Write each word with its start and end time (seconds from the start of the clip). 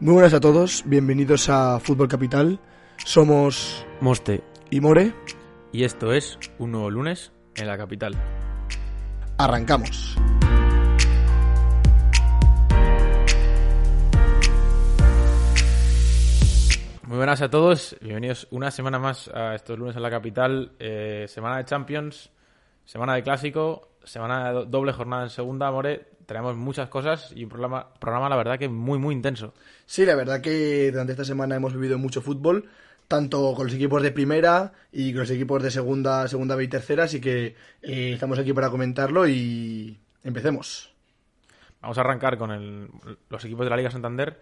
Muy 0.00 0.12
buenas 0.14 0.34
a 0.34 0.40
todos, 0.40 0.82
bienvenidos 0.86 1.48
a 1.48 1.80
Fútbol 1.80 2.08
Capital. 2.08 2.60
Somos 3.04 3.86
Moste 4.00 4.42
y 4.70 4.80
More. 4.80 5.14
y 5.72 5.84
esto 5.84 6.12
es 6.12 6.38
un 6.58 6.72
nuevo 6.72 6.90
lunes 6.90 7.32
en 7.56 7.66
la 7.66 7.76
capital. 7.78 8.14
Arrancamos. 9.38 10.16
Muy 17.06 17.18
buenas 17.18 17.40
a 17.40 17.48
todos, 17.48 17.96
bienvenidos 18.00 18.48
una 18.50 18.70
semana 18.72 18.98
más 18.98 19.28
a 19.28 19.54
estos 19.54 19.78
lunes 19.78 19.94
en 19.94 20.02
la 20.02 20.10
capital. 20.10 20.72
Eh, 20.80 21.26
semana 21.28 21.58
de 21.58 21.64
Champions, 21.64 22.30
semana 22.84 23.14
de 23.14 23.22
Clásico, 23.22 23.90
semana 24.02 24.48
de 24.48 24.52
do- 24.54 24.64
doble 24.66 24.92
jornada 24.92 25.22
en 25.24 25.30
segunda, 25.30 25.70
More. 25.70 26.08
Traemos 26.26 26.56
muchas 26.56 26.88
cosas 26.88 27.32
y 27.34 27.44
un 27.44 27.48
programa, 27.48 27.88
programa 28.00 28.28
la 28.28 28.36
verdad 28.36 28.58
que 28.58 28.68
muy, 28.68 28.98
muy 28.98 29.14
intenso. 29.14 29.54
Sí, 29.86 30.04
la 30.04 30.14
verdad 30.16 30.40
que 30.40 30.90
durante 30.90 31.12
esta 31.12 31.24
semana 31.24 31.54
hemos 31.56 31.72
vivido 31.72 31.98
mucho 31.98 32.20
fútbol, 32.20 32.68
tanto 33.08 33.54
con 33.54 33.66
los 33.66 33.74
equipos 33.74 34.02
de 34.02 34.10
primera 34.10 34.72
y 34.90 35.12
con 35.12 35.20
los 35.20 35.30
equipos 35.30 35.62
de 35.62 35.70
segunda, 35.70 36.26
segunda 36.26 36.56
B 36.56 36.64
y 36.64 36.68
tercera, 36.68 37.04
así 37.04 37.20
que 37.20 37.54
eh, 37.82 38.12
estamos 38.14 38.38
aquí 38.38 38.52
para 38.52 38.70
comentarlo 38.70 39.28
y 39.28 39.98
empecemos. 40.24 40.92
Vamos 41.80 41.98
a 41.98 42.00
arrancar 42.00 42.36
con 42.36 42.50
el- 42.50 42.88
los 43.28 43.44
equipos 43.44 43.64
de 43.64 43.70
la 43.70 43.76
Liga 43.76 43.90
Santander. 43.92 44.40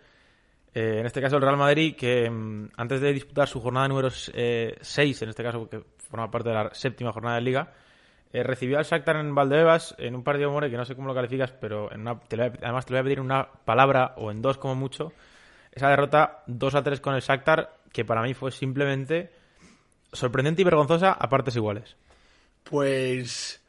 Eh, 0.72 0.96
en 1.00 1.06
este 1.06 1.20
caso 1.20 1.36
el 1.36 1.42
Real 1.42 1.56
Madrid, 1.58 1.94
que 1.94 2.28
mm, 2.30 2.70
antes 2.78 3.00
de 3.02 3.12
disputar 3.12 3.46
su 3.46 3.60
jornada 3.60 3.86
número 3.88 4.08
6, 4.10 5.22
en 5.22 5.28
este 5.28 5.42
caso 5.42 5.68
que 5.68 5.82
forma 6.08 6.30
parte 6.30 6.48
de 6.48 6.54
la 6.54 6.74
séptima 6.74 7.12
jornada 7.12 7.36
de 7.36 7.42
Liga, 7.42 7.72
eh, 8.34 8.42
recibió 8.42 8.78
al 8.78 8.84
Shakhtar 8.84 9.16
en 9.16 9.34
Valdebebas 9.34 9.94
en 9.96 10.14
un 10.14 10.22
partido 10.24 10.50
more 10.50 10.68
que 10.68 10.76
no 10.76 10.84
sé 10.84 10.94
cómo 10.94 11.08
lo 11.08 11.14
calificas, 11.14 11.52
pero 11.52 11.90
en 11.92 12.00
una- 12.02 12.18
te 12.20 12.34
además 12.42 12.84
te 12.84 12.92
voy 12.92 13.00
a 13.00 13.04
pedir 13.04 13.20
una 13.20 13.48
palabra 13.64 14.12
o 14.16 14.30
en 14.30 14.42
dos 14.42 14.58
como 14.58 14.74
mucho. 14.74 15.12
Esa 15.72 15.88
derrota 15.88 16.42
2 16.46 16.74
a 16.74 16.82
3 16.82 17.00
con 17.00 17.14
el 17.14 17.20
Shakhtar, 17.22 17.76
que 17.92 18.04
para 18.04 18.22
mí 18.22 18.34
fue 18.34 18.50
simplemente 18.52 19.30
sorprendente 20.12 20.62
y 20.62 20.64
vergonzosa 20.64 21.12
a 21.12 21.28
partes 21.28 21.56
iguales. 21.56 21.96
Pues 22.64 23.60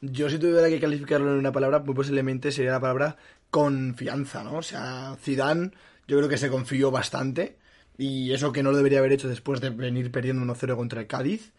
yo 0.00 0.28
si 0.28 0.38
tuviera 0.38 0.68
que 0.68 0.80
calificarlo 0.80 1.32
en 1.32 1.38
una 1.38 1.52
palabra, 1.52 1.78
muy 1.80 1.94
posiblemente 1.94 2.52
sería 2.52 2.72
la 2.72 2.80
palabra 2.80 3.16
confianza, 3.50 4.42
¿no? 4.44 4.56
O 4.58 4.62
sea, 4.62 5.16
Zidane 5.20 5.70
yo 6.06 6.16
creo 6.18 6.28
que 6.28 6.38
se 6.38 6.50
confió 6.50 6.90
bastante 6.90 7.56
y 7.98 8.32
eso 8.32 8.52
que 8.52 8.62
no 8.62 8.70
lo 8.70 8.76
debería 8.76 8.98
haber 8.98 9.12
hecho 9.12 9.28
después 9.28 9.60
de 9.60 9.70
venir 9.70 10.10
perdiendo 10.10 10.42
1-0 10.42 10.76
contra 10.76 11.00
el 11.00 11.06
Cádiz. 11.06 11.52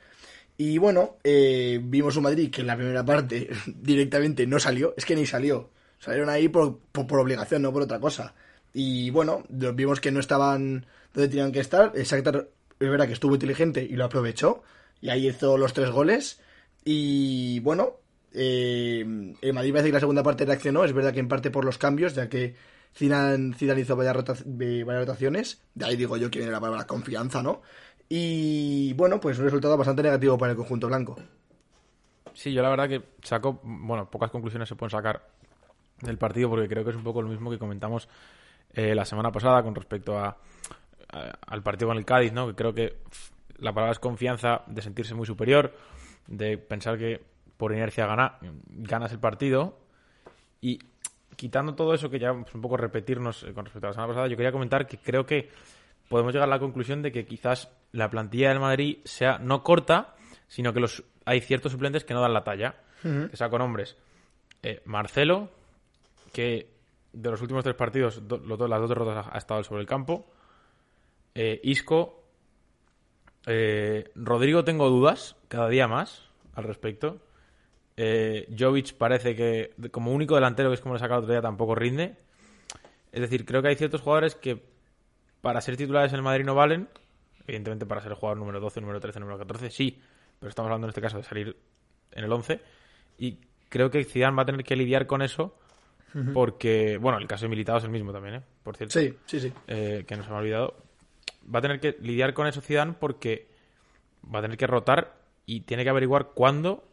Y 0.64 0.78
bueno, 0.78 1.18
eh, 1.24 1.80
vimos 1.82 2.18
un 2.18 2.22
Madrid 2.22 2.52
que 2.52 2.62
en 2.62 2.68
la 2.68 2.76
primera 2.76 3.04
parte 3.04 3.50
directamente 3.66 4.46
no 4.46 4.60
salió, 4.60 4.94
es 4.96 5.06
que 5.06 5.16
ni 5.16 5.26
salió. 5.26 5.72
Salieron 5.98 6.30
ahí 6.30 6.50
por, 6.50 6.78
por, 6.92 7.20
obligación, 7.20 7.64
no 7.64 7.74
por 7.74 7.82
otra 7.82 8.00
cosa. 8.00 8.36
Y 8.72 9.10
bueno, 9.10 9.44
vimos 9.50 10.00
que 10.00 10.12
no 10.12 10.20
estaban 10.20 10.86
donde 11.16 11.30
tenían 11.30 11.52
que 11.52 11.62
estar. 11.62 11.94
Shakhtar 11.96 12.48
es 12.80 12.90
verdad 12.92 13.08
que 13.08 13.14
estuvo 13.14 13.34
inteligente 13.34 13.84
y 13.84 13.96
lo 13.96 14.06
aprovechó. 14.06 14.62
Y 15.02 15.10
ahí 15.10 15.30
hizo 15.30 15.58
los 15.58 15.74
tres 15.74 15.90
goles. 15.90 16.40
Y 16.86 17.60
bueno, 17.62 17.96
eh, 18.32 19.34
el 19.42 19.54
Madrid 19.54 19.72
parece 19.72 19.90
que 19.90 19.94
la 19.94 20.00
segunda 20.00 20.22
parte 20.22 20.46
reaccionó. 20.46 20.84
Es 20.84 20.94
verdad 20.94 21.12
que 21.12 21.22
en 21.22 21.28
parte 21.28 21.50
por 21.50 21.66
los 21.66 21.80
cambios, 21.80 22.14
ya 22.14 22.30
que 22.30 22.54
Zidane, 22.96 23.56
Zidane 23.56 23.82
hizo 23.82 23.96
varias, 23.96 24.16
eh, 24.46 24.84
varias 24.86 25.08
rotaciones. 25.08 25.62
De 25.74 25.86
ahí 25.86 25.96
digo 25.96 26.18
yo 26.18 26.30
que 26.30 26.38
viene 26.38 26.52
la 26.52 26.60
palabra 26.60 26.86
confianza, 26.86 27.42
¿no? 27.42 27.64
Y 28.10 28.94
bueno, 28.94 29.20
pues 29.20 29.40
un 29.40 29.46
resultado 29.46 29.78
bastante 29.78 30.04
negativo 30.04 30.38
para 30.38 30.52
el 30.52 30.58
conjunto 30.58 30.88
blanco. 30.88 31.18
Sí, 32.34 32.54
yo 32.54 32.62
la 32.62 32.70
verdad 32.70 32.90
que 32.90 33.02
saco, 33.24 33.60
bueno, 33.64 34.10
pocas 34.10 34.32
conclusiones 34.32 34.70
se 34.70 34.76
pueden 34.76 34.92
sacar 34.92 35.28
del 36.02 36.18
partido 36.18 36.50
porque 36.50 36.68
creo 36.68 36.84
que 36.84 36.92
es 36.92 36.96
un 36.96 37.04
poco 37.04 37.22
lo 37.22 37.30
mismo 37.30 37.52
que 37.52 37.60
comentamos 37.60 38.08
eh, 38.74 38.96
la 38.96 39.06
semana 39.06 39.32
pasada 39.32 39.64
con 39.64 39.76
respecto 39.76 40.18
a, 40.18 40.38
al 41.48 41.62
partido 41.62 41.90
con 41.90 41.98
el 41.98 42.06
Cádiz, 42.06 42.32
¿no? 42.34 42.48
Que 42.48 42.56
creo 42.56 42.74
que 42.74 42.98
la 43.58 43.74
palabra 43.74 43.92
es 43.92 44.00
confianza 44.00 44.64
de 44.68 44.82
sentirse 44.82 45.14
muy 45.14 45.26
superior, 45.26 45.74
de 46.28 46.58
pensar 46.58 46.98
que 46.98 47.22
por 47.58 47.74
inercia 47.74 48.08
gana, 48.08 48.38
ganas 48.68 49.12
el 49.12 49.20
partido 49.20 49.78
y 50.62 50.80
quitando 51.36 51.76
todo 51.76 51.94
eso 51.94 52.10
que 52.10 52.20
ya 52.20 52.32
es 52.32 52.56
un 52.56 52.62
poco 52.62 52.78
repetirnos 52.78 53.44
eh, 53.44 53.54
con 53.54 53.66
respecto 53.66 53.88
a 53.88 53.90
la 53.90 53.94
semana 53.94 54.08
pasada, 54.08 54.28
yo 54.28 54.38
quería 54.38 54.52
comentar 54.52 54.88
que 54.88 54.98
creo 54.98 55.26
que 55.26 55.50
podemos 56.10 56.34
llegar 56.34 56.48
a 56.48 56.52
la 56.52 56.60
conclusión 56.60 57.02
de 57.02 57.12
que 57.12 57.26
quizás 57.26 57.70
la 57.92 58.10
plantilla 58.10 58.50
del 58.50 58.60
Madrid 58.60 58.98
sea 59.06 59.38
no 59.40 59.64
corta, 59.64 60.16
sino 60.48 60.74
que 60.74 60.80
los 60.80 61.04
hay 61.26 61.42
ciertos 61.42 61.72
suplentes 61.72 62.04
que 62.04 62.14
no 62.14 62.22
dan 62.22 62.34
la 62.34 62.44
talla. 62.44 62.76
Que 63.30 63.38
sea 63.38 63.50
con 63.50 63.62
hombres. 63.62 63.98
Eh, 64.64 64.82
Marcelo, 64.86 65.50
que 66.34 66.70
de 67.14 67.30
los 67.32 67.42
últimos 67.42 67.64
tres 67.64 67.76
partidos, 67.76 68.28
do- 68.28 68.68
las 68.68 68.80
dos 68.80 68.90
derrotas 68.90 69.28
ha, 69.28 69.36
ha 69.36 69.38
estado 69.38 69.64
sobre 69.64 69.82
el 69.82 69.88
campo. 69.88 70.26
Eh, 71.36 71.60
Isco. 71.64 72.24
eh, 73.48 74.12
Rodrigo 74.16 74.64
tengo 74.64 74.90
dudas, 74.90 75.36
cada 75.48 75.68
día 75.70 75.88
más, 75.88 76.24
al 76.56 76.64
respecto. 76.66 77.20
Jovic 78.58 78.94
parece 78.96 79.36
que, 79.36 79.74
como 79.92 80.12
único 80.12 80.36
delantero, 80.36 80.70
que 80.70 80.76
es 80.76 80.82
como 80.82 80.96
le 80.96 81.00
sacado 81.00 81.20
el 81.20 81.24
otro 81.26 81.34
día, 81.34 81.42
tampoco 81.42 81.76
rinde. 81.76 82.16
Es 83.12 83.22
decir, 83.22 83.46
creo 83.46 83.62
que 83.62 83.68
hay 83.70 83.76
ciertos 83.76 84.02
jugadores 84.02 84.36
que 84.36 84.64
para 85.42 85.62
ser 85.62 85.76
titulares 85.78 86.12
en 86.14 86.18
el 86.18 86.24
Madrid 86.24 86.46
no 86.46 86.56
valen. 86.56 86.88
Evidentemente, 87.48 87.86
para 87.86 88.02
ser 88.02 88.12
el 88.12 88.18
jugador 88.18 88.38
número 88.38 88.60
12, 88.60 88.82
número 88.82 89.00
13, 89.00 89.20
número 89.20 89.38
14, 89.38 89.70
sí. 89.70 90.00
Pero 90.40 90.50
estamos 90.50 90.68
hablando 90.68 90.88
en 90.88 90.90
este 90.90 91.02
caso 91.02 91.18
de 91.18 91.24
salir 91.24 91.56
en 92.12 92.24
el 92.24 92.32
11. 92.32 92.60
Y 93.18 93.38
creo 93.70 93.90
que 93.90 94.04
Zidane 94.04 94.36
va 94.36 94.44
a 94.44 94.46
tener 94.46 94.64
que 94.64 94.76
lidiar 94.76 95.08
con 95.08 95.22
eso. 95.22 95.56
Porque, 96.34 96.98
bueno, 96.98 97.20
el 97.20 97.28
caso 97.28 97.46
de 97.46 97.50
Militado 97.50 97.78
es 97.78 97.86
el 97.86 97.90
mismo 97.90 98.12
también, 98.12 98.36
¿eh? 98.36 98.42
Por 98.64 98.76
cierto. 98.76 99.00
Sí, 99.00 99.18
sí, 99.26 99.40
sí. 99.40 99.54
eh, 99.68 100.04
que 100.06 100.18
nos 100.18 100.28
ha 100.28 100.36
olvidado. 100.36 100.76
Va 101.54 101.60
a 101.60 101.62
tener 101.62 101.80
que 101.80 101.96
lidiar 102.02 102.34
con 102.34 102.48
eso 102.48 102.60
Zidane 102.60 102.94
porque 103.00 103.48
va 104.24 104.40
a 104.40 104.42
tener 104.42 104.58
que 104.58 104.68
rotar 104.68 105.16
y 105.46 105.62
tiene 105.62 105.84
que 105.84 105.90
averiguar 105.90 106.32
cuándo, 106.34 106.84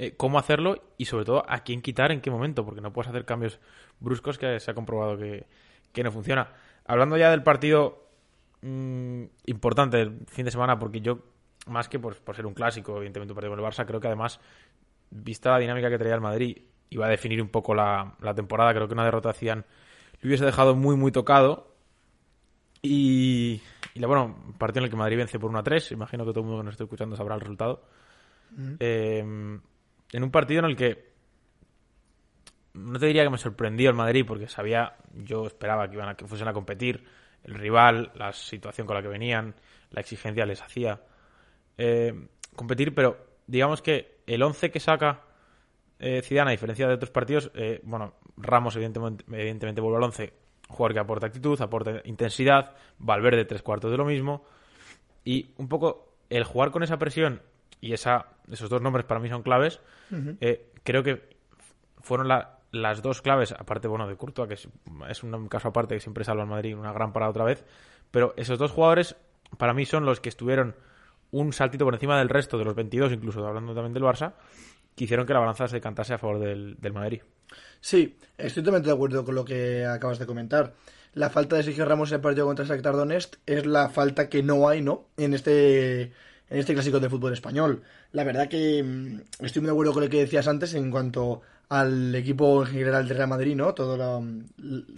eh, 0.00 0.14
cómo 0.16 0.40
hacerlo 0.40 0.82
y 0.96 1.04
sobre 1.04 1.24
todo 1.24 1.44
a 1.48 1.60
quién 1.60 1.80
quitar 1.80 2.10
en 2.10 2.20
qué 2.20 2.32
momento, 2.32 2.64
porque 2.64 2.80
no 2.80 2.92
puedes 2.92 3.10
hacer 3.10 3.24
cambios 3.24 3.60
bruscos 4.00 4.38
que 4.38 4.58
se 4.58 4.70
ha 4.70 4.74
comprobado 4.74 5.16
que, 5.16 5.46
que 5.92 6.02
no 6.02 6.10
funciona. 6.10 6.48
Hablando 6.84 7.16
ya 7.16 7.30
del 7.30 7.44
partido 7.44 8.07
mm, 8.62 9.22
importante 9.46 9.96
del 9.98 10.20
fin 10.26 10.44
de 10.44 10.50
semana, 10.50 10.78
porque 10.78 11.00
yo, 11.00 11.18
más 11.66 11.88
que 11.88 11.98
por, 11.98 12.16
por 12.16 12.34
ser 12.36 12.46
un 12.46 12.54
clásico, 12.54 12.96
evidentemente 12.96 13.32
un 13.32 13.36
partido 13.36 13.52
con 13.54 13.60
el 13.64 13.64
Barça, 13.70 13.86
creo 13.86 14.00
que 14.00 14.06
además, 14.08 14.40
vista 15.10 15.50
la 15.50 15.58
dinámica 15.58 15.90
que 15.90 15.98
traía 15.98 16.14
el 16.14 16.20
Madrid, 16.20 16.58
iba 16.90 17.06
a 17.06 17.10
definir 17.10 17.42
un 17.42 17.48
poco 17.48 17.74
la, 17.74 18.14
la 18.20 18.34
temporada. 18.34 18.72
Creo 18.74 18.88
que 18.88 18.94
una 18.94 19.04
derrota 19.04 19.28
de 19.30 19.34
Zidane 19.38 19.64
le 20.20 20.26
hubiese 20.28 20.44
dejado 20.44 20.74
muy, 20.74 20.96
muy 20.96 21.12
tocado. 21.12 21.74
Y, 22.82 23.60
y 23.94 24.00
la- 24.00 24.06
bueno, 24.06 24.36
partido 24.58 24.80
en 24.80 24.84
el 24.84 24.90
que 24.90 24.96
Madrid 24.96 25.16
vence 25.18 25.38
por 25.38 25.50
1 25.50 25.58
a 25.58 25.62
3. 25.62 25.92
Imagino 25.92 26.24
que 26.24 26.30
todo 26.30 26.40
el 26.40 26.46
mundo 26.46 26.60
que 26.60 26.64
nos 26.64 26.72
esté 26.74 26.84
escuchando 26.84 27.16
sabrá 27.16 27.34
el 27.34 27.40
resultado. 27.40 27.84
Eh, 28.80 29.18
en 29.18 30.22
un 30.22 30.30
partido 30.30 30.60
en 30.60 30.64
el 30.66 30.76
que 30.76 31.08
no 32.74 32.98
te 32.98 33.06
diría 33.06 33.24
que 33.24 33.30
me 33.30 33.38
sorprendió 33.38 33.90
el 33.90 33.96
Madrid 33.96 34.24
porque 34.26 34.48
sabía, 34.48 34.96
yo 35.14 35.46
esperaba 35.46 35.88
que 35.88 35.96
iban 35.96 36.08
a 36.08 36.14
que 36.16 36.26
fuesen 36.26 36.48
a 36.48 36.52
competir 36.52 37.04
el 37.44 37.54
rival, 37.54 38.10
la 38.14 38.32
situación 38.32 38.86
con 38.86 38.96
la 38.96 39.02
que 39.02 39.08
venían, 39.08 39.54
la 39.90 40.00
exigencia 40.00 40.44
les 40.46 40.60
hacía 40.62 41.00
eh, 41.78 42.28
competir, 42.56 42.94
pero 42.94 43.16
digamos 43.46 43.82
que 43.82 44.18
el 44.26 44.42
11 44.42 44.70
que 44.70 44.80
saca 44.80 45.22
eh, 45.98 46.22
Zidane, 46.22 46.50
a 46.50 46.52
diferencia 46.52 46.86
de 46.86 46.94
otros 46.94 47.10
partidos, 47.10 47.50
eh, 47.54 47.80
bueno, 47.84 48.14
Ramos 48.36 48.76
evidentemente, 48.76 49.24
evidentemente 49.28 49.80
vuelve 49.80 49.96
al 49.98 50.04
11, 50.04 50.32
jugador 50.68 50.92
que 50.94 51.00
aporta 51.00 51.26
actitud, 51.26 51.60
aporta 51.60 52.02
intensidad, 52.04 52.74
Valverde 52.98 53.44
tres 53.44 53.62
cuartos 53.62 53.90
de 53.90 53.96
lo 53.96 54.04
mismo, 54.04 54.44
y 55.24 55.52
un 55.56 55.68
poco 55.68 56.14
el 56.30 56.44
jugar 56.44 56.70
con 56.70 56.82
esa 56.82 56.98
presión 56.98 57.42
y 57.80 57.92
esa, 57.94 58.26
esos 58.50 58.68
dos 58.70 58.82
nombres 58.82 59.06
para 59.06 59.18
mí 59.20 59.28
son 59.28 59.42
claves, 59.42 59.80
eh, 60.40 60.70
creo 60.84 61.02
que 61.02 61.36
fueron 62.00 62.28
la- 62.28 62.57
las 62.70 63.02
dos 63.02 63.22
claves, 63.22 63.52
aparte, 63.52 63.88
bueno, 63.88 64.06
de 64.06 64.16
Courtois, 64.16 64.48
que 64.48 64.54
es, 65.08 65.22
un 65.22 65.48
caso 65.48 65.68
aparte 65.68 65.94
que 65.94 66.00
siempre 66.00 66.24
salva 66.24 66.42
al 66.42 66.48
Madrid, 66.48 66.76
una 66.76 66.92
gran 66.92 67.12
parada 67.12 67.30
otra 67.30 67.44
vez, 67.44 67.64
pero 68.10 68.34
esos 68.36 68.58
dos 68.58 68.70
jugadores 68.70 69.16
para 69.56 69.74
mí 69.74 69.86
son 69.86 70.04
los 70.04 70.20
que 70.20 70.28
estuvieron 70.28 70.76
un 71.30 71.52
saltito 71.52 71.84
por 71.84 71.94
encima 71.94 72.18
del 72.18 72.28
resto 72.28 72.58
de 72.58 72.64
los 72.64 72.74
22, 72.74 73.12
incluso 73.12 73.46
hablando 73.46 73.74
también 73.74 73.94
del 73.94 74.02
Barça, 74.02 74.34
que 74.94 75.04
hicieron 75.04 75.26
que 75.26 75.32
la 75.32 75.40
balanza 75.40 75.68
se 75.68 75.76
decantase 75.76 76.14
a 76.14 76.18
favor 76.18 76.38
del, 76.38 76.76
del 76.78 76.92
Madrid. 76.92 77.22
Sí, 77.80 78.16
estoy 78.36 78.62
totalmente 78.62 78.88
de 78.88 78.94
acuerdo 78.94 79.24
con 79.24 79.34
lo 79.34 79.44
que 79.44 79.86
acabas 79.86 80.18
de 80.18 80.26
comentar. 80.26 80.74
La 81.14 81.30
falta 81.30 81.56
de 81.56 81.62
Sergio 81.62 81.84
Ramos 81.84 82.10
en 82.10 82.16
el 82.16 82.20
partido 82.20 82.46
contra 82.46 82.64
Shakhtar 82.64 82.94
Donetsk 82.94 83.36
es 83.46 83.66
la 83.66 83.88
falta 83.88 84.28
que 84.28 84.42
no 84.42 84.68
hay, 84.68 84.82
¿no? 84.82 85.06
En 85.16 85.34
este 85.34 86.12
en 86.50 86.58
este 86.58 86.74
clásico 86.74 87.00
de 87.00 87.10
fútbol 87.10 87.32
español. 87.32 87.82
La 88.12 88.24
verdad 88.24 88.48
que 88.48 88.82
mm, 88.82 89.44
estoy 89.44 89.62
muy 89.62 89.68
de 89.68 89.72
acuerdo 89.72 89.92
con 89.92 90.04
lo 90.04 90.08
que 90.08 90.20
decías 90.20 90.48
antes 90.48 90.74
en 90.74 90.90
cuanto 90.90 91.42
al 91.68 92.14
equipo 92.14 92.62
en 92.64 92.68
general 92.72 93.06
de 93.08 93.14
Real 93.14 93.28
Madrid, 93.28 93.54
¿no? 93.56 93.74
Todo 93.74 93.96
la- 93.96 94.20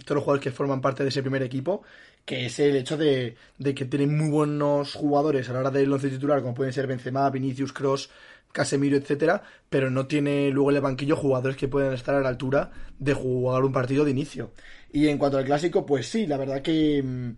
todos 0.05 0.15
los 0.15 0.23
jugadores 0.23 0.43
que 0.43 0.51
forman 0.51 0.81
parte 0.81 1.03
de 1.03 1.09
ese 1.09 1.21
primer 1.21 1.43
equipo, 1.43 1.83
que 2.25 2.45
es 2.45 2.59
el 2.59 2.75
hecho 2.75 2.97
de, 2.97 3.35
de 3.57 3.75
que 3.75 3.85
tienen 3.85 4.15
muy 4.17 4.29
buenos 4.29 4.93
jugadores 4.93 5.49
a 5.49 5.53
la 5.53 5.59
hora 5.59 5.71
del 5.71 5.91
once 5.91 6.09
titular, 6.09 6.41
como 6.41 6.53
pueden 6.53 6.73
ser 6.73 6.87
Benzema, 6.87 7.29
Vinicius, 7.29 7.73
Cross, 7.73 8.09
Casemiro, 8.51 8.97
etcétera, 8.97 9.43
pero 9.69 9.89
no 9.89 10.07
tiene 10.07 10.49
luego 10.51 10.71
en 10.71 10.75
el 10.77 10.81
banquillo 10.81 11.15
jugadores 11.15 11.57
que 11.57 11.67
puedan 11.69 11.93
estar 11.93 12.15
a 12.15 12.21
la 12.21 12.29
altura 12.29 12.71
de 12.99 13.13
jugar 13.13 13.63
un 13.63 13.71
partido 13.71 14.03
de 14.05 14.11
inicio. 14.11 14.51
Y 14.91 15.07
en 15.07 15.17
cuanto 15.17 15.37
al 15.37 15.45
clásico, 15.45 15.85
pues 15.85 16.07
sí, 16.09 16.27
la 16.27 16.37
verdad 16.37 16.61
que 16.61 17.01
mm, 17.01 17.31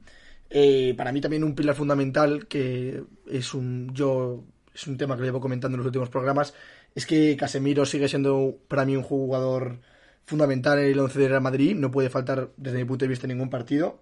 eh, 0.50 0.94
para 0.98 1.12
mí 1.12 1.22
también 1.22 1.44
un 1.44 1.56
pilar 1.56 1.76
fundamental 1.76 2.48
que 2.48 3.04
es 3.30 3.54
un 3.54 3.94
yo 3.94 4.44
es 4.74 4.88
un 4.88 4.98
tema 4.98 5.16
que 5.16 5.24
llevo 5.24 5.40
comentando 5.40 5.76
en 5.76 5.80
los 5.80 5.86
últimos 5.88 6.10
programas 6.10 6.54
es 6.96 7.06
que 7.06 7.36
Casemiro 7.38 7.86
sigue 7.86 8.08
siendo 8.08 8.58
para 8.68 8.86
mí 8.86 8.96
un 8.96 9.04
jugador 9.04 9.80
fundamental 10.26 10.80
en 10.80 10.86
el 10.92 11.00
11 11.00 11.20
de 11.20 11.28
Real 11.28 11.42
Madrid, 11.42 11.76
no 11.76 11.92
puede 11.92 12.10
faltar 12.10 12.50
desde 12.58 12.78
mi 12.78 12.86
punto 12.86 13.06
de 13.06 13.10
vista 13.10 13.28
ningún 13.28 13.50
partido. 13.50 14.02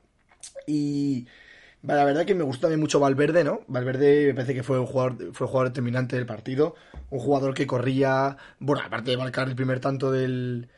Y 0.67 1.27
la 1.83 2.05
verdad 2.05 2.25
que 2.25 2.35
me 2.35 2.43
gusta 2.43 2.69
mucho 2.77 2.99
Valverde, 2.99 3.43
¿no? 3.43 3.61
Valverde 3.67 4.27
me 4.27 4.33
parece 4.35 4.53
que 4.53 4.63
fue 4.63 4.79
un 4.79 4.85
jugador, 4.85 5.33
fue 5.33 5.47
un 5.47 5.51
jugador 5.51 5.69
determinante 5.69 6.15
del 6.15 6.25
partido, 6.25 6.75
un 7.09 7.19
jugador 7.19 7.53
que 7.53 7.67
corría, 7.67 8.37
bueno, 8.59 8.83
aparte 8.85 9.11
de 9.11 9.17
marcar 9.17 9.47
el 9.47 9.55
primer 9.55 9.79
tanto 9.79 10.11
del, 10.11 10.69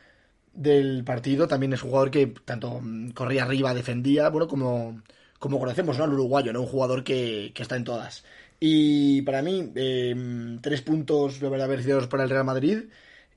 del 0.54 1.04
partido, 1.04 1.48
también 1.48 1.74
es 1.74 1.84
un 1.84 1.90
jugador 1.90 2.12
que 2.12 2.28
tanto 2.46 2.80
mm, 2.82 3.12
corría 3.12 3.44
arriba, 3.44 3.74
defendía, 3.74 4.30
bueno, 4.30 4.48
como, 4.48 5.02
como 5.40 5.60
conocemos, 5.60 5.98
¿no? 5.98 6.06
El 6.06 6.14
uruguayo, 6.14 6.54
¿no? 6.54 6.62
Un 6.62 6.68
jugador 6.68 7.04
que, 7.04 7.52
que 7.54 7.64
está 7.64 7.76
en 7.76 7.84
todas. 7.84 8.24
Y 8.66 9.24
para 9.24 9.42
mí, 9.42 9.74
eh, 9.76 10.16
tres 10.62 10.82
puntos, 10.82 11.42
la 11.42 11.50
verdad, 11.50 11.68
merecidos 11.68 12.08
para 12.08 12.24
el 12.24 12.30
Real 12.30 12.46
Madrid 12.46 12.84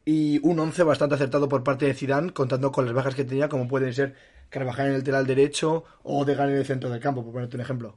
y 0.05 0.38
un 0.46 0.61
11 0.61 0.84
bastante 0.84 1.17
acertado 1.17 1.49
por 1.49 1.64
parte 1.64 1.84
de 1.84 1.94
Zidane, 1.94 2.32
contando 2.32 2.70
con 2.70 2.84
las 2.84 2.94
bajas 2.94 3.17
que 3.17 3.25
tenía, 3.25 3.49
como 3.49 3.67
pueden 3.67 3.93
ser 3.93 4.14
Carvajal 4.50 4.87
en 4.87 4.93
el 4.93 4.99
lateral 4.99 5.26
derecho 5.26 5.82
o 6.05 6.25
Degan 6.25 6.50
en 6.50 6.58
el 6.58 6.64
centro 6.64 6.90
del 6.90 7.00
campo, 7.00 7.25
por 7.25 7.32
ponerte 7.32 7.56
un 7.56 7.62
ejemplo. 7.62 7.96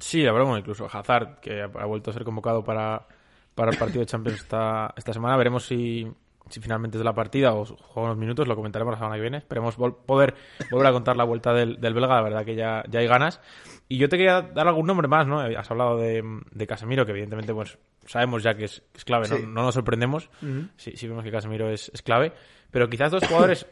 Sí, 0.00 0.22
la 0.22 0.32
verdad, 0.32 0.54
incluso 0.58 0.86
Hazard, 0.92 1.40
que 1.40 1.62
ha 1.62 1.86
vuelto 1.86 2.10
a 2.10 2.12
ser 2.12 2.24
convocado 2.24 2.62
para, 2.62 3.06
para 3.54 3.70
el 3.70 3.78
partido 3.78 4.00
de 4.00 4.06
Champions 4.06 4.42
esta, 4.42 4.92
esta 4.94 5.14
semana. 5.14 5.38
Veremos 5.38 5.64
si, 5.64 6.06
si 6.50 6.60
finalmente 6.60 6.98
es 6.98 7.04
la 7.04 7.14
partida 7.14 7.54
o 7.54 7.64
juega 7.64 8.10
unos 8.10 8.18
minutos, 8.18 8.46
lo 8.46 8.54
comentaremos 8.54 8.92
la 8.92 8.98
semana 8.98 9.14
que 9.14 9.22
viene. 9.22 9.38
Esperemos 9.38 9.76
poder 9.76 10.34
volver 10.70 10.86
a 10.88 10.92
contar 10.92 11.16
la 11.16 11.24
vuelta 11.24 11.54
del, 11.54 11.80
del, 11.80 11.94
belga, 11.94 12.16
la 12.16 12.22
verdad 12.22 12.44
que 12.44 12.54
ya, 12.54 12.84
ya 12.90 13.00
hay 13.00 13.06
ganas. 13.06 13.40
Y 13.88 13.98
yo 13.98 14.08
te 14.08 14.16
quería 14.16 14.42
dar 14.42 14.68
algún 14.68 14.86
nombre 14.86 15.08
más, 15.08 15.26
¿no? 15.26 15.40
Has 15.40 15.70
hablado 15.70 15.98
de, 15.98 16.22
de 16.50 16.66
Casemiro, 16.66 17.04
que 17.04 17.12
evidentemente 17.12 17.52
pues 17.52 17.78
sabemos 18.06 18.42
ya 18.42 18.54
que 18.54 18.64
es, 18.64 18.82
es 18.94 19.04
clave, 19.04 19.28
¿no? 19.28 19.38
no 19.38 19.62
nos 19.62 19.74
sorprendemos 19.74 20.30
si, 20.76 20.96
si, 20.96 21.06
vemos 21.06 21.24
que 21.24 21.30
Casemiro 21.30 21.70
es, 21.70 21.90
es, 21.92 22.02
clave. 22.02 22.32
Pero 22.70 22.88
quizás 22.88 23.10
dos 23.10 23.26
jugadores 23.26 23.66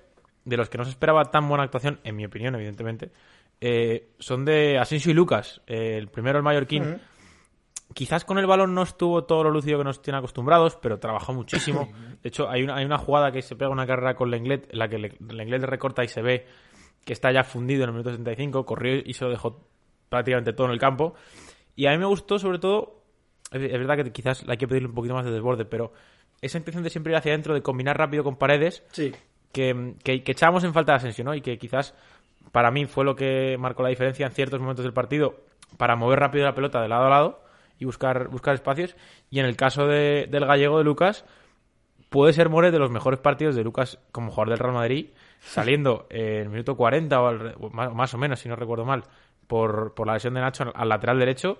de 0.44 0.56
los 0.56 0.68
que 0.68 0.78
no 0.78 0.84
se 0.84 0.90
esperaba 0.90 1.24
tan 1.30 1.48
buena 1.48 1.64
actuación, 1.64 2.00
en 2.04 2.16
mi 2.16 2.24
opinión, 2.24 2.54
evidentemente, 2.54 3.12
eh, 3.60 4.10
son 4.18 4.44
de 4.44 4.78
Asensio 4.78 5.10
y 5.10 5.14
Lucas. 5.14 5.60
Eh, 5.66 5.96
el 5.96 6.08
primero, 6.08 6.38
el 6.38 6.44
mallorquín. 6.44 7.00
Quizás 7.92 8.24
con 8.24 8.38
el 8.38 8.46
balón 8.46 8.72
no 8.72 8.82
estuvo 8.82 9.24
todo 9.24 9.42
lo 9.42 9.50
lucido 9.50 9.78
que 9.78 9.84
nos 9.84 10.00
tiene 10.00 10.18
acostumbrados, 10.18 10.76
pero 10.76 10.98
trabajó 10.98 11.32
muchísimo. 11.32 11.88
De 12.22 12.28
hecho, 12.28 12.48
hay 12.48 12.62
una, 12.62 12.76
hay 12.76 12.84
una 12.84 12.98
jugada 12.98 13.32
que 13.32 13.42
se 13.42 13.56
pega 13.56 13.70
una 13.70 13.86
carrera 13.86 14.14
con 14.14 14.30
Lenglet, 14.30 14.72
en 14.72 14.78
la 14.78 14.88
que 14.88 14.98
Lenglet 14.98 15.62
recorta 15.64 16.04
y 16.04 16.08
se 16.08 16.22
ve 16.22 16.46
que 17.04 17.12
está 17.12 17.32
ya 17.32 17.42
fundido 17.42 17.82
en 17.82 17.88
el 17.88 17.92
minuto 17.94 18.10
65, 18.10 18.64
corrió 18.64 19.02
y 19.04 19.14
se 19.14 19.24
lo 19.24 19.30
dejó 19.30 19.69
prácticamente 20.10 20.52
todo 20.52 20.66
en 20.66 20.74
el 20.74 20.78
campo. 20.78 21.14
Y 21.74 21.86
a 21.86 21.92
mí 21.92 21.98
me 21.98 22.04
gustó 22.04 22.38
sobre 22.38 22.58
todo, 22.58 23.02
es 23.50 23.60
verdad 23.60 23.96
que 23.96 24.12
quizás 24.12 24.44
hay 24.46 24.58
que 24.58 24.68
pedirle 24.68 24.88
un 24.88 24.94
poquito 24.94 25.14
más 25.14 25.24
de 25.24 25.30
desborde, 25.30 25.64
pero 25.64 25.94
esa 26.42 26.58
intención 26.58 26.84
de 26.84 26.90
siempre 26.90 27.12
ir 27.12 27.16
hacia 27.16 27.32
adentro, 27.32 27.54
de 27.54 27.62
combinar 27.62 27.96
rápido 27.96 28.22
con 28.22 28.36
paredes, 28.36 28.82
sí. 28.92 29.12
que, 29.52 29.94
que, 30.04 30.22
que 30.22 30.32
echábamos 30.32 30.64
en 30.64 30.74
falta 30.74 30.92
de 30.92 30.96
Asensio, 30.96 31.24
¿no? 31.24 31.34
Y 31.34 31.40
que 31.40 31.56
quizás 31.56 31.94
para 32.52 32.70
mí 32.70 32.84
fue 32.84 33.04
lo 33.04 33.16
que 33.16 33.56
marcó 33.58 33.82
la 33.82 33.88
diferencia 33.88 34.26
en 34.26 34.32
ciertos 34.32 34.60
momentos 34.60 34.84
del 34.84 34.92
partido 34.92 35.40
para 35.76 35.96
mover 35.96 36.18
rápido 36.18 36.44
la 36.44 36.54
pelota 36.54 36.82
de 36.82 36.88
lado 36.88 37.06
a 37.06 37.10
lado 37.10 37.44
y 37.78 37.84
buscar, 37.84 38.28
buscar 38.28 38.54
espacios. 38.54 38.96
Y 39.30 39.40
en 39.40 39.46
el 39.46 39.56
caso 39.56 39.86
de, 39.86 40.26
del 40.30 40.46
gallego 40.46 40.78
de 40.78 40.84
Lucas, 40.84 41.24
puede 42.08 42.32
ser 42.32 42.48
More 42.48 42.70
de 42.70 42.78
los 42.78 42.90
mejores 42.90 43.20
partidos 43.20 43.54
de 43.54 43.64
Lucas 43.64 43.98
como 44.12 44.30
jugador 44.30 44.50
del 44.50 44.58
Real 44.58 44.74
Madrid, 44.74 45.10
saliendo 45.40 46.06
en 46.10 46.42
el 46.42 46.48
minuto 46.50 46.76
40 46.76 47.20
o, 47.20 47.26
al, 47.26 47.54
o 47.58 47.70
más, 47.70 48.14
o 48.14 48.18
menos, 48.18 48.40
si 48.40 48.48
no 48.48 48.56
recuerdo 48.56 48.84
mal, 48.84 49.04
por, 49.50 49.94
por 49.94 50.06
la 50.06 50.14
lesión 50.14 50.32
de 50.34 50.40
Nacho 50.40 50.72
al 50.72 50.88
lateral 50.88 51.18
derecho. 51.18 51.58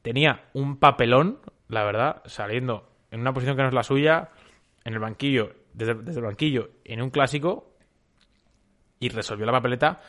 Tenía 0.00 0.46
un 0.54 0.78
papelón, 0.78 1.40
la 1.68 1.84
verdad, 1.84 2.22
saliendo 2.24 2.88
en 3.10 3.20
una 3.20 3.34
posición 3.34 3.56
que 3.56 3.62
no 3.62 3.68
es 3.68 3.74
la 3.74 3.82
suya, 3.82 4.30
en 4.84 4.94
el 4.94 5.00
banquillo, 5.00 5.52
desde, 5.74 5.94
desde 5.94 6.20
el 6.20 6.26
banquillo, 6.26 6.70
en 6.84 7.02
un 7.02 7.10
clásico, 7.10 7.74
y 8.98 9.10
resolvió 9.10 9.44
la 9.44 9.52
papeleta 9.52 10.00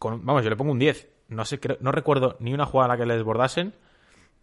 vamos, 0.00 0.44
yo 0.44 0.50
le 0.50 0.56
pongo 0.56 0.72
un 0.72 0.78
10. 0.78 1.08
No 1.28 1.44
sé, 1.44 1.58
no 1.80 1.92
recuerdo 1.92 2.36
ni 2.40 2.54
una 2.54 2.66
jugada 2.66 2.92
en 2.92 2.98
la 2.98 3.02
que 3.02 3.08
le 3.08 3.14
desbordasen. 3.14 3.74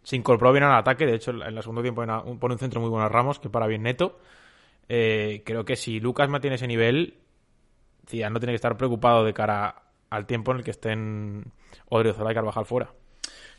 Se 0.02 0.16
incorporó 0.16 0.52
bien 0.52 0.64
al 0.64 0.76
ataque. 0.76 1.06
De 1.06 1.14
hecho, 1.14 1.30
en 1.30 1.42
el 1.42 1.62
segundo 1.62 1.82
tiempo 1.82 2.04
pone 2.38 2.54
un 2.54 2.58
centro 2.58 2.80
muy 2.80 2.90
bueno 2.90 3.06
a 3.06 3.08
Ramos, 3.08 3.38
que 3.38 3.48
para 3.48 3.66
bien 3.66 3.82
neto. 3.82 4.18
Eh, 4.88 5.42
creo 5.44 5.64
que 5.64 5.74
si 5.74 5.98
Lucas 5.98 6.28
mantiene 6.28 6.56
ese 6.56 6.68
nivel, 6.68 7.14
Zidane 8.06 8.34
no 8.34 8.40
tiene 8.40 8.52
que 8.52 8.56
estar 8.56 8.76
preocupado 8.76 9.24
de 9.24 9.32
cara 9.34 9.82
al 10.10 10.26
tiempo 10.26 10.52
en 10.52 10.58
el 10.58 10.64
que 10.64 10.70
estén 10.70 11.52
Odriozola 11.88 12.32
y 12.32 12.34
Carvajal 12.34 12.66
fuera. 12.66 12.90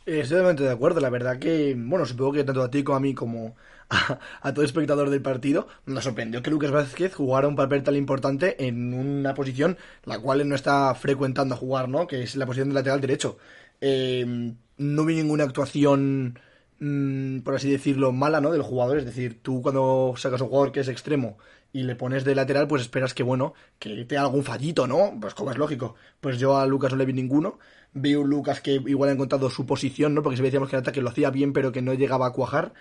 Estoy 0.06 0.38
totalmente 0.38 0.64
de 0.64 0.72
acuerdo. 0.72 1.02
La 1.02 1.10
verdad 1.10 1.38
que, 1.38 1.76
bueno, 1.78 2.06
supongo 2.06 2.32
que 2.32 2.44
tanto 2.46 2.64
a 2.64 2.72
ti 2.72 2.84
como 2.84 2.96
a 2.96 3.00
mí 3.02 3.14
como 3.14 3.56
a, 4.42 4.54
todo 4.54 4.64
espectador 4.64 5.10
del 5.10 5.22
partido, 5.22 5.68
nos 5.86 6.06
sorprendió 6.06 6.42
que 6.42 6.50
Lucas 6.50 6.72
Vázquez 6.72 7.14
jugara 7.14 7.48
un 7.48 7.58
papel 7.58 7.84
tan 7.84 7.96
importante 7.96 8.68
en 8.68 8.94
una 8.94 9.34
posición 9.34 9.78
la 10.06 10.20
cual 10.20 10.42
él 10.42 10.50
no 10.50 10.56
está 10.56 10.96
frecuentando 10.96 11.58
jugar, 11.58 11.90
¿no? 11.90 12.08
Que 12.08 12.24
es 12.24 12.38
la 12.38 12.46
posición 12.46 12.70
de 12.70 12.76
lateral 12.76 13.02
derecho. 13.02 13.38
Eh, 13.82 14.54
no 14.78 15.06
vi 15.06 15.16
ninguna 15.16 15.44
actuación, 15.44 16.40
mmm, 16.80 17.40
por 17.40 17.56
así 17.56 17.70
decirlo, 17.72 18.12
mala, 18.12 18.42
¿no? 18.42 18.52
Del 18.52 18.62
jugador. 18.62 18.98
Es 18.98 19.06
decir, 19.06 19.42
tú 19.42 19.62
cuando 19.62 20.14
sacas 20.18 20.42
un 20.42 20.50
jugador 20.50 20.72
que 20.72 20.82
es 20.82 20.88
extremo 20.88 21.38
y 21.74 21.84
le 21.84 21.96
pones 21.96 22.24
de 22.24 22.36
lateral, 22.36 22.68
pues 22.68 22.82
esperas 22.82 23.14
que, 23.14 23.24
bueno, 23.24 23.54
que 23.80 24.06
te 24.06 24.18
haga 24.18 24.28
algún 24.28 24.44
fallito, 24.44 24.88
¿no? 24.88 25.18
Pues 25.20 25.34
como 25.34 25.52
es 25.52 25.58
lógico. 25.58 25.96
Pues 26.22 26.40
yo 26.40 26.58
a 26.58 26.66
Lucas 26.66 26.92
no 26.92 26.98
le 26.98 27.06
vi 27.06 27.14
ninguno. 27.14 27.60
Vi 27.94 28.16
un 28.16 28.30
Lucas 28.30 28.62
que 28.62 28.74
igual 28.74 29.10
ha 29.10 29.14
encontrado 29.14 29.50
su 29.50 29.66
posición, 29.66 30.14
¿no? 30.14 30.24
Porque 30.24 30.38
si 30.38 30.44
decíamos 30.44 30.70
que 30.70 30.76
el 30.76 30.82
ataque 30.82 31.02
lo 31.02 31.10
hacía 31.10 31.30
bien, 31.30 31.54
pero 31.54 31.72
que 31.72 31.82
no 31.82 31.94
llegaba 31.94 32.28
a 32.28 32.34
cuajar. 32.34 32.74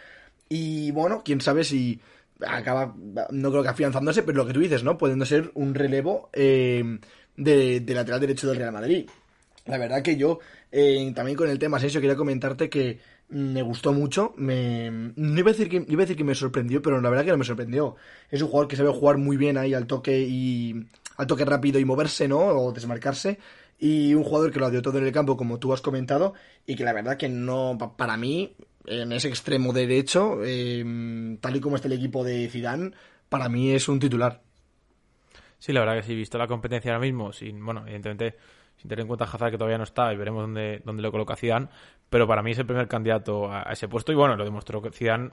Y 0.48 0.90
bueno, 0.92 1.22
quién 1.24 1.40
sabe 1.40 1.64
si 1.64 2.00
acaba, 2.46 2.94
no 3.30 3.50
creo 3.50 3.62
que 3.62 3.68
afianzándose, 3.68 4.22
pero 4.22 4.38
lo 4.38 4.46
que 4.46 4.52
tú 4.52 4.60
dices, 4.60 4.84
¿no? 4.84 4.98
Pudiendo 4.98 5.24
ser 5.24 5.50
un 5.54 5.74
relevo 5.74 6.30
eh, 6.32 6.98
de, 7.36 7.80
de, 7.80 7.94
lateral 7.94 8.20
derecho 8.20 8.48
del 8.48 8.58
Real 8.58 8.72
Madrid. 8.72 9.08
La 9.66 9.78
verdad 9.78 10.02
que 10.02 10.16
yo, 10.16 10.38
eh, 10.70 11.12
también 11.14 11.36
con 11.36 11.48
el 11.48 11.58
tema 11.58 11.78
Asensio, 11.78 12.00
quería 12.00 12.16
comentarte 12.16 12.68
que 12.68 13.00
me 13.28 13.62
gustó 13.62 13.92
mucho. 13.92 14.34
Me, 14.36 14.90
no 14.90 15.38
iba 15.38 15.50
a, 15.50 15.52
decir 15.52 15.68
que, 15.68 15.84
iba 15.88 16.02
a 16.02 16.04
decir 16.04 16.16
que 16.16 16.24
me 16.24 16.34
sorprendió, 16.34 16.82
pero 16.82 17.00
la 17.00 17.10
verdad 17.10 17.24
que 17.24 17.30
no 17.30 17.38
me 17.38 17.44
sorprendió. 17.44 17.96
Es 18.30 18.42
un 18.42 18.48
jugador 18.48 18.68
que 18.68 18.76
sabe 18.76 18.90
jugar 18.90 19.18
muy 19.18 19.36
bien 19.36 19.58
ahí 19.58 19.74
al 19.74 19.86
toque 19.86 20.20
y 20.20 20.86
al 21.16 21.26
toque 21.26 21.44
rápido 21.44 21.78
y 21.78 21.84
moverse, 21.84 22.28
¿no? 22.28 22.38
O 22.38 22.72
desmarcarse. 22.72 23.38
Y 23.78 24.14
un 24.14 24.24
jugador 24.24 24.52
que 24.52 24.60
lo 24.60 24.70
dio 24.70 24.82
todo 24.82 24.98
en 24.98 25.06
el 25.06 25.12
campo, 25.12 25.36
como 25.36 25.58
tú 25.58 25.72
has 25.72 25.82
comentado, 25.82 26.34
y 26.66 26.76
que 26.76 26.84
la 26.84 26.92
verdad 26.92 27.16
que 27.18 27.28
no, 27.28 27.76
para 27.96 28.16
mí, 28.16 28.56
en 28.86 29.12
ese 29.12 29.28
extremo 29.28 29.72
derecho, 29.72 30.38
eh, 30.44 31.36
tal 31.40 31.56
y 31.56 31.60
como 31.60 31.76
está 31.76 31.88
el 31.88 31.94
equipo 31.94 32.24
de 32.24 32.48
Zidane, 32.48 32.92
para 33.28 33.48
mí 33.48 33.72
es 33.72 33.88
un 33.88 33.98
titular. 33.98 34.42
Sí, 35.58 35.72
la 35.72 35.80
verdad 35.80 35.96
que 35.96 36.02
sí, 36.04 36.14
visto 36.14 36.38
la 36.38 36.46
competencia 36.46 36.92
ahora 36.92 37.04
mismo, 37.04 37.32
sin, 37.32 37.64
bueno, 37.64 37.82
evidentemente, 37.82 38.36
sin 38.76 38.88
tener 38.88 39.02
en 39.02 39.08
cuenta 39.08 39.24
Hazard 39.24 39.50
que 39.50 39.58
todavía 39.58 39.78
no 39.78 39.84
está 39.84 40.12
y 40.12 40.16
veremos 40.16 40.42
dónde, 40.42 40.82
dónde 40.84 41.02
lo 41.02 41.10
coloca 41.10 41.36
Zidane, 41.36 41.68
pero 42.08 42.26
para 42.26 42.42
mí 42.42 42.52
es 42.52 42.58
el 42.58 42.66
primer 42.66 42.88
candidato 42.88 43.50
a, 43.50 43.68
a 43.68 43.72
ese 43.72 43.88
puesto 43.88 44.12
y 44.12 44.14
bueno, 44.14 44.36
lo 44.36 44.44
demostró 44.44 44.80
que 44.80 44.90
Zidane, 44.90 45.30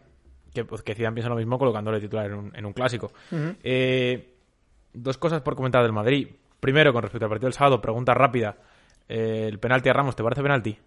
que, 0.53 0.65
pues, 0.65 0.81
que 0.81 0.95
Zidane 0.95 1.13
piensa 1.15 1.29
lo 1.29 1.35
mismo 1.35 1.57
colocándole 1.57 2.00
titular 2.00 2.27
en 2.27 2.33
un, 2.33 2.55
en 2.55 2.65
un 2.65 2.73
clásico. 2.73 3.12
Uh 3.31 3.35
-huh. 3.35 3.55
eh, 3.63 4.35
dos 4.93 5.17
cosas 5.17 5.41
por 5.41 5.55
comentar 5.55 5.83
del 5.83 5.93
Madrid. 5.93 6.27
Primero, 6.59 6.93
con 6.93 7.01
respecto 7.01 7.25
al 7.25 7.29
partido 7.29 7.47
del 7.47 7.53
sábado, 7.53 7.81
pregunta 7.81 8.13
rápida. 8.13 8.55
Eh, 9.09 9.47
¿El 9.50 9.59
penalti 9.59 9.89
a 9.89 9.93
Ramos 9.93 10.15
te 10.15 10.23
parece 10.23 10.41
penalti? 10.41 10.77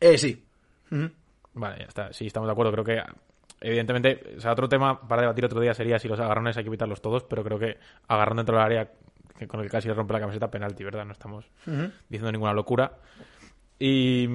Eh, 0.00 0.16
sí. 0.16 0.44
Uh 0.90 0.94
-huh. 0.94 1.12
Vale, 1.54 1.78
ya 1.78 1.86
está. 1.86 2.12
Sí, 2.12 2.26
estamos 2.26 2.46
de 2.46 2.52
acuerdo. 2.52 2.70
Creo 2.72 2.84
que, 2.84 3.02
evidentemente, 3.60 4.34
o 4.36 4.40
sea, 4.40 4.52
otro 4.52 4.68
tema 4.68 5.00
para 5.08 5.22
debatir 5.22 5.44
otro 5.44 5.60
día 5.60 5.74
sería 5.74 5.98
si 5.98 6.06
los 6.08 6.20
agarrones 6.20 6.56
hay 6.56 6.62
que 6.64 6.68
evitarlos 6.68 7.00
todos, 7.00 7.24
pero 7.24 7.42
creo 7.42 7.58
que 7.58 7.78
agarrón 8.06 8.36
dentro 8.36 8.56
del 8.56 8.64
área 8.64 8.92
que 9.36 9.46
con 9.46 9.60
el 9.60 9.66
que 9.66 9.70
casi 9.70 9.88
le 9.88 9.94
rompe 9.94 10.12
la 10.12 10.20
camiseta, 10.20 10.50
penalti, 10.50 10.84
¿verdad? 10.84 11.04
No 11.04 11.12
estamos 11.12 11.46
uh 11.66 11.70
-huh. 11.70 11.92
diciendo 12.08 12.32
ninguna 12.32 12.52
locura. 12.52 12.92
Y, 13.78 14.28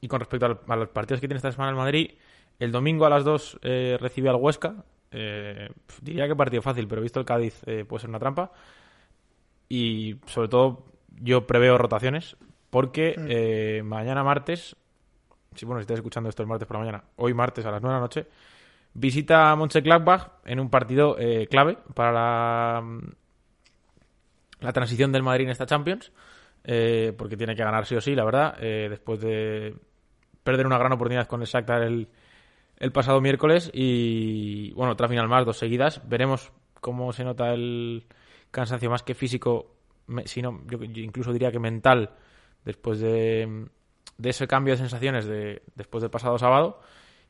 y 0.00 0.08
con 0.08 0.20
respecto 0.20 0.46
al, 0.46 0.60
a 0.68 0.76
los 0.76 0.88
partidos 0.88 1.20
que 1.20 1.28
tiene 1.28 1.36
esta 1.36 1.52
semana 1.52 1.70
el 1.70 1.76
Madrid, 1.76 2.12
el 2.58 2.72
domingo 2.72 3.04
a 3.06 3.10
las 3.10 3.24
2 3.24 3.60
eh, 3.62 3.98
recibe 4.00 4.28
al 4.28 4.36
Huesca. 4.36 4.84
Eh, 5.10 5.68
diría 6.02 6.26
que 6.28 6.36
partido 6.36 6.62
fácil, 6.62 6.86
pero 6.88 7.02
visto 7.02 7.20
el 7.20 7.26
Cádiz 7.26 7.62
eh, 7.66 7.84
puede 7.84 8.00
ser 8.00 8.10
una 8.10 8.18
trampa. 8.18 8.52
Y 9.68 10.16
sobre 10.26 10.48
todo, 10.48 10.84
yo 11.20 11.46
preveo 11.46 11.76
rotaciones, 11.76 12.36
porque 12.70 13.14
uh 13.16 13.20
-huh. 13.20 13.82
mañana 13.82 14.22
martes 14.22 14.76
si 15.56 15.64
bueno, 15.64 15.80
si 15.80 15.82
estás 15.82 15.96
escuchando 15.96 16.28
esto 16.28 16.42
el 16.42 16.48
martes 16.48 16.66
por 16.66 16.76
la 16.76 16.80
mañana, 16.80 17.04
hoy 17.16 17.34
martes 17.34 17.64
a 17.66 17.70
las 17.70 17.82
9 17.82 17.92
de 17.92 17.98
la 17.98 18.00
noche, 18.00 18.26
visita 18.94 19.50
a 19.50 19.56
Mönchengladbach 19.56 20.28
en 20.44 20.60
un 20.60 20.70
partido 20.70 21.16
eh, 21.18 21.46
clave 21.48 21.78
para 21.94 22.12
la, 22.12 22.84
la, 24.66 24.72
transición 24.72 25.12
del 25.12 25.22
Madrid 25.22 25.44
en 25.44 25.50
esta 25.50 25.66
Champions, 25.66 26.12
eh, 26.64 27.12
porque 27.16 27.36
tiene 27.36 27.54
que 27.54 27.62
ganar 27.62 27.86
sí 27.86 27.94
o 27.94 28.00
sí, 28.00 28.14
la 28.14 28.24
verdad, 28.24 28.56
eh, 28.60 28.88
después 28.90 29.20
de 29.20 29.74
perder 30.42 30.66
una 30.66 30.78
gran 30.78 30.92
oportunidad 30.92 31.26
con 31.26 31.40
el 31.40 31.46
Shakhtar 31.46 31.82
el, 31.82 32.08
el 32.78 32.92
pasado 32.92 33.20
miércoles 33.20 33.70
y, 33.72 34.72
bueno, 34.72 34.92
otra 34.92 35.08
final 35.08 35.28
más, 35.28 35.44
dos 35.44 35.58
seguidas. 35.58 36.06
Veremos 36.08 36.52
cómo 36.80 37.12
se 37.12 37.24
nota 37.24 37.52
el 37.52 38.06
cansancio 38.50 38.90
más 38.90 39.02
que 39.02 39.14
físico, 39.14 39.74
sino 40.24 40.62
yo, 40.66 40.78
incluso 40.82 41.32
diría 41.32 41.50
que 41.50 41.58
mental, 41.58 42.10
después 42.64 43.00
de, 43.00 43.66
de 44.18 44.30
ese 44.30 44.46
cambio 44.46 44.74
de 44.74 44.78
sensaciones 44.78 45.26
de, 45.26 45.62
después 45.74 46.02
del 46.02 46.10
pasado 46.10 46.38
sábado. 46.38 46.80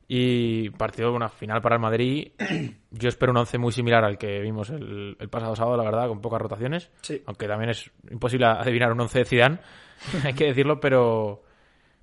Y 0.08 0.70
partido, 0.70 1.12
una 1.12 1.28
final 1.28 1.60
para 1.60 1.76
el 1.76 1.80
Madrid. 1.80 2.32
Yo 2.90 3.08
espero 3.08 3.32
un 3.32 3.38
once 3.38 3.58
muy 3.58 3.72
similar 3.72 4.04
al 4.04 4.18
que 4.18 4.40
vimos 4.40 4.70
el, 4.70 5.16
pasado 5.30 5.56
sábado, 5.56 5.76
la 5.76 5.84
verdad, 5.84 6.08
con 6.08 6.20
pocas 6.20 6.40
rotaciones. 6.40 6.90
Aunque 7.26 7.48
también 7.48 7.70
es 7.70 7.90
imposible 8.10 8.46
adivinar 8.46 8.92
un 8.92 9.00
once 9.00 9.18
de 9.18 9.25
Zidane, 9.25 9.58
hay 10.25 10.34
que 10.34 10.46
decirlo, 10.46 10.78
pero, 10.78 11.42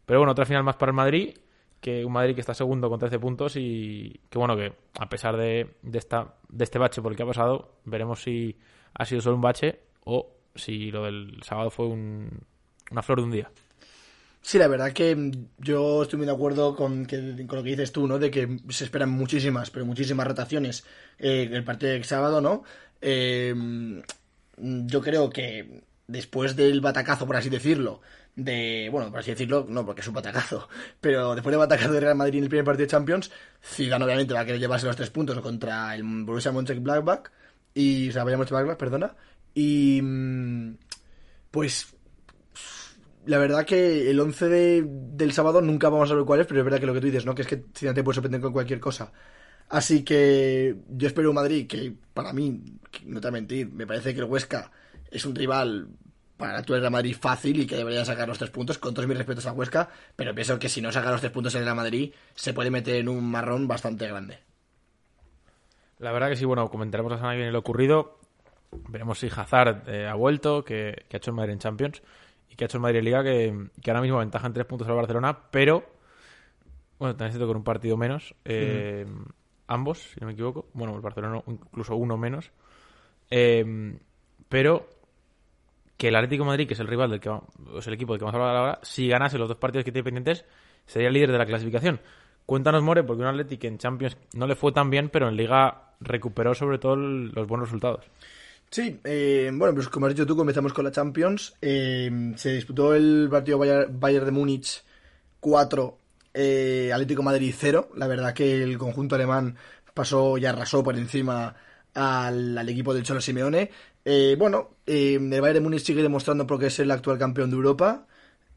pero 0.06 0.20
bueno, 0.20 0.32
otra 0.34 0.46
final 0.46 0.64
más 0.64 0.76
para 0.76 0.92
el 0.92 0.96
Madrid 0.96 1.38
que 1.84 2.06
un 2.06 2.14
Madrid 2.14 2.34
que 2.34 2.40
está 2.40 2.54
segundo 2.54 2.90
con 2.90 2.98
13 2.98 3.20
puntos 3.20 3.58
y 3.58 4.22
que 4.30 4.40
bueno, 4.40 4.56
que 4.56 4.72
a 4.98 5.10
pesar 5.10 5.36
de, 5.36 5.76
de, 5.82 5.98
esta, 6.00 6.36
de 6.48 6.64
este 6.64 6.80
bache 6.80 7.02
por 7.02 7.12
el 7.12 7.18
que 7.18 7.24
ha 7.24 7.28
pasado, 7.28 7.74
veremos 7.84 8.24
si 8.24 8.58
ha 8.94 9.04
sido 9.04 9.20
solo 9.20 9.36
un 9.36 9.42
bache 9.42 9.82
o 10.06 10.34
si 10.56 10.92
lo 10.92 11.04
del 11.04 11.44
sábado 11.44 11.70
fue 11.70 11.88
un, 11.88 12.30
una 12.90 13.02
flor 13.02 13.20
de 13.20 13.26
un 13.26 13.32
día. 13.32 13.52
Sí, 14.46 14.58
la 14.58 14.68
verdad 14.68 14.92
que 14.92 15.32
yo 15.58 16.04
estoy 16.04 16.18
muy 16.18 16.26
de 16.26 16.34
acuerdo 16.34 16.76
con, 16.76 17.06
con 17.06 17.58
lo 17.58 17.64
que 17.64 17.70
dices 17.70 17.94
tú, 17.94 18.08
¿no? 18.08 18.20
De 18.20 18.30
que 18.30 18.60
se 18.70 18.84
esperan 18.84 19.10
muchísimas, 19.10 19.72
pero 19.72 19.86
muchísimas 19.86 20.28
rotaciones 20.28 20.84
eh, 21.18 21.50
el 21.50 21.64
partido 21.64 21.94
del 21.94 22.04
sábado, 22.04 22.42
¿no? 22.42 22.64
Eh, 23.02 23.56
yo 24.58 25.02
creo 25.02 25.30
que 25.30 25.84
después 26.08 26.58
del 26.58 26.82
batacazo, 26.82 27.26
por 27.26 27.38
así 27.38 27.50
decirlo, 27.50 28.02
de, 28.36 28.90
bueno, 28.92 29.10
por 29.10 29.22
así 29.22 29.32
decirlo, 29.32 29.66
no, 29.70 29.86
porque 29.86 30.02
es 30.02 30.08
un 30.10 30.14
batacazo, 30.14 30.68
pero 31.02 31.36
después 31.36 31.54
del 31.54 31.60
batacazo 31.60 31.94
de 31.94 32.02
Real 32.02 32.16
Madrid 32.16 32.40
en 32.40 32.44
el 32.44 32.50
primer 32.50 32.66
partido 32.66 32.86
de 32.86 32.92
Champions, 32.92 33.32
Zidane 33.64 34.04
obviamente 34.04 34.34
va 34.34 34.42
a 34.42 34.46
querer 34.46 34.60
llevarse 34.60 34.88
los 34.88 34.96
tres 34.98 35.10
puntos 35.10 35.40
contra 35.40 35.96
el 35.96 36.04
Borussia 36.04 36.52
Mönchengladbach 36.52 37.32
y, 37.74 38.10
o 38.10 38.12
sea, 38.12 38.26
vaya 38.26 38.38
Mönchengladbach, 38.38 38.78
perdona, 38.78 39.16
y 39.54 40.02
mm, 40.04 40.78
pues 41.50 41.96
la 43.26 43.38
verdad 43.38 43.66
que 43.66 44.10
el 44.10 44.20
11 44.20 44.50
de, 44.50 44.84
del 44.86 45.32
sábado 45.32 45.62
nunca 45.62 45.90
vamos 45.90 46.12
a 46.12 46.16
ver 46.16 46.26
cuál 46.26 46.42
es, 46.42 46.48
pero 46.48 46.60
es 46.60 46.66
verdad 46.66 46.80
que 46.80 46.86
lo 46.86 46.94
que 46.94 47.02
tú 47.02 47.08
dices, 47.08 47.26
¿no? 47.26 47.36
Que 47.36 47.44
es 47.44 47.48
que 47.48 47.64
Zidane 47.76 47.96
te 47.96 48.04
puede 48.04 48.16
sorprender 48.16 48.42
con 48.42 48.54
cualquier 48.54 48.80
cosa. 48.80 49.12
Así 49.70 50.04
que 50.04 50.76
yo 50.90 51.08
espero 51.08 51.30
un 51.30 51.36
Madrid 51.36 51.68
que 51.68 51.94
para 52.14 52.34
mí, 52.34 52.62
no 53.06 53.22
te 53.22 53.28
voy 53.28 53.38
a 53.38 53.40
mentir, 53.42 53.72
me 53.72 53.88
parece 53.88 54.14
que 54.14 54.20
el 54.20 54.26
Huesca 54.26 54.72
es 55.10 55.26
un 55.26 55.36
rival 55.36 55.88
para 56.38 56.62
tú 56.64 56.74
eres 56.74 56.92
Madrid 56.92 57.16
fácil 57.20 57.62
y 57.62 57.66
que 57.66 57.78
debería 57.78 58.04
sacar 58.04 58.28
los 58.28 58.38
tres 58.38 58.50
puntos, 58.50 58.78
con 58.78 58.94
todos 58.94 59.08
mis 59.08 59.18
respetos 59.18 59.46
a 59.46 59.54
Huesca, 59.54 59.90
pero 60.16 60.36
pienso 60.36 60.60
que 60.60 60.68
si 60.68 60.82
no 60.82 60.92
saca 60.92 61.12
los 61.12 61.22
tres 61.22 61.32
puntos 61.32 61.56
en 61.56 61.66
el 61.66 61.76
Madrid, 61.76 62.14
se 62.36 62.54
puede 62.54 62.70
meter 62.70 62.96
en 62.98 63.08
un 63.08 63.24
marrón 63.30 63.68
bastante 63.68 64.08
grande. 64.08 64.40
La 66.00 66.12
verdad 66.12 66.30
que 66.30 66.36
sí, 66.36 66.44
bueno, 66.44 66.70
comentaremos 66.70 67.12
la 67.12 67.18
semana 67.18 67.34
que 67.34 67.38
viene 67.38 67.52
lo 67.52 67.60
ocurrido. 67.60 68.20
Veremos 68.90 69.20
si 69.20 69.30
Hazard 69.34 69.88
eh, 69.88 70.08
ha 70.08 70.16
vuelto, 70.16 70.66
que, 70.66 71.06
ha 71.12 71.18
hecho 71.18 71.32
el 71.32 71.36
Madrid 71.36 71.54
en 71.54 71.60
Champions 71.60 72.02
y 72.54 72.56
que 72.56 72.64
ha 72.64 72.68
hecho 72.68 72.78
el 72.78 72.84
Madrid 72.84 73.02
Liga, 73.02 73.24
que, 73.24 73.52
ahora 73.88 74.02
mismo 74.02 74.20
ventaja 74.20 74.46
en 74.46 74.54
tres 74.54 74.68
puntos 74.68 74.88
al 74.88 74.94
Barcelona, 74.94 75.36
pero 75.50 75.84
bueno, 77.00 77.16
también 77.16 77.48
con 77.48 77.58
un 77.58 77.64
partido 77.64 77.98
menos. 77.98 78.36
Eh, 78.46 79.08
ambos, 79.66 80.12
si 80.14 80.20
no 80.20 80.28
me 80.28 80.34
equivoco. 80.34 80.68
Bueno, 80.74 80.96
el 80.96 81.02
Barcelona 81.02 81.42
incluso 81.48 81.96
uno 81.96 82.16
menos. 82.16 82.52
Eh, 83.32 83.98
pero 84.48 84.88
que 85.98 86.10
el 86.10 86.16
Atlético 86.16 86.46
Madrid, 86.46 86.68
que 86.68 86.76
es 86.76 86.80
el 86.80 86.88
rival 86.88 87.10
del 87.10 87.20
que 87.20 87.32
es 87.76 87.88
el 87.88 87.94
equipo 87.96 88.14
del 88.14 88.20
que 88.20 88.26
vamos 88.26 88.40
a 88.40 88.44
hablar 88.44 88.56
ahora, 88.56 88.80
si 88.84 89.08
ganase 89.08 89.40
los 89.40 89.48
dos 89.48 89.58
partidos 89.58 89.84
que 89.84 89.92
tiene 89.92 90.04
pendientes, 90.04 90.46
sería 90.86 91.08
el 91.08 91.14
líder 91.16 91.32
de 91.32 91.40
la 91.40 91.48
clasificación. 91.48 92.02
Cuéntanos, 92.46 92.84
More, 92.84 93.04
porque 93.04 93.24
un 93.24 93.30
Atlético 93.30 93.66
en 93.66 93.80
Champions 93.80 94.16
no 94.36 94.46
le 94.46 94.56
fue 94.56 94.72
tan 94.72 94.92
bien, 94.92 95.10
pero 95.10 95.28
en 95.28 95.38
Liga 95.38 95.96
recuperó 96.02 96.54
sobre 96.54 96.78
todo 96.78 96.96
los 96.96 97.48
buenos 97.48 97.70
resultados. 97.70 98.06
Sí, 98.74 99.00
eh, 99.04 99.52
bueno, 99.54 99.76
pues 99.76 99.88
como 99.88 100.08
has 100.08 100.14
dicho 100.16 100.26
tú, 100.26 100.36
comenzamos 100.36 100.74
con 100.74 100.84
la 100.84 100.92
Champions. 100.92 101.54
Eh, 101.62 102.34
se 102.38 102.54
disputó 102.54 102.96
el 102.96 103.28
partido 103.30 103.60
Bayern, 103.60 104.26
de 104.26 104.32
Múnich 104.32 104.84
4, 105.40 105.98
eh, 106.34 106.90
Atlético 106.92 107.22
Madrid 107.22 107.54
0. 107.56 107.92
La 107.96 108.08
verdad 108.08 108.34
que 108.34 108.64
el 108.64 108.80
conjunto 108.80 109.14
alemán 109.14 109.58
pasó 109.94 110.40
y 110.40 110.48
arrasó 110.48 110.84
por 110.84 110.98
encima 110.98 111.56
al, 111.94 112.58
al 112.58 112.68
equipo 112.68 112.96
del 112.96 113.04
Cholo 113.04 113.22
Simeone. 113.22 113.70
Eh, 114.06 114.36
bueno, 114.40 114.72
eh, 114.88 115.20
el 115.22 115.42
Bayern 115.42 115.54
de 115.54 115.62
Múnich 115.62 115.84
sigue 115.86 116.02
demostrando 116.02 116.48
por 116.48 116.60
qué 116.60 116.66
es 116.68 116.80
el 116.80 116.90
actual 116.90 117.20
campeón 117.20 117.52
de 117.52 117.58
Europa. 117.58 118.08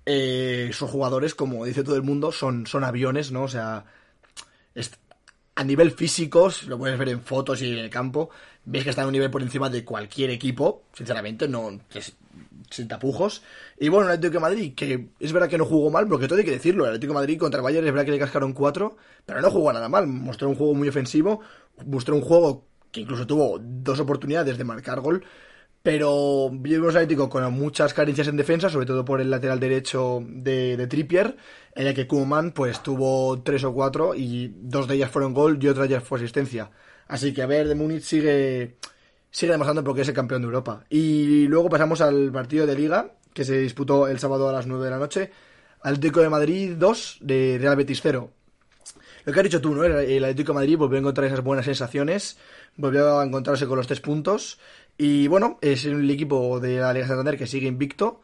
Eh, 0.07 0.71
sus 0.73 0.89
jugadores, 0.91 1.35
como 1.35 1.67
dice 1.67 1.85
todo 1.85 1.97
el 1.97 2.03
mundo, 2.03 2.33
son, 2.33 2.67
son 2.67 2.85
aviones, 2.85 3.33
¿no? 3.33 3.43
O 3.43 3.49
sea, 3.49 3.85
a 5.55 5.65
nivel 5.65 5.91
físico, 5.91 6.51
lo 6.69 6.79
puedes 6.79 6.99
ver 6.99 7.09
en 7.09 7.23
fotos 7.23 7.63
y 7.63 7.73
en 7.73 7.79
el 7.79 7.91
campo, 7.91 8.31
ves 8.67 8.85
que 8.85 8.91
están 8.91 9.05
a 9.05 9.07
un 9.09 9.13
nivel 9.13 9.31
por 9.31 9.43
encima 9.43 9.71
de 9.71 9.85
cualquier 9.85 10.31
equipo, 10.31 10.83
sinceramente, 10.93 11.49
no 11.49 11.81
sin 12.71 12.89
tapujos. 12.89 13.43
Y 13.79 13.89
bueno, 13.89 14.09
el 14.09 14.17
Atlético 14.17 14.41
Madrid, 14.41 14.75
que 14.75 15.09
es 15.21 15.33
verdad 15.33 15.49
que 15.49 15.59
no 15.59 15.65
jugó 15.65 15.91
mal, 15.91 16.09
porque 16.09 16.29
todo 16.29 16.39
hay 16.39 16.45
que 16.45 16.51
decirlo, 16.51 16.85
el 16.85 16.91
Atlético 16.91 17.15
Madrid 17.15 17.39
contra 17.39 17.59
el 17.59 17.65
Bayern 17.65 17.87
es 17.87 17.93
verdad 17.93 18.05
que 18.05 18.13
le 18.13 18.19
cascaron 18.19 18.53
cuatro, 18.53 18.97
pero 19.25 19.41
no 19.41 19.51
jugó 19.51 19.73
nada 19.73 19.89
mal, 19.89 20.07
mostró 20.07 20.49
un 20.49 20.57
juego 20.57 20.75
muy 20.75 20.89
ofensivo, 20.89 21.41
mostró 21.87 22.17
un 22.17 22.23
juego 22.23 22.67
que 22.91 23.01
incluso 23.01 23.27
tuvo 23.27 23.59
dos 23.61 24.01
oportunidades 24.01 24.59
de 24.59 24.65
marcar 24.65 25.01
gol, 25.01 25.25
pero 25.83 26.51
vimos 26.51 26.97
Atlético 26.97 27.29
con 27.29 27.53
muchas 27.53 27.95
carencias 27.95 28.27
en 28.27 28.37
defensa, 28.37 28.69
sobre 28.69 28.87
todo 28.87 29.05
por 29.05 29.21
el 29.21 29.31
lateral 29.31 29.61
derecho 29.61 30.21
de, 30.27 30.85
Trippier, 30.89 31.37
en 31.75 31.87
el 31.87 31.95
que 31.95 32.09
Kuman 32.09 32.51
pues 32.51 32.83
tuvo 32.83 33.41
tres 33.43 33.63
o 33.63 33.73
cuatro 33.73 34.15
y 34.15 34.53
dos 34.57 34.89
de 34.89 34.97
ellas 34.97 35.11
fueron 35.11 35.33
gol 35.33 35.59
y 35.61 35.69
otra 35.69 35.85
ellas 35.85 36.03
fue 36.03 36.19
asistencia. 36.19 36.71
Así 37.09 37.33
que 37.33 37.43
a 37.43 37.47
ver, 37.47 37.69
de 37.69 37.75
Múnich 37.75 38.03
sigue, 38.03 38.77
sigue 39.31 39.53
demostrando 39.53 39.85
porque 39.85 40.03
es 40.03 40.09
el 40.09 40.15
campeón 40.15 40.43
de 40.43 40.47
Europa. 40.47 40.85
Y 40.91 41.47
luego 41.47 41.69
pasamos 41.69 42.01
al 42.01 42.33
partido 42.33 42.67
de 42.67 42.75
Liga, 42.75 43.13
que 43.33 43.45
se 43.45 43.59
disputó 43.59 44.09
el 44.09 44.19
sábado 44.19 44.49
a 44.49 44.53
las 44.53 44.67
9 44.67 44.85
de 44.85 44.91
la 44.91 44.99
noche. 44.99 45.31
Atlético 45.83 46.21
de 46.21 46.29
Madrid 46.29 46.73
2, 46.77 47.19
de 47.21 47.59
Real 47.61 47.77
Betis 47.77 48.01
0. 48.03 48.31
Lo 49.25 49.33
que 49.33 49.41
has 49.41 49.45
dicho 49.45 49.61
tú, 49.61 49.75
¿no? 49.75 49.85
El 49.85 50.25
Atlético 50.25 50.53
de 50.53 50.57
Madrid 50.57 50.79
volvió 50.79 50.97
a 50.97 51.01
encontrar 51.01 51.27
esas 51.27 51.43
buenas 51.43 51.65
sensaciones 51.65 52.39
volvió 52.77 53.19
a 53.19 53.25
encontrarse 53.25 53.67
con 53.67 53.77
los 53.79 53.87
tres 53.87 54.01
puntos. 54.01 54.59
Y 54.99 55.29
bueno, 55.29 55.59
es 55.61 55.85
el 55.85 56.09
equipo 56.11 56.61
de 56.61 56.79
la 56.79 56.93
Liga 56.93 57.07
Santander 57.07 57.37
que 57.37 57.47
sigue 57.47 57.67
invicto. 57.67 58.23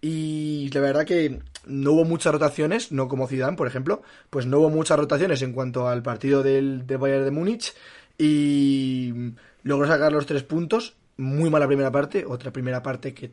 Y 0.00 0.70
la 0.72 0.80
verdad 0.80 1.04
que 1.04 1.40
no 1.66 1.92
hubo 1.92 2.04
muchas 2.04 2.32
rotaciones, 2.32 2.90
no 2.90 3.08
como 3.08 3.28
Zidane, 3.28 3.56
por 3.56 3.66
ejemplo, 3.66 4.02
pues 4.30 4.46
no 4.46 4.58
hubo 4.58 4.70
muchas 4.70 4.98
rotaciones 4.98 5.42
en 5.42 5.52
cuanto 5.52 5.88
al 5.88 6.02
partido 6.02 6.42
del, 6.42 6.84
Bayern 6.84 7.24
de 7.24 7.30
Múnich. 7.30 7.74
Y 8.22 9.32
logró 9.62 9.86
sacar 9.86 10.12
los 10.12 10.26
tres 10.26 10.42
puntos. 10.42 10.94
Muy 11.16 11.48
mala 11.48 11.66
primera 11.66 11.90
parte, 11.90 12.26
otra 12.26 12.52
primera 12.52 12.82
parte 12.82 13.14
que 13.14 13.32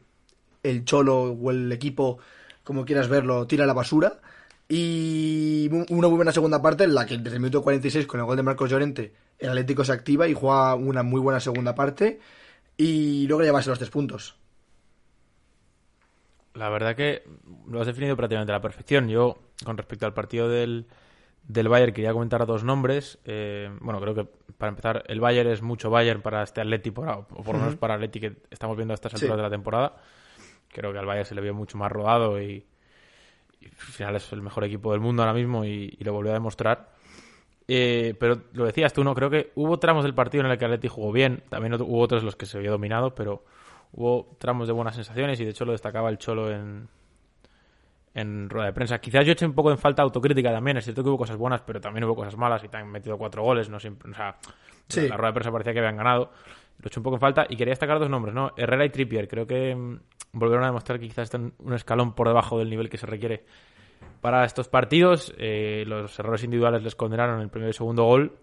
el 0.64 0.86
Cholo 0.86 1.34
o 1.34 1.52
el 1.52 1.70
equipo, 1.74 2.20
como 2.64 2.86
quieras 2.86 3.10
verlo, 3.10 3.46
tira 3.48 3.66
a 3.66 3.68
la 3.68 3.74
basura. 3.74 4.22
Y 4.70 5.70
una 5.90 6.08
muy 6.08 6.16
buena 6.16 6.32
segunda 6.32 6.62
parte 6.62 6.86
en 6.86 6.96
la 6.96 7.06
que 7.06 7.18
desde 7.18 7.36
el 7.36 7.42
minuto 7.42 7.64
46 7.64 8.08
con 8.08 8.22
el 8.22 8.26
gol 8.26 8.38
de 8.38 8.44
Marcos 8.44 8.70
Llorente 8.70 9.14
el 9.40 9.50
Atlético 9.50 9.84
se 9.84 9.92
activa 9.92 10.28
y 10.28 10.34
juega 10.34 10.76
una 10.76 11.04
muy 11.04 11.20
buena 11.20 11.40
segunda 11.40 11.76
parte 11.76 12.20
y 12.78 13.28
luego 13.28 13.44
llevarse 13.44 13.70
los 13.70 13.80
tres 13.80 13.92
puntos. 13.92 14.36
La 16.54 16.70
verdad 16.70 16.96
que 16.96 17.24
lo 17.68 17.82
has 17.82 17.88
definido 17.88 18.16
prácticamente 18.16 18.52
a 18.52 18.56
la 18.56 18.62
perfección. 18.62 19.10
Yo, 19.10 19.38
con 19.64 19.78
respecto 19.78 20.06
al 20.06 20.14
partido 20.14 20.50
del, 20.50 20.88
del 21.48 21.70
Bayern, 21.70 21.94
quería 21.94 22.14
comentar 22.14 22.46
dos 22.46 22.64
nombres. 22.64 23.20
Eh, 23.26 23.70
bueno, 23.80 24.02
creo 24.02 24.14
que 24.14 24.26
para 24.58 24.70
empezar, 24.70 25.04
el 25.08 25.20
Bayern 25.20 25.50
es 25.50 25.62
mucho 25.62 25.90
Bayern 25.90 26.22
para 26.22 26.44
este 26.44 26.62
Atlético, 26.62 27.02
o 27.30 27.44
por 27.44 27.56
lo 27.56 27.62
menos 27.62 27.76
para 27.76 27.96
el 27.96 28.00
Atlético 28.00 28.28
que 28.28 28.42
estamos 28.50 28.76
viendo 28.76 28.94
a 28.94 28.96
estas 28.96 29.14
alturas 29.14 29.38
de 29.38 29.44
la 29.44 29.50
temporada. 29.50 29.96
Creo 30.70 30.92
que 30.92 31.00
al 31.00 31.06
Bayern 31.06 31.26
se 31.26 31.36
le 31.36 31.42
vio 31.42 31.54
mucho 31.54 31.78
más 31.78 31.92
rodado 31.92 32.42
y, 32.42 32.66
al 33.64 33.70
final 33.72 34.16
es 34.16 34.32
el 34.34 34.42
mejor 34.42 34.64
equipo 34.66 34.92
del 34.92 35.02
mundo 35.02 35.24
ahora 35.24 35.34
mismo 35.34 35.66
y 35.66 35.98
lo 36.00 36.14
volvió 36.14 36.32
a 36.32 36.36
demostrar. 36.36 36.98
Eh, 37.68 38.16
pero 38.20 38.44
lo 38.54 38.66
decías 38.66 38.94
tú, 38.94 39.04
¿no? 39.04 39.14
Creo 39.14 39.30
que 39.30 39.52
hubo 39.56 39.78
tramos 39.78 40.04
del 40.04 40.14
partido 40.14 40.44
en 40.44 40.52
el 40.52 40.58
que 40.58 40.66
Atleti 40.66 40.88
jugó 40.88 41.12
bien. 41.12 41.44
También 41.50 41.74
hubo 41.74 42.00
otros 42.00 42.22
en 42.22 42.26
los 42.26 42.36
que 42.36 42.46
se 42.46 42.58
había 42.58 42.72
dominado, 42.72 43.14
pero 43.14 43.44
hubo 43.92 44.36
tramos 44.40 44.68
de 44.68 44.74
buenas 44.74 44.96
sensaciones 44.96 45.40
y 45.40 45.46
de 45.46 45.52
hecho 45.52 45.66
lo 45.66 45.74
destacaba 45.74 46.10
el 46.10 46.18
Cholo 46.18 46.52
en, 46.52 46.88
en 48.18 48.50
rueda 48.50 48.68
de 48.68 48.74
prensa. 48.74 48.98
Quizás 48.98 49.24
yo 49.26 49.34
eché 49.34 49.46
un 49.46 49.54
poco 49.54 49.70
en 49.70 49.78
falta 49.78 50.02
autocrítica 50.02 50.52
también. 50.52 50.78
Es 50.78 50.86
cierto 50.86 51.04
que 51.04 51.10
hubo 51.10 51.20
cosas 51.20 51.38
buenas, 51.38 51.62
pero 51.62 51.80
también 51.80 52.04
hubo 52.06 52.16
cosas 52.16 52.36
malas 52.36 52.64
y 52.64 52.68
también 52.68 52.92
metido 52.92 53.16
cuatro 53.16 53.44
goles. 53.44 53.70
No 53.70 53.80
siempre, 53.80 54.10
o 54.10 54.16
sea, 54.16 54.36
la 55.08 55.16
rueda 55.16 55.28
de 55.28 55.34
prensa 55.34 55.52
parecía 55.52 55.74
que 55.74 55.80
habían 55.80 55.98
ganado. 55.98 56.32
Lo 56.80 56.88
eché 56.88 57.00
un 57.00 57.04
poco 57.04 57.18
en 57.18 57.20
falta 57.22 57.46
y 57.48 57.56
quería 57.56 57.74
destacar 57.74 58.00
dos 58.00 58.10
nombres, 58.10 58.34
¿no? 58.34 58.54
Herrera 58.58 58.86
y 58.86 58.90
Trippier. 58.90 59.28
Creo 59.28 59.46
que 59.46 59.76
mm, 59.76 60.00
volvieron 60.34 60.64
a 60.64 60.68
demostrar 60.68 61.00
que 61.00 61.08
quizás 61.08 61.26
están 61.26 61.54
un 61.60 61.74
escalón 61.74 62.14
por 62.14 62.28
debajo 62.28 62.58
del 62.58 62.72
nivel 62.72 62.90
que 62.90 62.98
se 62.98 63.06
requiere 63.06 63.46
para 64.20 64.44
estos 64.46 64.68
partidos. 64.68 65.32
Eh, 65.38 65.84
los 65.86 66.18
errores 66.18 66.44
individuales 66.44 66.82
les 66.82 66.96
condenaron 66.96 67.40
el 67.40 67.50
primer 67.50 67.70
y 67.70 67.74
segundo 67.74 68.04
gol 68.04 68.36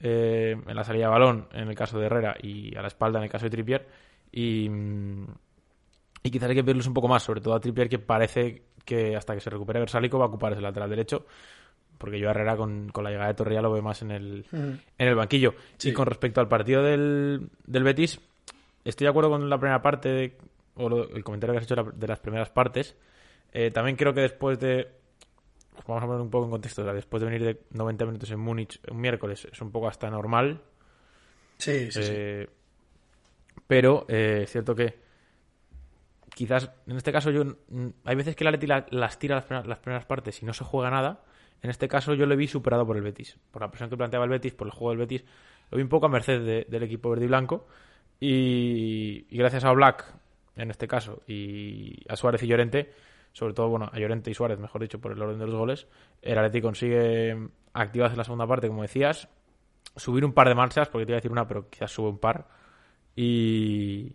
eh, 0.00 0.56
en 0.66 0.74
la 0.74 0.82
salida 0.82 1.04
de 1.04 1.10
balón 1.10 1.46
en 1.52 1.68
el 1.68 1.74
caso 1.76 2.00
de 2.00 2.06
Herrera 2.06 2.36
y 2.42 2.74
a 2.76 2.82
la 2.82 2.88
espalda 2.88 3.20
en 3.20 3.26
el 3.26 3.30
caso 3.30 3.44
de 3.44 3.50
Trippier. 3.50 3.86
Y, 4.32 4.68
mm, 4.68 5.26
y 6.22 6.30
quizás 6.30 6.48
hay 6.48 6.54
que 6.56 6.64
pedirles 6.64 6.86
un 6.86 6.94
poco 6.94 7.08
más, 7.08 7.22
sobre 7.22 7.40
todo 7.40 7.54
a 7.54 7.60
Trippier 7.60 7.88
que 7.88 7.98
parece 7.98 8.62
que 8.84 9.16
hasta 9.16 9.34
que 9.34 9.40
se 9.40 9.50
recupere 9.50 9.78
Versálico 9.80 10.18
va 10.18 10.24
a 10.26 10.28
ocupar 10.28 10.52
ese 10.52 10.62
lateral 10.62 10.90
derecho. 10.90 11.26
porque 11.98 12.18
yo 12.20 12.28
a 12.28 12.30
Herrera 12.30 12.56
con, 12.56 12.88
con 12.90 13.02
la 13.04 13.10
llegada 13.10 13.28
de 13.28 13.34
Torreira 13.34 13.60
lo 13.62 13.72
veo 13.72 13.82
más 13.82 14.02
en 14.02 14.10
el, 14.12 14.46
en 14.52 15.08
el 15.08 15.14
banquillo. 15.16 15.54
Y 15.90 15.92
con 15.92 16.06
respecto 16.06 16.40
al 16.40 16.46
partido 16.48 16.82
del, 16.82 17.48
del 17.66 17.82
Betis, 17.82 18.20
estoy 18.84 19.04
de 19.06 19.10
acuerdo 19.10 19.30
con 19.30 19.50
la 19.50 19.58
primera 19.58 19.82
parte, 19.82 20.08
de- 20.08 20.38
o 20.76 20.88
lo- 20.88 21.08
el 21.10 21.24
comentario 21.24 21.52
que 21.54 21.58
has 21.58 21.64
hecho 21.64 21.74
de 21.74 21.82
la- 21.82 21.90
de 21.90 22.06
las 22.06 22.20
primeras 22.20 22.50
partes. 22.50 22.94
Eh, 23.52 23.70
también 23.72 23.96
creo 23.96 24.14
que 24.14 24.20
después 24.20 24.60
de. 24.60 24.88
Vamos 25.88 26.02
a 26.04 26.06
poner 26.06 26.20
un 26.22 26.30
poco 26.30 26.44
en 26.44 26.50
contexto. 26.52 26.84
después 26.92 27.20
de 27.20 27.28
venir 27.30 27.44
de 27.44 27.60
90 27.72 28.04
minutos 28.06 28.30
en 28.30 28.38
Múnich 28.38 28.80
un 28.90 29.00
miércoles, 29.00 29.48
es 29.50 29.60
un 29.60 29.72
poco 29.72 29.88
hasta 29.88 30.08
normal. 30.08 30.60
Sí, 31.56 31.90
sí, 31.90 32.02
sí. 32.02 32.10
Eh, 32.14 32.48
Pero 33.66 34.06
eh, 34.08 34.42
es 34.44 34.50
cierto 34.52 34.74
que 34.74 34.94
quizás 36.38 36.70
en 36.86 36.96
este 36.96 37.10
caso 37.12 37.30
yo 37.30 37.44
mm, 37.44 37.88
hay 38.04 38.14
veces 38.16 38.36
que 38.36 38.44
el 38.44 38.48
Atleti 38.48 38.66
la- 38.68 38.86
las 38.90 39.18
tira 39.18 39.34
las 39.36 39.44
primeras, 39.44 39.66
las 39.66 39.78
primeras 39.78 40.04
partes 40.06 40.40
y 40.42 40.46
no 40.46 40.52
se 40.54 40.64
juega 40.64 40.90
nada. 40.90 41.24
En 41.62 41.70
este 41.70 41.88
caso 41.88 42.14
yo 42.14 42.26
lo 42.26 42.36
vi 42.36 42.46
superado 42.46 42.86
por 42.86 42.96
el 42.96 43.02
Betis, 43.02 43.36
por 43.50 43.62
la 43.62 43.68
presión 43.70 43.90
que 43.90 43.96
planteaba 43.96 44.24
el 44.24 44.30
Betis, 44.30 44.54
por 44.54 44.68
el 44.68 44.72
juego 44.72 44.90
del 44.90 44.98
Betis. 44.98 45.24
Lo 45.70 45.76
vi 45.76 45.82
un 45.82 45.88
poco 45.88 46.06
a 46.06 46.08
merced 46.08 46.40
de- 46.44 46.66
del 46.68 46.82
equipo 46.84 47.10
verde 47.10 47.24
y 47.24 47.28
blanco 47.28 47.66
y, 48.20 49.26
y 49.28 49.36
gracias 49.38 49.64
a 49.64 49.72
Black 49.72 50.04
en 50.56 50.70
este 50.70 50.86
caso 50.88 51.22
y 51.26 52.04
a 52.08 52.16
Suárez 52.16 52.42
y 52.42 52.46
Llorente, 52.46 52.92
sobre 53.32 53.54
todo 53.54 53.68
bueno 53.68 53.90
a 53.92 53.98
Llorente 53.98 54.30
y 54.30 54.34
Suárez, 54.34 54.58
mejor 54.58 54.80
dicho, 54.82 55.00
por 55.00 55.12
el 55.12 55.20
orden 55.22 55.38
de 55.38 55.46
los 55.46 55.54
goles, 55.56 55.86
el 56.22 56.38
Atleti 56.38 56.60
consigue 56.60 57.48
activarse 57.72 58.14
en 58.14 58.18
la 58.18 58.24
segunda 58.24 58.46
parte, 58.46 58.66
como 58.68 58.82
decías, 58.82 59.28
subir 59.96 60.24
un 60.24 60.32
par 60.32 60.48
de 60.48 60.54
marchas, 60.54 60.88
porque 60.88 61.06
te 61.06 61.12
iba 61.12 61.16
a 61.16 61.20
decir 61.20 61.30
una, 61.32 61.46
pero 61.46 61.68
quizás 61.68 61.90
sube 61.92 62.08
un 62.08 62.18
par. 62.18 62.48
Y. 63.16 64.14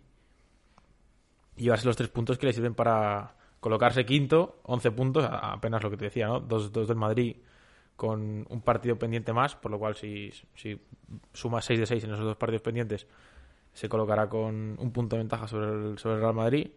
Y 1.56 1.64
llevarse 1.64 1.86
los 1.86 1.96
tres 1.96 2.08
puntos 2.08 2.38
que 2.38 2.46
le 2.46 2.52
sirven 2.52 2.74
para 2.74 3.34
colocarse 3.60 4.04
quinto, 4.04 4.60
11 4.64 4.90
puntos, 4.90 5.26
apenas 5.30 5.82
lo 5.82 5.90
que 5.90 5.96
te 5.96 6.04
decía, 6.06 6.26
¿no? 6.26 6.40
Dos, 6.40 6.72
dos 6.72 6.86
del 6.86 6.96
Madrid 6.96 7.36
con 7.96 8.44
un 8.48 8.60
partido 8.60 8.98
pendiente 8.98 9.32
más, 9.32 9.54
por 9.54 9.70
lo 9.70 9.78
cual 9.78 9.94
si, 9.94 10.30
si 10.54 10.80
sumas 11.32 11.64
6 11.64 11.80
de 11.80 11.86
6 11.86 12.04
en 12.04 12.10
esos 12.12 12.24
dos 12.24 12.36
partidos 12.36 12.62
pendientes, 12.62 13.06
se 13.72 13.88
colocará 13.88 14.28
con 14.28 14.76
un 14.78 14.92
punto 14.92 15.16
de 15.16 15.22
ventaja 15.22 15.46
sobre 15.48 15.66
el, 15.66 15.98
sobre 15.98 16.16
el 16.16 16.20
Real 16.20 16.34
Madrid. 16.34 16.68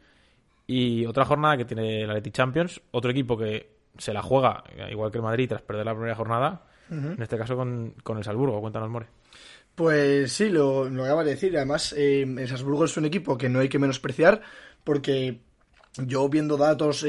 Y 0.66 1.06
otra 1.06 1.26
jornada 1.26 1.58
que 1.58 1.66
tiene 1.66 2.04
el 2.04 2.10
Atleti 2.10 2.32
Champions, 2.32 2.82
otro 2.92 3.12
equipo 3.12 3.38
que 3.38 3.78
se 3.98 4.14
la 4.14 4.22
juega, 4.22 4.64
igual 4.92 5.12
que 5.12 5.18
el 5.18 5.24
Madrid, 5.24 5.50
tras 5.50 5.62
perder 5.62 5.86
la 5.86 5.94
primera 5.94 6.16
jornada, 6.16 6.68
en 6.90 7.22
este 7.22 7.38
caso 7.38 7.56
con, 7.56 7.96
con 8.04 8.18
el 8.18 8.24
Salzburgo. 8.24 8.62
Cuéntanos, 8.62 8.90
More. 8.90 9.08
Pues 9.76 10.32
sí, 10.32 10.50
lo, 10.50 10.90
lo 10.90 11.04
acabas 11.04 11.26
de 11.26 11.32
decir. 11.32 11.56
Además, 11.56 11.94
eh, 11.98 12.22
el 12.22 12.48
Salzburgo 12.48 12.86
es 12.86 12.98
un 12.98 13.06
equipo 13.06 13.38
que 13.38 13.50
no 13.50 13.60
hay 13.60 13.70
que 13.70 13.78
menospreciar 13.78 14.42
porque 14.88 15.42
yo 15.98 16.30
viendo 16.30 16.56
datos 16.56 17.06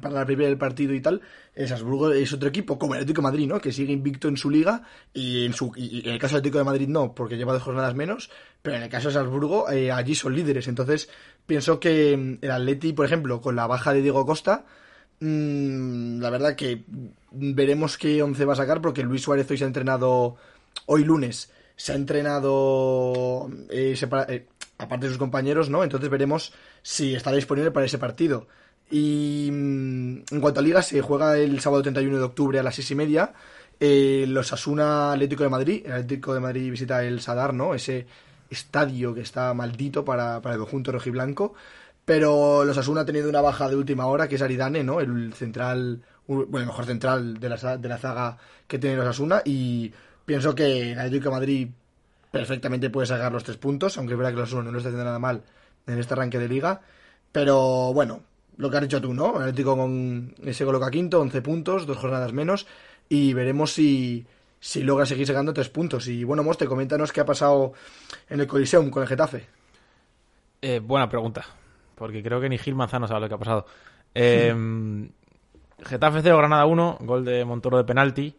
para 0.00 0.14
la 0.14 0.24
primera 0.24 0.48
del 0.48 0.56
partido 0.56 0.94
y 0.94 1.02
tal, 1.02 1.20
el 1.54 1.68
Salzburgo 1.68 2.10
es 2.12 2.32
otro 2.32 2.48
equipo 2.48 2.78
como 2.78 2.94
el 2.94 3.00
Atlético 3.00 3.20
de 3.20 3.28
Madrid, 3.28 3.46
¿no? 3.46 3.60
Que 3.60 3.72
sigue 3.72 3.92
invicto 3.92 4.26
en 4.28 4.38
su 4.38 4.48
liga 4.48 4.84
y 5.12 5.44
en, 5.44 5.52
su, 5.52 5.70
y 5.76 6.00
en 6.06 6.14
el 6.14 6.18
caso 6.18 6.36
del 6.36 6.40
Atlético 6.40 6.56
de 6.56 6.64
Madrid 6.64 6.88
no, 6.88 7.14
porque 7.14 7.36
lleva 7.36 7.52
dos 7.52 7.62
jornadas 7.62 7.94
menos, 7.94 8.30
pero 8.62 8.76
en 8.76 8.84
el 8.84 8.88
caso 8.88 9.08
de 9.08 9.14
Salzburgo 9.14 9.70
eh, 9.70 9.92
allí 9.92 10.14
son 10.14 10.34
líderes. 10.34 10.66
Entonces, 10.66 11.10
pienso 11.44 11.78
que 11.78 12.16
mm, 12.16 12.38
el 12.40 12.50
Atleti, 12.50 12.94
por 12.94 13.04
ejemplo, 13.04 13.42
con 13.42 13.54
la 13.54 13.66
baja 13.66 13.92
de 13.92 14.00
Diego 14.00 14.24
Costa, 14.24 14.64
mm, 15.20 16.20
la 16.22 16.30
verdad 16.30 16.56
que 16.56 16.84
veremos 17.32 17.98
qué 17.98 18.22
once 18.22 18.46
va 18.46 18.54
a 18.54 18.56
sacar 18.56 18.80
porque 18.80 19.02
Luis 19.02 19.20
Suárez 19.20 19.50
hoy 19.50 19.58
se 19.58 19.64
ha 19.64 19.66
entrenado 19.66 20.36
hoy 20.86 21.04
lunes 21.04 21.50
se 21.80 21.92
ha 21.92 21.94
entrenado 21.94 23.48
eh, 23.70 23.94
eh, 24.28 24.46
aparte 24.80 25.06
de 25.06 25.10
sus 25.10 25.18
compañeros, 25.18 25.70
¿no? 25.70 25.84
Entonces 25.84 26.10
veremos 26.10 26.52
si 26.82 27.14
estará 27.14 27.36
disponible 27.36 27.70
para 27.70 27.86
ese 27.86 27.98
partido. 27.98 28.48
Y 28.90 29.48
mm, 29.52 30.22
en 30.30 30.40
cuanto 30.40 30.60
a 30.60 30.62
liga, 30.62 30.82
se 30.82 31.00
juega 31.00 31.38
el 31.38 31.60
sábado 31.60 31.82
31 31.82 32.18
de 32.18 32.24
octubre 32.24 32.58
a 32.58 32.62
las 32.62 32.74
6 32.74 32.90
y 32.90 32.94
media. 32.94 33.32
Eh, 33.78 34.24
los 34.28 34.52
Asuna 34.52 35.12
Atlético 35.12 35.44
de 35.44 35.48
Madrid. 35.48 35.82
El 35.84 35.92
Atlético 35.92 36.34
de 36.34 36.40
Madrid 36.40 36.70
visita 36.70 37.04
el 37.04 37.20
Sadar, 37.20 37.54
¿no? 37.54 37.74
Ese 37.74 38.06
estadio 38.48 39.14
que 39.14 39.20
está 39.20 39.54
maldito 39.54 40.04
para, 40.04 40.40
para 40.40 40.56
el 40.56 40.60
conjunto 40.60 40.92
rojiblanco. 40.92 41.54
Pero 42.04 42.64
los 42.64 42.76
Asuna 42.76 43.02
ha 43.02 43.04
tenido 43.04 43.28
una 43.28 43.40
baja 43.40 43.68
de 43.68 43.76
última 43.76 44.06
hora, 44.06 44.28
que 44.28 44.34
es 44.34 44.42
Aridane, 44.42 44.82
¿no? 44.82 45.00
El 45.00 45.32
central, 45.34 46.02
bueno, 46.26 46.58
el 46.58 46.66
mejor 46.66 46.86
central 46.86 47.38
de 47.38 47.48
la, 47.48 47.76
de 47.76 47.88
la 47.88 47.98
zaga 47.98 48.38
que 48.66 48.78
tiene 48.78 48.96
los 48.96 49.06
Asuna. 49.06 49.42
Y 49.44 49.92
pienso 50.24 50.54
que 50.54 50.92
el 50.92 50.98
Atlético 50.98 51.30
de 51.30 51.36
Madrid 51.36 51.68
perfectamente 52.30 52.90
puede 52.90 53.06
sacar 53.06 53.32
los 53.32 53.44
tres 53.44 53.56
puntos, 53.56 53.96
aunque 53.98 54.14
es 54.14 54.18
verdad 54.18 54.32
que 54.32 54.38
los 54.38 54.48
Asuna 54.48 54.64
no 54.64 54.72
lo 54.72 54.78
está 54.78 54.88
haciendo 54.88 55.04
nada 55.04 55.18
mal 55.18 55.42
en 55.86 55.98
este 55.98 56.14
arranque 56.14 56.38
de 56.38 56.48
liga. 56.48 56.80
Pero 57.32 57.92
bueno, 57.92 58.22
lo 58.56 58.70
que 58.70 58.76
has 58.76 58.82
dicho 58.82 59.00
tú, 59.00 59.14
¿no? 59.14 59.36
El 59.36 59.42
Atlético 59.42 59.76
con, 59.76 60.34
se 60.52 60.64
coloca 60.64 60.90
quinto, 60.90 61.20
11 61.20 61.42
puntos, 61.42 61.86
dos 61.86 61.96
jornadas 61.96 62.32
menos. 62.32 62.66
Y 63.08 63.32
veremos 63.32 63.72
si, 63.72 64.26
si 64.60 64.82
logra 64.82 65.06
seguir 65.06 65.26
sacando 65.26 65.52
tres 65.52 65.68
puntos. 65.68 66.06
Y 66.08 66.24
bueno, 66.24 66.44
Moste, 66.44 66.66
coméntanos 66.66 67.12
qué 67.12 67.20
ha 67.20 67.26
pasado 67.26 67.72
en 68.28 68.40
el 68.40 68.46
Coliseum 68.46 68.90
con 68.90 69.02
el 69.02 69.08
Getafe. 69.08 69.46
Eh, 70.62 70.78
buena 70.78 71.08
pregunta, 71.08 71.44
porque 71.94 72.22
creo 72.22 72.40
que 72.40 72.48
ni 72.48 72.58
Gil 72.58 72.74
Manzano 72.74 73.08
sabe 73.08 73.20
lo 73.20 73.28
que 73.28 73.34
ha 73.34 73.38
pasado. 73.38 73.66
Eh, 74.12 74.52
Getafe 75.84 76.20
0, 76.20 76.36
Granada 76.36 76.66
1, 76.66 76.98
gol 77.02 77.24
de 77.24 77.44
Montoro 77.44 77.76
de 77.78 77.84
penalti. 77.84 78.34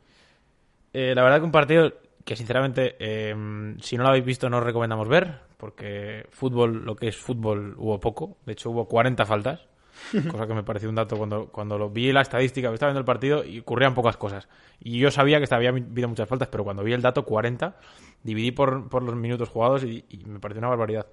Eh, 0.92 1.16
la 1.16 1.24
verdad 1.24 1.40
que 1.40 1.46
un 1.46 1.52
partido 1.54 1.94
que 2.32 2.38
sinceramente, 2.38 2.96
eh, 2.98 3.36
si 3.82 3.98
no 3.98 4.04
lo 4.04 4.10
habéis 4.10 4.24
visto, 4.24 4.50
no 4.50 4.60
os 4.60 4.64
recomendamos 4.64 5.10
ver, 5.10 5.42
porque 5.58 6.26
fútbol, 6.30 6.86
lo 6.86 6.96
que 6.96 7.10
es 7.10 7.18
fútbol, 7.18 7.76
hubo 7.78 8.00
poco. 8.00 8.38
De 8.46 8.54
hecho, 8.54 8.70
hubo 8.70 8.88
40 8.88 9.26
faltas, 9.26 9.68
cosa 10.32 10.48
que 10.48 10.54
me 10.54 10.64
pareció 10.64 10.88
un 10.88 10.96
dato 10.96 11.18
cuando, 11.18 11.48
cuando 11.48 11.78
lo 11.78 11.90
vi 11.90 12.14
la 12.14 12.22
estadística, 12.22 12.72
estaba 12.72 12.92
viendo 12.92 13.02
el 13.02 13.06
partido 13.06 13.44
y 13.44 13.60
ocurrían 13.60 13.94
pocas 13.94 14.16
cosas. 14.16 14.48
Y 14.80 14.98
yo 14.98 15.12
sabía 15.12 15.42
que 15.42 15.54
había 15.54 15.72
habido 15.72 16.08
muchas 16.08 16.30
faltas, 16.30 16.48
pero 16.48 16.64
cuando 16.64 16.86
vi 16.86 16.94
el 16.94 17.02
dato 17.02 17.26
40, 17.26 17.76
dividí 18.24 18.54
por, 18.54 18.88
por 18.88 19.04
los 19.04 19.18
minutos 19.18 19.50
jugados 19.50 19.84
y, 19.84 20.06
y 20.08 20.24
me 20.24 20.40
pareció 20.40 20.60
una 20.60 20.70
barbaridad. 20.70 21.08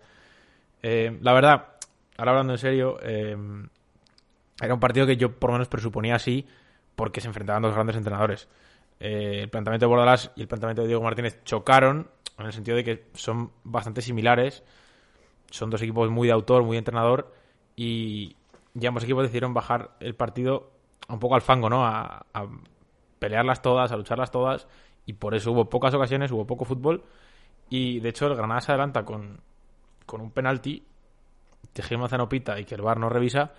Eh, 0.85 1.19
la 1.21 1.33
verdad, 1.33 1.65
ahora 2.17 2.31
hablando 2.31 2.53
en 2.53 2.61
serio, 2.61 2.97
eh, 3.03 3.37
era 4.63 4.73
un 4.73 4.79
partido 4.79 5.05
que 5.05 5.17
yo 5.17 5.33
por 5.33 5.51
lo 5.51 5.55
menos 5.55 5.67
presuponía 5.67 6.15
así 6.15 6.47
porque 6.95 7.21
se 7.21 7.27
enfrentaban 7.27 7.63
dos 7.65 7.75
grandes 7.75 7.97
entrenadores. 7.97 8.47
Eh, 9.01 9.41
el 9.43 9.49
planteamiento 9.49 9.87
de 9.87 9.91
Bordalás 9.91 10.31
y 10.37 10.43
el 10.43 10.49
planteamiento 10.49 10.83
de 10.83 10.89
Diego 10.89 11.03
Martínez 11.03 11.43
chocaron 11.45 12.11
en 12.39 12.47
el 12.47 12.53
sentido 12.53 12.77
de 12.77 12.85
que 12.85 13.07
son 13.15 13.53
bastante 13.65 14.03
similares. 14.03 14.63
Son 15.51 15.71
dos 15.71 15.81
equipos 15.83 16.11
muy 16.11 16.29
de 16.29 16.33
autor, 16.33 16.63
muy 16.63 16.75
de 16.75 16.79
entrenador 16.79 17.33
y, 17.75 18.37
y 18.79 18.87
ambos 18.87 19.05
equipos 19.05 19.23
decidieron 19.23 19.55
bajar 19.55 19.93
el 20.01 20.15
partido 20.15 20.71
un 21.09 21.19
poco 21.19 21.35
al 21.35 21.43
fango, 21.43 21.71
¿no? 21.71 21.85
A, 21.85 22.25
pelearlas 23.19 23.63
todas, 23.63 23.91
a 23.91 23.97
lucharlas 23.97 24.31
todas 24.31 24.69
y 25.05 25.15
por 25.15 25.35
eso 25.35 25.51
hubo 25.51 25.69
pocas 25.69 25.93
ocasiones, 25.93 26.31
hubo 26.31 26.47
poco 26.47 26.65
fútbol 26.65 27.03
y 27.69 27.99
de 27.99 28.11
hecho 28.11 28.27
el 28.27 28.37
Granada 28.37 28.61
se 28.61 28.71
adelanta 28.71 29.05
con, 29.05 29.41
con 30.07 30.21
un 30.21 30.31
penalti 30.31 30.85
que 31.75 31.83
Gil 31.83 31.99
pita 32.29 32.61
y 32.61 32.65
que 32.65 32.77
el 32.77 32.83
VAR 32.83 33.01
no 33.01 33.09
revisa 33.09 33.53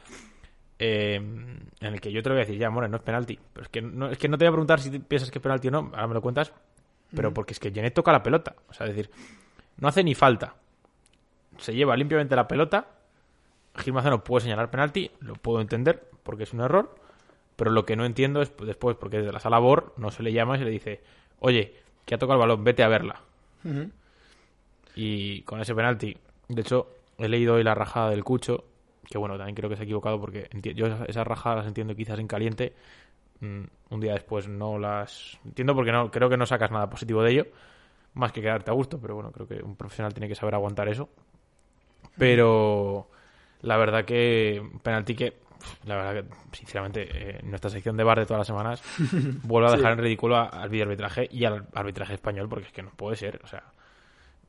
eh, 0.80 1.16
en 1.16 1.94
el 1.94 2.02
que 2.02 2.12
yo 2.12 2.24
te 2.24 2.30
lo 2.30 2.36
voy 2.36 2.42
a 2.42 2.46
decir, 2.46 2.58
ya, 2.58 2.70
More, 2.70 2.88
no 2.88 2.98
es 2.98 3.04
penalti. 3.04 3.38
Pero 3.54 3.66
es 3.66 3.70
que 3.70 3.82
no, 3.82 4.10
es 4.10 4.18
que 4.18 4.30
no 4.30 4.38
te 4.38 4.46
voy 4.46 4.50
a 4.50 4.54
preguntar 4.54 4.80
si 4.80 4.98
piensas 5.00 5.30
que 5.30 5.40
es 5.40 5.44
penalti 5.44 5.68
o 5.68 5.72
no, 5.72 5.92
ahora 5.94 6.08
me 6.08 6.14
lo 6.14 6.22
cuentas, 6.22 6.54
pero 7.14 7.34
porque 7.34 7.54
es 7.54 7.60
que 7.60 7.72
Genet 7.72 7.94
toca 7.94 8.12
la 8.12 8.24
pelota. 8.24 8.56
O 8.70 8.74
sea, 8.74 8.88
es 8.88 8.96
decir, 8.96 9.12
no 9.78 9.88
hace 9.88 10.04
ni 10.04 10.16
falta. 10.16 10.56
Se 11.58 11.74
lleva 11.74 11.96
limpiamente 11.98 12.36
la 12.36 12.48
pelota. 12.48 12.88
Gil 13.76 13.94
Manzano 13.94 14.24
puede 14.24 14.44
señalar 14.44 14.72
penalti, 14.72 15.12
lo 15.20 15.36
puedo 15.36 15.62
entender, 15.62 16.10
porque 16.24 16.44
es 16.44 16.54
un 16.54 16.62
error. 16.62 16.96
Pero 17.56 17.72
lo 17.72 17.86
que 17.86 17.96
no 17.96 18.06
entiendo 18.06 18.42
es 18.42 18.50
pues, 18.50 18.68
después, 18.68 18.96
porque 18.96 19.18
desde 19.18 19.34
la 19.34 19.40
sala 19.40 19.60
BOR 19.60 19.94
no 19.98 20.12
se 20.12 20.24
le 20.24 20.32
llama 20.32 20.56
y 20.56 20.60
se 20.60 20.66
le 20.66 20.72
dice, 20.72 21.02
oye, 21.40 21.74
que 22.06 22.16
ha 22.16 22.18
tocado 22.18 22.36
el 22.36 22.48
balón, 22.48 22.64
vete 22.64 22.84
a 22.84 22.88
verla. 22.88 23.22
Y 24.96 25.42
con 25.42 25.60
ese 25.60 25.76
penalti, 25.76 26.18
de 26.48 26.62
hecho, 26.62 26.88
he 27.18 27.28
leído 27.28 27.56
hoy 27.56 27.64
la 27.64 27.76
rajada 27.76 28.12
del 28.12 28.24
Cucho, 28.24 28.64
que 29.10 29.18
bueno, 29.18 29.38
también 29.38 29.56
creo 29.56 29.70
que 29.70 29.76
se 29.76 29.82
ha 29.82 29.86
equivocado 29.86 30.20
porque 30.20 30.50
yo 30.76 30.86
esas, 30.86 31.26
rajadas 31.28 31.60
las 31.60 31.68
entiendo 31.68 31.96
quizás 31.96 32.20
en 32.20 32.28
caliente. 32.28 32.74
Mm, 33.40 33.64
un 33.90 34.00
día 34.00 34.14
después 34.14 34.48
no 34.48 34.78
las 34.78 35.40
entiendo 35.46 35.74
porque 35.74 35.92
no 35.92 36.12
creo 36.12 36.30
que 36.30 36.38
no 36.38 36.46
sacas 36.46 36.72
nada 36.72 36.90
positivo 36.90 37.24
de 37.24 37.32
ello, 37.32 37.48
más 38.14 38.32
que 38.32 38.42
quedarte 38.42 38.70
a 38.70 38.74
gusto, 38.74 39.00
pero 39.00 39.16
bueno, 39.16 39.32
creo 39.32 39.48
que 39.48 39.64
un 39.64 39.76
profesional 39.76 40.14
tiene 40.14 40.28
que 40.28 40.36
saber 40.36 40.54
aguantar 40.56 40.88
eso. 40.90 41.10
Pero 42.18 43.10
la 43.62 43.78
verdad 43.78 44.06
que 44.06 44.60
un 44.62 44.80
penalti 44.80 45.16
que 45.16 45.38
la 45.86 45.96
verdad 45.96 46.24
que 46.24 46.58
sinceramente 46.58 47.08
eh, 47.12 47.40
nuestra 47.44 47.70
sección 47.70 47.98
de 47.98 48.04
bar 48.04 48.20
de 48.20 48.26
todas 48.26 48.40
las 48.40 48.48
semanas 48.48 48.82
vuelve 49.44 49.70
a 49.70 49.72
dejar 49.72 49.94
en 49.94 50.00
ridículo 50.00 50.38
al 50.38 50.70
videoarbitraje 50.70 51.28
y 51.32 51.46
al 51.46 51.68
arbitraje 51.74 52.14
español 52.14 52.48
porque 52.48 52.68
es 52.68 52.72
que 52.72 52.84
no 52.84 52.92
puede 52.92 53.16
ser, 53.16 53.42
o 53.44 53.48
sea, 53.48 53.64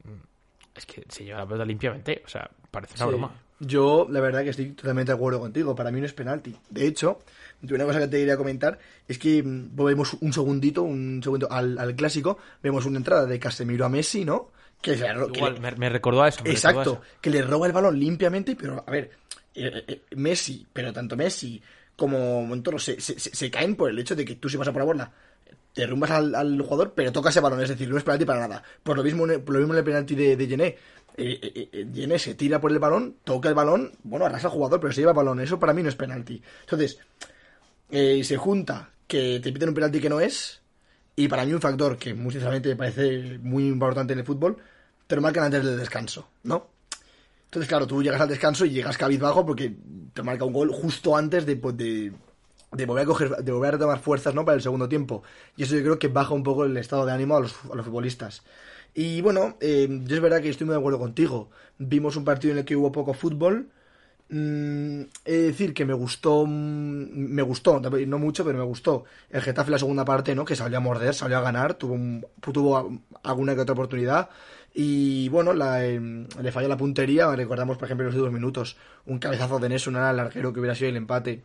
mm, 0.04 0.76
es 0.76 0.86
que 0.86 1.04
se 1.08 1.24
lleva 1.24 1.40
la 1.40 1.46
pelota 1.46 1.64
limpiamente, 1.64 2.22
o 2.24 2.28
sea, 2.28 2.50
parece 2.70 2.94
una 2.96 3.04
Sí. 3.04 3.10
broma. 3.10 3.32
Yo, 3.60 4.06
la 4.10 4.20
verdad 4.20 4.42
que 4.42 4.50
estoy 4.50 4.70
totalmente 4.70 5.12
de 5.12 5.16
acuerdo 5.16 5.38
contigo. 5.38 5.74
Para 5.74 5.90
mí 5.90 6.00
no 6.00 6.06
es 6.06 6.12
penalti. 6.14 6.56
De 6.70 6.86
hecho, 6.86 7.20
una 7.62 7.84
cosa 7.84 7.98
que 8.00 8.08
te 8.08 8.18
quería 8.18 8.36
comentar 8.36 8.78
es 9.06 9.18
que 9.18 9.42
mm, 9.42 9.76
volvemos 9.76 10.14
un 10.20 10.32
segundito, 10.32 10.82
un 10.82 11.20
segundo 11.22 11.50
al, 11.50 11.78
al 11.78 11.94
clásico. 11.94 12.38
Vemos 12.62 12.86
una 12.86 12.96
entrada 12.98 13.26
de 13.26 13.38
Casemiro 13.38 13.84
a 13.84 13.88
Messi, 13.88 14.24
¿no? 14.24 14.50
Que, 14.80 14.96
se 14.96 15.06
Igual, 15.06 15.54
le- 15.54 15.60
me, 15.60 15.72
me 15.72 15.88
recordó 15.90 16.22
a 16.22 16.28
eso. 16.28 16.42
me 16.42 16.50
recordó 16.52 16.78
a 16.78 16.82
Exacto, 16.82 16.92
eso. 17.02 17.18
que 17.20 17.28
le 17.30 17.42
roba 17.42 17.66
el 17.66 17.72
balón 17.74 18.00
limpiamente, 18.00 18.56
pero 18.56 18.82
a 18.86 18.90
ver, 18.90 19.10
eh, 19.54 19.84
eh, 19.86 20.02
Messi, 20.16 20.66
pero 20.72 20.90
tanto 20.92 21.16
Messi 21.16 21.60
como 21.96 22.46
Montoro 22.46 22.78
se, 22.78 22.98
se, 22.98 23.20
se- 23.20 23.36
se 23.36 23.50
caen 23.50 23.76
por 23.76 23.90
el 23.90 23.98
hecho 23.98 24.16
de 24.16 24.24
que 24.24 24.36
tú 24.36 24.48
si 24.48 24.56
vas 24.56 24.68
a 24.68 24.72
por 24.72 24.80
la 24.80 24.86
bola 24.86 25.12
derrumbas 25.74 26.10
al, 26.10 26.34
al 26.34 26.60
jugador, 26.60 26.92
pero 26.94 27.12
toca 27.12 27.30
ese 27.30 27.40
balón, 27.40 27.62
es 27.62 27.68
decir, 27.68 27.88
no 27.88 27.96
es 27.96 28.04
penalti 28.04 28.24
para 28.24 28.40
nada. 28.40 28.62
Por 28.82 28.96
lo 28.96 29.02
mismo, 29.02 29.26
por 29.44 29.54
lo 29.54 29.60
mismo 29.60 29.74
en 29.74 29.78
el 29.78 29.84
penalti 29.84 30.14
de, 30.14 30.36
de. 30.36 30.76
Eh, 31.16 31.38
eh, 31.42 31.68
eh, 31.72 31.86
Gené 31.92 32.18
se 32.18 32.34
tira 32.34 32.60
por 32.60 32.72
el 32.72 32.78
balón, 32.78 33.16
toca 33.24 33.48
el 33.48 33.54
balón, 33.54 33.92
bueno, 34.02 34.26
arrasa 34.26 34.48
al 34.48 34.54
jugador, 34.54 34.80
pero 34.80 34.92
se 34.92 35.00
lleva 35.00 35.12
el 35.12 35.16
balón. 35.16 35.40
Eso 35.40 35.58
para 35.58 35.72
mí 35.72 35.82
no 35.82 35.88
es 35.88 35.96
penalti. 35.96 36.42
Entonces, 36.62 36.98
se 37.90 38.36
junta 38.36 38.90
que 39.06 39.40
te 39.40 39.52
piden 39.52 39.70
un 39.70 39.74
penalti 39.74 40.00
que 40.00 40.08
no 40.08 40.20
es, 40.20 40.62
y 41.16 41.28
para 41.28 41.44
mí 41.44 41.52
un 41.52 41.60
factor 41.60 41.98
que 41.98 42.14
muy 42.14 42.30
sinceramente 42.30 42.68
me 42.70 42.76
parece 42.76 43.38
muy 43.38 43.66
importante 43.66 44.12
en 44.12 44.20
el 44.20 44.24
fútbol, 44.24 44.56
te 45.06 45.16
lo 45.16 45.22
marcan 45.22 45.44
antes 45.44 45.64
del 45.64 45.78
descanso, 45.78 46.28
¿no? 46.44 46.68
Entonces, 47.46 47.68
claro, 47.68 47.84
tú 47.84 48.00
llegas 48.00 48.20
al 48.20 48.28
descanso 48.28 48.64
y 48.64 48.70
llegas 48.70 48.96
cabizbajo 48.96 49.44
porque 49.44 49.74
te 50.14 50.22
marca 50.22 50.44
un 50.44 50.52
gol 50.52 50.70
justo 50.70 51.16
antes 51.16 51.44
de, 51.44 52.12
de 52.72 52.86
volver 52.86 53.04
a 53.04 53.06
coger, 53.06 53.30
de 53.36 53.52
volver 53.52 53.68
a 53.68 53.72
retomar 53.72 53.98
fuerzas, 54.00 54.34
¿no? 54.34 54.44
Para 54.44 54.56
el 54.56 54.62
segundo 54.62 54.88
tiempo. 54.88 55.22
Y 55.56 55.64
eso 55.64 55.74
yo 55.76 55.82
creo 55.82 55.98
que 55.98 56.08
baja 56.08 56.34
un 56.34 56.42
poco 56.42 56.64
el 56.64 56.76
estado 56.76 57.04
de 57.06 57.12
ánimo 57.12 57.36
a 57.36 57.40
los, 57.40 57.54
a 57.70 57.74
los 57.74 57.84
futbolistas. 57.86 58.42
Y 58.94 59.20
bueno, 59.22 59.56
eh, 59.60 59.88
yo 60.04 60.16
es 60.16 60.22
verdad 60.22 60.40
que 60.42 60.48
estoy 60.48 60.66
muy 60.66 60.74
de 60.74 60.78
acuerdo 60.80 60.98
contigo. 60.98 61.50
Vimos 61.78 62.16
un 62.16 62.24
partido 62.24 62.52
en 62.52 62.58
el 62.58 62.64
que 62.64 62.76
hubo 62.76 62.92
poco 62.92 63.14
fútbol. 63.14 63.68
Mm, 64.28 65.02
he 65.24 65.32
de 65.32 65.42
decir 65.48 65.74
que 65.74 65.84
me 65.84 65.92
gustó, 65.94 66.46
mm, 66.46 66.50
me 67.34 67.42
gustó, 67.42 67.80
no 67.80 68.18
mucho, 68.18 68.44
pero 68.44 68.58
me 68.58 68.64
gustó 68.64 69.04
el 69.30 69.42
Getafe 69.42 69.70
la 69.72 69.78
segunda 69.78 70.04
parte, 70.04 70.34
¿no? 70.36 70.44
Que 70.44 70.54
salió 70.56 70.78
a 70.78 70.80
morder, 70.80 71.14
salió 71.14 71.38
a 71.38 71.40
ganar, 71.40 71.74
tuvo, 71.74 71.94
un- 71.94 72.24
tuvo 72.52 73.00
alguna 73.24 73.54
que 73.54 73.60
otra 73.62 73.72
oportunidad. 73.72 74.30
Y 74.72 75.28
bueno, 75.30 75.52
eh, 75.80 76.26
le 76.40 76.52
falló 76.52 76.68
la 76.68 76.76
puntería. 76.76 77.34
Recordamos, 77.34 77.76
por 77.76 77.86
ejemplo, 77.86 78.06
los 78.06 78.14
últimos 78.14 78.32
minutos, 78.32 78.76
un 79.06 79.18
cabezazo 79.18 79.58
de 79.58 79.68
Nelson 79.68 79.96
al 79.96 80.20
arquero 80.20 80.52
que 80.52 80.60
hubiera 80.60 80.74
sido 80.76 80.90
el 80.90 80.96
empate. 80.96 81.42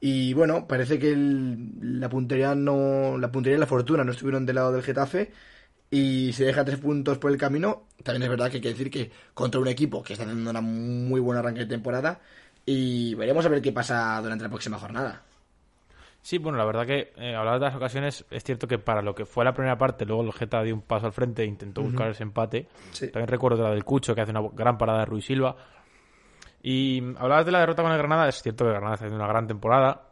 Y 0.00 0.34
bueno, 0.34 0.66
parece 0.66 0.98
que 0.98 1.12
el- 1.12 2.00
la 2.00 2.08
puntería 2.08 2.54
no. 2.54 3.16
La 3.18 3.30
puntería 3.32 3.56
y 3.56 3.60
la 3.60 3.66
fortuna 3.66 4.04
no 4.04 4.12
estuvieron 4.12 4.44
del 4.46 4.56
lado 4.56 4.72
del 4.72 4.82
Getafe. 4.82 5.32
Y 5.90 6.32
se 6.32 6.44
deja 6.44 6.64
tres 6.64 6.78
puntos 6.78 7.18
por 7.18 7.30
el 7.30 7.38
camino. 7.38 7.84
También 8.02 8.24
es 8.24 8.28
verdad 8.28 8.50
que 8.50 8.56
hay 8.56 8.60
que 8.62 8.68
decir 8.70 8.90
que 8.90 9.10
contra 9.32 9.60
un 9.60 9.68
equipo 9.68 10.02
que 10.02 10.14
está 10.14 10.24
haciendo 10.24 10.50
una 10.50 10.60
muy 10.60 11.20
buena 11.20 11.40
arranque 11.40 11.60
de 11.60 11.66
temporada. 11.66 12.20
Y 12.66 13.14
veremos 13.14 13.44
a 13.46 13.48
ver 13.48 13.62
qué 13.62 13.72
pasa 13.72 14.18
durante 14.22 14.42
la 14.44 14.50
próxima 14.50 14.78
jornada. 14.78 15.22
Sí, 16.22 16.38
bueno, 16.38 16.56
la 16.56 16.64
verdad 16.64 16.86
que 16.86 17.12
eh, 17.18 17.36
de 17.36 17.58
las 17.60 17.74
ocasiones, 17.74 18.24
es 18.30 18.42
cierto 18.42 18.66
que 18.66 18.78
para 18.78 19.02
lo 19.02 19.14
que 19.14 19.26
fue 19.26 19.44
la 19.44 19.52
primera 19.52 19.76
parte, 19.76 20.06
luego 20.06 20.22
el 20.22 20.32
Geta 20.32 20.62
dio 20.62 20.74
un 20.74 20.80
paso 20.80 21.04
al 21.06 21.12
frente 21.12 21.42
e 21.42 21.46
intentó 21.46 21.82
buscar 21.82 22.08
ese 22.08 22.22
empate. 22.22 22.66
Sí. 22.92 23.08
También 23.08 23.28
recuerdo 23.28 23.58
de 23.58 23.64
la 23.64 23.70
del 23.70 23.84
Cucho, 23.84 24.14
que 24.14 24.22
hace 24.22 24.30
una 24.30 24.40
gran 24.54 24.78
parada 24.78 25.00
de 25.00 25.04
Ruiz 25.04 25.26
Silva. 25.26 25.54
Y 26.66 27.02
hablabas 27.18 27.44
de 27.44 27.52
la 27.52 27.60
derrota 27.60 27.82
con 27.82 27.92
el 27.92 27.98
Granada, 27.98 28.26
es 28.26 28.40
cierto 28.40 28.64
que 28.64 28.68
el 28.68 28.74
Granada 28.76 28.94
está 28.94 29.04
haciendo 29.04 29.22
una 29.22 29.30
gran 29.30 29.46
temporada. 29.46 30.08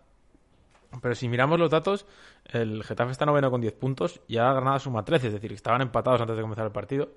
Pero 1.00 1.14
si 1.14 1.26
miramos 1.26 1.58
los 1.58 1.70
datos, 1.70 2.06
el 2.44 2.84
Getafe 2.84 3.12
está 3.12 3.24
noveno 3.24 3.50
con 3.50 3.62
10 3.62 3.72
puntos 3.72 4.20
y 4.28 4.36
ahora 4.36 4.52
Granada 4.56 4.78
suma 4.78 5.02
13, 5.02 5.28
es 5.28 5.32
decir, 5.32 5.50
estaban 5.54 5.80
empatados 5.80 6.20
antes 6.20 6.36
de 6.36 6.42
comenzar 6.42 6.66
el 6.66 6.72
partido. 6.72 7.08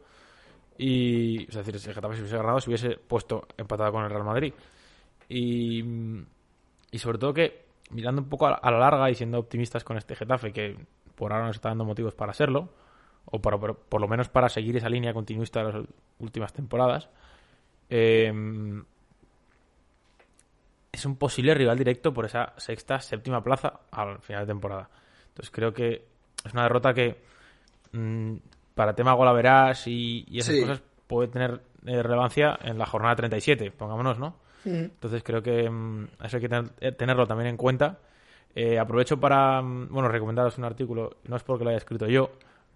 Y, 0.77 1.43
es 1.49 1.55
decir, 1.55 1.77
si 1.79 1.89
el 1.89 1.95
Getafe 1.95 2.15
se 2.15 2.21
hubiese 2.21 2.37
ganado, 2.37 2.59
se 2.61 2.69
hubiese 2.69 2.91
puesto 2.97 3.45
empatado 3.57 3.91
con 3.91 4.05
el 4.05 4.09
Real 4.09 4.23
Madrid. 4.23 4.53
Y, 5.27 5.83
y 6.91 6.97
sobre 6.99 7.17
todo 7.17 7.33
que, 7.33 7.65
mirando 7.91 8.21
un 8.21 8.29
poco 8.29 8.47
a, 8.47 8.53
a 8.53 8.71
la 8.71 8.79
larga 8.79 9.09
y 9.09 9.15
siendo 9.15 9.37
optimistas 9.37 9.83
con 9.83 9.97
este 9.97 10.15
Getafe, 10.15 10.53
que 10.53 10.77
por 11.15 11.33
ahora 11.33 11.47
nos 11.47 11.57
está 11.57 11.67
dando 11.69 11.83
motivos 11.83 12.15
para 12.15 12.31
serlo, 12.31 12.69
o 13.25 13.41
para- 13.41 13.57
por, 13.57 13.75
por 13.79 13.99
lo 13.99 14.07
menos 14.07 14.29
para 14.29 14.47
seguir 14.47 14.77
esa 14.77 14.87
línea 14.87 15.13
continuista 15.13 15.61
de 15.61 15.73
las 15.73 15.85
últimas 16.19 16.53
temporadas, 16.53 17.09
eh, 17.89 18.31
es 20.95 21.05
un 21.05 21.15
posible 21.17 21.53
rival 21.53 21.77
directo 21.77 22.13
por 22.13 22.25
esa 22.25 22.53
sexta, 22.57 22.99
séptima 22.99 23.43
plaza 23.43 23.81
al 23.91 24.19
final 24.19 24.43
de 24.43 24.47
temporada. 24.53 24.89
Entonces 25.29 25.51
creo 25.51 25.73
que 25.73 26.05
es 26.43 26.53
una 26.53 26.63
derrota 26.63 26.93
que 26.93 27.21
mm, 27.91 28.35
para 28.73 28.93
tema 28.95 29.13
golaveras 29.13 29.87
y, 29.87 30.25
y 30.27 30.39
esas 30.39 30.55
Sí. 30.55 30.61
cosas 30.61 30.81
puede 31.07 31.27
tener 31.29 31.61
eh, 31.85 32.01
relevancia 32.01 32.57
en 32.63 32.77
la 32.77 32.85
jornada 32.85 33.15
37, 33.15 33.71
pongámonos, 33.71 34.17
¿no? 34.19 34.35
Entonces 34.65 35.21
creo 35.23 35.43
que 35.43 35.69
mm, 35.69 36.07
eso 36.23 36.37
hay 36.37 36.41
que 36.41 36.49
tener- 36.49 36.71
eh, 36.79 36.91
tenerlo 36.91 37.27
también 37.27 37.49
en 37.49 37.57
cuenta. 37.57 37.99
Eh, 38.55 38.79
aprovecho 38.79 39.19
para, 39.19 39.61
mm, 39.61 39.89
bueno, 39.91 40.07
recomendaros 40.07 40.57
un 40.57 40.63
artículo, 40.63 41.17
no 41.25 41.35
es 41.35 41.43
porque 41.43 41.63
lo 41.63 41.69
haya 41.69 41.77
escrito 41.77 42.07
yo, 42.07 42.31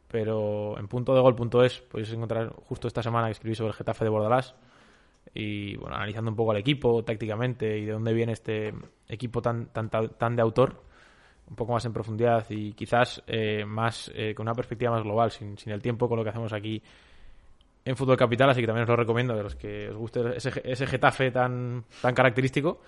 pero 0.08 0.78
en 0.78 0.88
punto 0.88 1.14
de 1.16 1.22
gol.es 1.22 1.80
podéis 1.82 2.12
encontrar 2.14 2.50
justo 2.66 2.88
esta 2.88 3.02
semana 3.02 3.28
que 3.28 3.32
escribí 3.34 3.56
sobre 3.56 3.70
el 3.70 3.76
Getafe 3.76 4.04
de 4.04 4.10
Bordalás 4.10 4.56
y 5.34 5.76
bueno, 5.78 5.96
analizando 5.96 6.32
un 6.32 6.38
poco 6.38 6.52
al 6.52 6.58
equipo 6.58 7.04
tácticamente 7.04 7.78
y 7.78 7.86
de 7.86 7.92
dónde 7.92 8.14
viene 8.14 8.34
este 8.34 8.74
equipo 9.08 9.42
tan, 9.42 9.68
tan, 9.68 9.90
tan 9.90 10.36
de 10.36 10.42
autor, 10.42 10.84
un 11.50 11.56
poco 11.56 11.74
más 11.74 11.86
en 11.86 11.94
profundidad 11.94 12.46
y 12.50 12.74
quizás 12.74 13.24
eh, 13.28 13.66
más 13.66 14.12
eh, 14.16 14.34
con 14.36 14.46
una 14.46 14.54
perspectiva 14.54 14.92
más 14.92 15.04
global, 15.04 15.32
sin, 15.32 15.58
sin 15.58 15.74
el 15.74 15.82
tiempo 15.82 16.08
con 16.08 16.18
lo 16.18 16.24
que 16.24 16.30
hacemos 16.30 16.54
aquí 16.54 16.82
en 17.86 17.96
Fútbol 17.96 18.18
Capital, 18.18 18.50
así 18.50 18.62
que 18.62 18.68
también 18.68 18.84
os 18.84 18.90
lo 18.90 18.96
recomiendo 18.96 19.36
de 19.36 19.44
los 19.44 19.56
que 19.56 19.90
os 19.90 19.96
guste 19.96 20.22
ese, 20.36 20.62
ese 20.64 20.88
Getafe 20.88 21.32
tan, 21.32 21.86
tan 22.02 22.14
característico. 22.14 22.82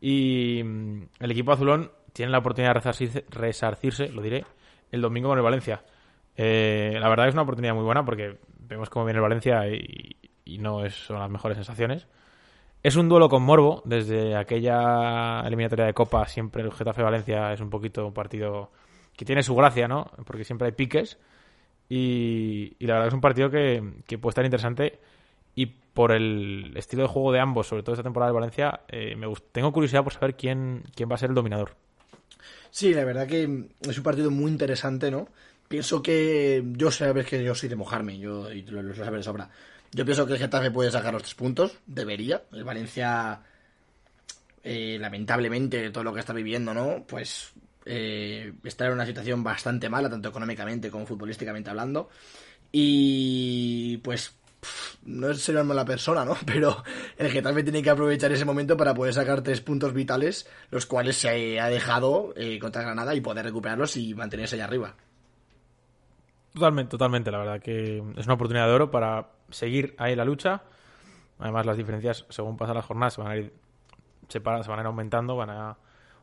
Y 0.00 0.62
mm, 0.64 1.02
el 1.20 1.30
equipo 1.30 1.52
azulón 1.52 1.90
tiene 2.12 2.32
la 2.32 2.38
oportunidad 2.38 2.74
de 2.74 3.24
resarcirse, 3.30 4.08
lo 4.08 4.22
diré, 4.22 4.44
el 4.90 5.00
domingo 5.00 5.28
con 5.28 5.38
el 5.38 5.44
Valencia. 5.44 5.82
Eh, 6.36 6.96
la 6.98 7.08
verdad 7.08 7.28
es 7.28 7.34
una 7.34 7.42
oportunidad 7.42 7.74
muy 7.74 7.84
buena 7.84 8.04
porque 8.04 8.38
vemos 8.60 8.88
cómo 8.88 9.04
viene 9.04 9.18
el 9.18 9.22
Valencia 9.22 9.68
y, 9.68 10.16
y 10.48 10.58
no 10.58 10.84
es, 10.84 10.94
son 10.94 11.18
las 11.18 11.30
mejores 11.30 11.56
sensaciones. 11.56 12.06
Es 12.82 12.96
un 12.96 13.08
duelo 13.08 13.28
con 13.28 13.42
Morbo. 13.42 13.82
Desde 13.84 14.34
aquella 14.36 15.42
eliminatoria 15.46 15.84
de 15.84 15.94
Copa, 15.94 16.26
siempre 16.26 16.62
el 16.62 16.72
Getafe 16.72 17.02
Valencia 17.02 17.52
es 17.52 17.60
un 17.60 17.70
poquito 17.70 18.06
un 18.06 18.14
partido 18.14 18.70
que 19.16 19.24
tiene 19.24 19.42
su 19.42 19.54
gracia, 19.54 19.88
¿no? 19.88 20.10
Porque 20.24 20.44
siempre 20.44 20.66
hay 20.66 20.72
piques. 20.72 21.18
Y, 21.88 22.76
la 22.80 22.94
verdad 22.94 23.08
es 23.08 23.14
un 23.14 23.20
partido 23.20 23.50
que, 23.50 23.82
puede 24.20 24.30
estar 24.30 24.44
interesante. 24.44 24.98
Y 25.54 25.66
por 25.66 26.12
el 26.12 26.72
estilo 26.76 27.02
de 27.02 27.08
juego 27.08 27.32
de 27.32 27.40
ambos, 27.40 27.66
sobre 27.66 27.82
todo 27.82 27.94
esta 27.94 28.04
temporada 28.04 28.30
de 28.30 28.34
Valencia, 28.36 28.80
eh, 28.88 29.16
me 29.16 29.26
tengo 29.52 29.72
curiosidad 29.72 30.04
por 30.04 30.12
saber 30.12 30.36
quién, 30.36 30.84
quién 30.94 31.10
va 31.10 31.16
a 31.16 31.18
ser 31.18 31.30
el 31.30 31.34
dominador. 31.34 31.74
Sí, 32.70 32.94
la 32.94 33.04
verdad 33.04 33.26
que 33.26 33.66
es 33.80 33.98
un 33.98 34.04
partido 34.04 34.30
muy 34.30 34.50
interesante, 34.52 35.10
¿no? 35.10 35.28
Pienso 35.66 36.02
que 36.02 36.62
yo 36.76 36.90
sabes 36.90 37.26
que 37.26 37.42
yo 37.42 37.54
soy 37.54 37.68
de 37.68 37.76
mojarme, 37.76 38.18
yo 38.18 38.50
y 38.52 38.62
lo, 38.62 38.82
lo 38.82 38.94
sabes 38.94 39.24
sobra. 39.24 39.50
Yo 39.92 40.04
pienso 40.04 40.26
que 40.26 40.34
el 40.34 40.38
Getafe 40.38 40.70
puede 40.70 40.90
sacar 40.90 41.12
los 41.12 41.22
tres 41.22 41.34
puntos, 41.34 41.78
debería. 41.86 42.42
El 42.52 42.64
Valencia, 42.64 43.40
eh, 44.62 44.98
lamentablemente, 45.00 45.90
todo 45.90 46.04
lo 46.04 46.12
que 46.12 46.20
está 46.20 46.32
viviendo, 46.32 46.74
¿no? 46.74 47.04
Pues 47.06 47.52
eh, 47.86 48.52
está 48.64 48.86
en 48.86 48.92
una 48.92 49.06
situación 49.06 49.42
bastante 49.42 49.88
mala, 49.88 50.10
tanto 50.10 50.28
económicamente 50.28 50.90
como 50.90 51.06
futbolísticamente 51.06 51.70
hablando. 51.70 52.10
Y 52.70 53.96
pues 53.98 54.34
pff, 54.60 54.96
no 55.04 55.30
es 55.30 55.40
ser 55.40 55.54
una 55.54 55.64
mala 55.64 55.86
persona, 55.86 56.24
¿no? 56.24 56.36
Pero 56.46 56.84
el 57.16 57.30
Getafe 57.30 57.62
tiene 57.62 57.82
que 57.82 57.90
aprovechar 57.90 58.30
ese 58.30 58.44
momento 58.44 58.76
para 58.76 58.94
poder 58.94 59.14
sacar 59.14 59.42
tres 59.42 59.62
puntos 59.62 59.94
vitales, 59.94 60.46
los 60.70 60.84
cuales 60.84 61.16
se 61.16 61.58
ha 61.60 61.68
dejado 61.68 62.34
eh, 62.36 62.58
contra 62.58 62.82
Granada 62.82 63.14
y 63.14 63.22
poder 63.22 63.46
recuperarlos 63.46 63.96
y 63.96 64.14
mantenerse 64.14 64.56
allá 64.56 64.64
arriba. 64.64 64.94
Totalmente, 66.58 66.90
totalmente. 66.90 67.30
La 67.30 67.38
verdad 67.38 67.60
que 67.60 67.98
es 68.16 68.24
una 68.26 68.34
oportunidad 68.34 68.66
de 68.66 68.72
oro 68.72 68.90
para 68.90 69.28
seguir 69.50 69.94
ahí 69.98 70.16
la 70.16 70.24
lucha. 70.24 70.62
Además, 71.38 71.66
las 71.66 71.76
diferencias, 71.76 72.26
según 72.28 72.56
pasan 72.56 72.74
las 72.74 72.84
jornadas, 72.84 73.14
se 73.14 73.20
van 73.22 73.30
a 73.30 73.36
ir, 73.36 73.52
separa- 74.28 74.62
se 74.62 74.68
van 74.70 74.80
a 74.80 74.82
ir 74.82 74.86
aumentando, 74.86 75.36
van 75.36 75.50
a 75.50 75.76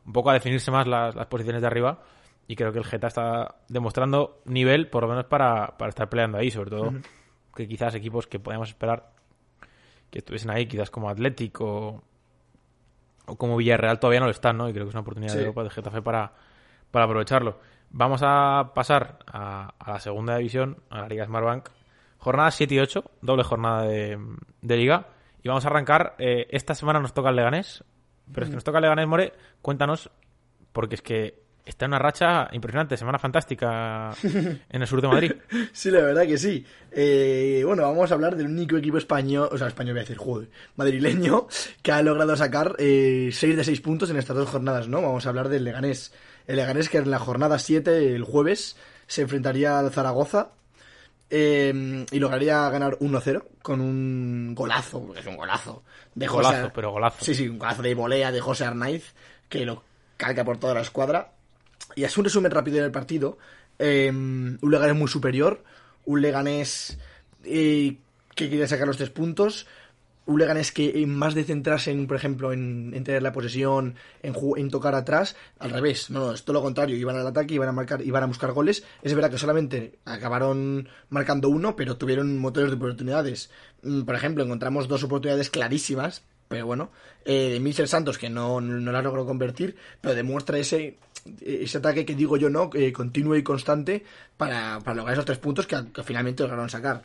un 0.04 0.12
poco 0.12 0.30
a 0.30 0.34
definirse 0.34 0.70
más 0.70 0.86
las, 0.86 1.14
las 1.14 1.26
posiciones 1.26 1.62
de 1.62 1.66
arriba. 1.68 2.02
Y 2.48 2.54
creo 2.54 2.70
que 2.72 2.78
el 2.78 2.84
Geta 2.84 3.06
está 3.08 3.56
demostrando 3.68 4.40
nivel, 4.44 4.88
por 4.88 5.02
lo 5.02 5.08
menos 5.08 5.24
para, 5.24 5.76
para 5.78 5.88
estar 5.88 6.08
peleando 6.08 6.38
ahí, 6.38 6.50
sobre 6.50 6.70
todo 6.70 6.92
que 7.54 7.66
quizás 7.66 7.94
equipos 7.94 8.26
que 8.26 8.38
podíamos 8.38 8.68
esperar 8.68 9.10
que 10.10 10.18
estuviesen 10.18 10.50
ahí, 10.50 10.66
quizás 10.66 10.90
como 10.90 11.08
Atlético 11.08 12.04
o 13.26 13.36
como 13.36 13.56
Villarreal 13.56 13.98
todavía 13.98 14.20
no 14.20 14.26
lo 14.26 14.30
están, 14.32 14.56
¿no? 14.58 14.68
Y 14.68 14.72
creo 14.72 14.84
que 14.84 14.90
es 14.90 14.94
una 14.94 15.00
oportunidad 15.00 15.32
Sí. 15.32 15.38
de 15.38 15.44
oro 15.44 15.54
para 15.54 15.66
el 15.66 15.72
Getafe 15.72 16.02
para, 16.02 16.32
para 16.92 17.06
aprovecharlo. 17.06 17.58
Vamos 17.90 18.20
a 18.22 18.72
pasar 18.74 19.18
a, 19.26 19.74
a 19.78 19.92
la 19.92 20.00
segunda 20.00 20.36
división, 20.36 20.78
a 20.90 21.00
la 21.02 21.08
Liga 21.08 21.24
Smartbank. 21.24 21.68
Jornada 22.18 22.50
7 22.50 22.74
y 22.74 22.78
8, 22.80 23.04
doble 23.22 23.44
jornada 23.44 23.82
de, 23.84 24.18
de 24.60 24.76
Liga. 24.76 25.08
Y 25.42 25.48
vamos 25.48 25.64
a 25.64 25.68
arrancar. 25.68 26.14
eh, 26.18 26.46
esta 26.50 26.74
semana 26.74 26.98
nos 27.00 27.14
toca 27.14 27.30
el 27.30 27.36
Leganés. 27.36 27.84
Pero 28.32 28.44
es 28.44 28.50
que 28.50 28.54
nos 28.56 28.64
toca 28.64 28.78
el 28.78 28.82
Leganés, 28.82 29.06
More. 29.06 29.32
Cuéntanos, 29.62 30.10
porque 30.72 30.96
es 30.96 31.02
que 31.02 31.46
está 31.64 31.84
en 31.84 31.90
una 31.92 31.98
racha 32.00 32.48
impresionante, 32.52 32.96
semana 32.96 33.18
fantástica 33.18 34.10
en 34.22 34.82
el 34.82 34.86
sur 34.86 35.00
de 35.00 35.08
Madrid. 35.08 35.32
Sí, 35.72 35.90
la 35.90 36.00
verdad 36.00 36.22
que 36.26 36.38
sí. 36.38 36.64
Eh, 36.90 37.62
bueno, 37.64 37.82
vamos 37.82 38.10
a 38.10 38.14
hablar 38.14 38.36
del 38.36 38.46
único 38.46 38.76
equipo 38.76 38.98
español, 38.98 39.48
o 39.52 39.58
sea, 39.58 39.68
español 39.68 39.94
voy 39.94 40.00
a 40.00 40.02
decir, 40.04 40.16
joder, 40.16 40.48
madrileño, 40.76 41.46
que 41.82 41.92
ha 41.92 42.02
logrado 42.02 42.36
sacar 42.36 42.74
6 42.78 43.38
de 43.40 43.64
6 43.64 43.80
puntos 43.80 44.10
en 44.10 44.16
estas 44.16 44.36
dos 44.36 44.48
jornadas, 44.48 44.88
¿no? 44.88 45.02
Vamos 45.02 45.26
a 45.26 45.28
hablar 45.28 45.48
del 45.48 45.64
Leganés. 45.64 46.12
El 46.46 46.56
Leganés 46.56 46.88
que 46.88 46.98
en 46.98 47.10
la 47.10 47.18
jornada 47.18 47.58
7, 47.58 48.14
el 48.14 48.24
jueves, 48.24 48.76
se 49.06 49.22
enfrentaría 49.22 49.78
al 49.78 49.90
Zaragoza 49.90 50.50
eh, 51.30 52.06
y 52.10 52.18
lograría 52.18 52.68
ganar 52.70 52.98
1-0 52.98 53.42
con 53.62 53.80
un 53.80 54.54
golazo, 54.54 55.02
porque 55.04 55.20
es 55.20 55.26
un 55.26 55.36
golazo. 55.36 55.82
De 56.14 56.26
José- 56.28 56.48
Golazo, 56.48 56.72
pero 56.74 56.92
golazo. 56.92 57.24
Sí, 57.24 57.34
sí, 57.34 57.48
un 57.48 57.58
golazo 57.58 57.82
de 57.82 57.94
volea 57.94 58.30
de 58.32 58.40
José 58.40 58.64
Arnaiz, 58.64 59.12
que 59.48 59.64
lo 59.66 59.82
calca 60.16 60.44
por 60.44 60.58
toda 60.58 60.74
la 60.74 60.80
escuadra. 60.82 61.32
Y 61.94 62.04
es 62.04 62.16
un 62.16 62.24
resumen 62.24 62.50
rápido 62.52 62.80
del 62.82 62.90
partido. 62.92 63.38
Eh, 63.78 64.08
un 64.10 64.58
Leganés 64.62 64.96
muy 64.96 65.08
superior, 65.08 65.62
un 66.04 66.22
Leganés 66.22 66.96
eh, 67.44 67.96
que 68.34 68.48
quería 68.50 68.68
sacar 68.68 68.86
los 68.86 68.96
tres 68.96 69.10
puntos, 69.10 69.66
un 70.26 70.38
Leganés 70.40 70.72
que 70.72 71.02
en 71.02 71.14
más 71.14 71.34
de 71.34 71.44
centrarse 71.44 71.90
en, 71.90 72.06
por 72.06 72.16
ejemplo, 72.16 72.52
en, 72.52 72.92
en 72.94 73.04
tener 73.04 73.22
la 73.22 73.32
posesión, 73.32 73.94
en, 74.22 74.34
en 74.56 74.70
tocar 74.70 74.94
atrás, 74.94 75.36
al 75.58 75.70
revés, 75.70 76.10
no, 76.10 76.20
no, 76.20 76.32
es 76.32 76.44
todo 76.44 76.54
lo 76.54 76.62
contrario, 76.62 76.96
iban 76.96 77.16
al 77.16 77.26
ataque, 77.26 77.54
iban 77.54 77.68
a 77.68 77.72
marcar, 77.72 78.02
iban 78.02 78.22
a 78.22 78.26
buscar 78.26 78.52
goles. 78.52 78.84
Es 79.02 79.14
verdad 79.14 79.30
que 79.30 79.38
solamente 79.38 79.98
acabaron 80.04 80.88
marcando 81.10 81.48
uno, 81.48 81.76
pero 81.76 81.96
tuvieron 81.96 82.38
motores 82.38 82.70
de 82.70 82.76
oportunidades. 82.76 83.50
Mm, 83.82 84.02
Por 84.02 84.14
ejemplo, 84.14 84.44
encontramos 84.44 84.88
dos 84.88 85.04
oportunidades 85.04 85.48
clarísimas, 85.50 86.22
pero 86.48 86.66
bueno, 86.66 86.90
eh, 87.24 87.50
de 87.52 87.60
Michel 87.60 87.88
Santos, 87.88 88.18
que 88.18 88.30
no, 88.30 88.60
no 88.60 88.92
la 88.92 89.02
logró 89.02 89.26
convertir, 89.26 89.76
pero 90.00 90.14
demuestra 90.14 90.58
ese, 90.58 90.96
ese 91.40 91.78
ataque 91.78 92.04
que 92.04 92.14
digo 92.14 92.36
yo, 92.36 92.50
¿no? 92.50 92.70
Eh, 92.74 92.92
continuo 92.92 93.36
y 93.36 93.42
constante 93.42 94.04
para, 94.36 94.80
para 94.80 94.96
lograr 94.96 95.14
esos 95.14 95.24
tres 95.24 95.38
puntos 95.38 95.66
que, 95.66 95.76
que 95.92 96.02
finalmente 96.02 96.42
lograron 96.42 96.68
sacar. 96.68 97.04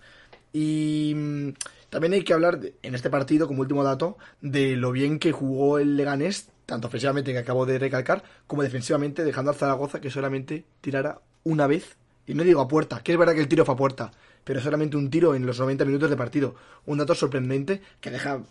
Y 0.53 1.13
mm, 1.15 1.49
también 1.91 2.13
hay 2.13 2.23
que 2.23 2.33
hablar, 2.33 2.61
en 2.83 2.95
este 2.95 3.09
partido, 3.09 3.47
como 3.47 3.59
último 3.59 3.83
dato, 3.83 4.17
de 4.39 4.77
lo 4.77 4.93
bien 4.93 5.19
que 5.19 5.33
jugó 5.33 5.77
el 5.77 5.97
Leganés, 5.97 6.47
tanto 6.65 6.87
ofensivamente 6.87 7.33
que 7.33 7.39
acabo 7.39 7.65
de 7.65 7.77
recalcar, 7.79 8.23
como 8.47 8.63
defensivamente, 8.63 9.25
dejando 9.25 9.51
al 9.51 9.57
Zaragoza 9.57 9.99
que 9.99 10.09
solamente 10.09 10.63
tirara 10.79 11.19
una 11.43 11.67
vez. 11.67 11.97
Y 12.25 12.33
no 12.33 12.45
digo 12.45 12.61
a 12.61 12.69
puerta, 12.69 13.03
que 13.03 13.11
es 13.11 13.17
verdad 13.17 13.33
que 13.33 13.41
el 13.41 13.49
tiro 13.49 13.65
fue 13.65 13.73
a 13.73 13.77
puerta, 13.77 14.09
pero 14.45 14.61
solamente 14.61 14.95
un 14.95 15.09
tiro 15.09 15.35
en 15.35 15.45
los 15.45 15.59
90 15.59 15.83
minutos 15.83 16.09
de 16.09 16.15
partido. 16.15 16.55
Un 16.85 16.97
dato 16.97 17.13
sorprendente 17.13 17.81
que 17.99 18.09
deja 18.09 18.41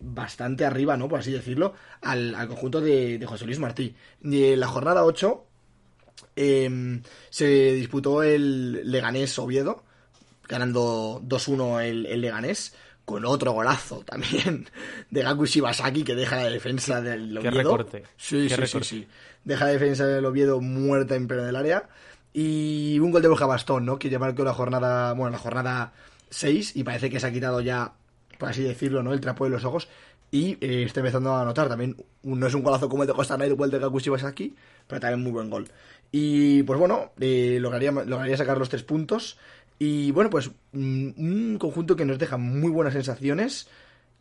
bastante 0.00 0.64
arriba, 0.64 0.96
¿no? 0.96 1.08
Por 1.08 1.20
así 1.20 1.30
decirlo, 1.30 1.74
al, 2.00 2.34
conjunto 2.48 2.80
de, 2.80 3.24
José 3.24 3.44
Luis 3.44 3.60
Martí. 3.60 3.94
Y 4.20 4.46
en 4.46 4.58
la 4.58 4.66
jornada 4.66 5.04
8 5.04 5.44
eh, 6.34 7.00
se 7.30 7.46
disputó 7.74 8.24
el 8.24 8.90
Leganés 8.90 9.38
Oviedo, 9.38 9.84
ganando 10.48 11.20
2-1 11.24 11.80
el, 11.82 12.06
el 12.06 12.20
Leganés, 12.20 12.74
con 13.04 13.24
otro 13.26 13.52
golazo 13.52 14.02
también 14.06 14.66
de 15.10 15.22
Gaku 15.22 15.44
Shibasaki 15.46 16.04
que 16.04 16.14
deja 16.14 16.36
la 16.36 16.50
defensa 16.50 17.00
del 17.02 17.30
qué 17.40 17.48
Oviedo. 17.48 17.52
recorte, 17.76 18.04
Sí, 18.16 18.44
qué 18.48 18.54
sí, 18.54 18.60
recorte. 18.60 18.86
sí, 18.88 19.00
sí. 19.00 19.08
Deja 19.44 19.66
la 19.66 19.72
defensa 19.72 20.06
del 20.06 20.24
Oviedo 20.24 20.60
muerta 20.60 21.14
en 21.14 21.26
pleno 21.28 21.44
del 21.44 21.56
área. 21.56 21.88
Y 22.32 22.98
un 23.00 23.10
gol 23.12 23.22
de 23.22 23.28
Borja 23.28 23.46
Bastón, 23.46 23.84
¿no? 23.84 23.98
Que 23.98 24.08
ya 24.10 24.18
marcó 24.18 24.42
la 24.42 24.54
jornada, 24.54 25.12
bueno, 25.12 25.30
la 25.30 25.38
jornada 25.38 25.92
6 26.30 26.74
y 26.76 26.82
parece 26.82 27.10
que 27.10 27.20
se 27.20 27.26
ha 27.26 27.32
quitado 27.32 27.60
ya, 27.60 27.92
por 28.38 28.48
así 28.48 28.62
decirlo, 28.62 29.02
¿no? 29.02 29.12
El 29.12 29.20
trapo 29.20 29.44
de 29.44 29.50
los 29.50 29.64
ojos. 29.64 29.88
Y 30.32 30.52
eh, 30.60 30.82
está 30.84 30.98
empezando 31.00 31.36
a 31.36 31.44
notar 31.44 31.68
también, 31.68 31.96
un- 32.24 32.40
no 32.40 32.46
es 32.48 32.54
un 32.54 32.62
golazo 32.64 32.88
como 32.88 33.02
el 33.04 33.06
de 33.06 33.12
Costa 33.14 33.36
Rica 33.36 33.54
o 33.56 33.64
el 33.64 33.70
de 33.70 33.78
Gaku 33.78 34.00
Shibasaki, 34.00 34.54
pero 34.88 35.00
también 35.00 35.22
muy 35.22 35.30
buen 35.30 35.48
gol. 35.48 35.68
Y 36.10 36.62
pues 36.64 36.78
bueno, 36.80 37.12
eh, 37.20 37.58
lograría, 37.60 37.92
lograría 37.92 38.36
sacar 38.36 38.58
los 38.58 38.68
tres 38.68 38.82
puntos. 38.82 39.38
Y 39.78 40.12
bueno, 40.12 40.30
pues 40.30 40.50
mm, 40.72 41.10
un 41.16 41.58
conjunto 41.58 41.96
que 41.96 42.04
nos 42.04 42.18
deja 42.18 42.36
muy 42.36 42.70
buenas 42.70 42.94
sensaciones, 42.94 43.68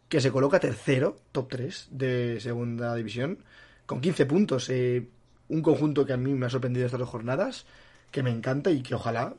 que 0.10 0.22
se 0.22 0.32
coloca 0.32 0.60
tercero, 0.60 1.16
top 1.32 1.48
3 1.50 1.88
de 1.92 2.40
segunda 2.40 2.96
división, 2.96 3.40
con 3.86 4.02
15 4.02 4.26
puntos. 4.26 4.70
eh, 4.70 5.08
un 5.50 5.62
conjunto 5.62 6.06
que 6.06 6.14
a 6.14 6.18
mí 6.18 6.34
me 6.34 6.46
ha 6.46 6.50
sorprendido 6.50 6.86
estas 6.86 7.00
dos 7.00 7.10
jornadas, 7.10 7.66
que 8.12 8.24
me 8.24 8.32
encanta 8.32 8.72
y 8.72 8.82
que 8.82 8.96
ojalá 8.96 9.34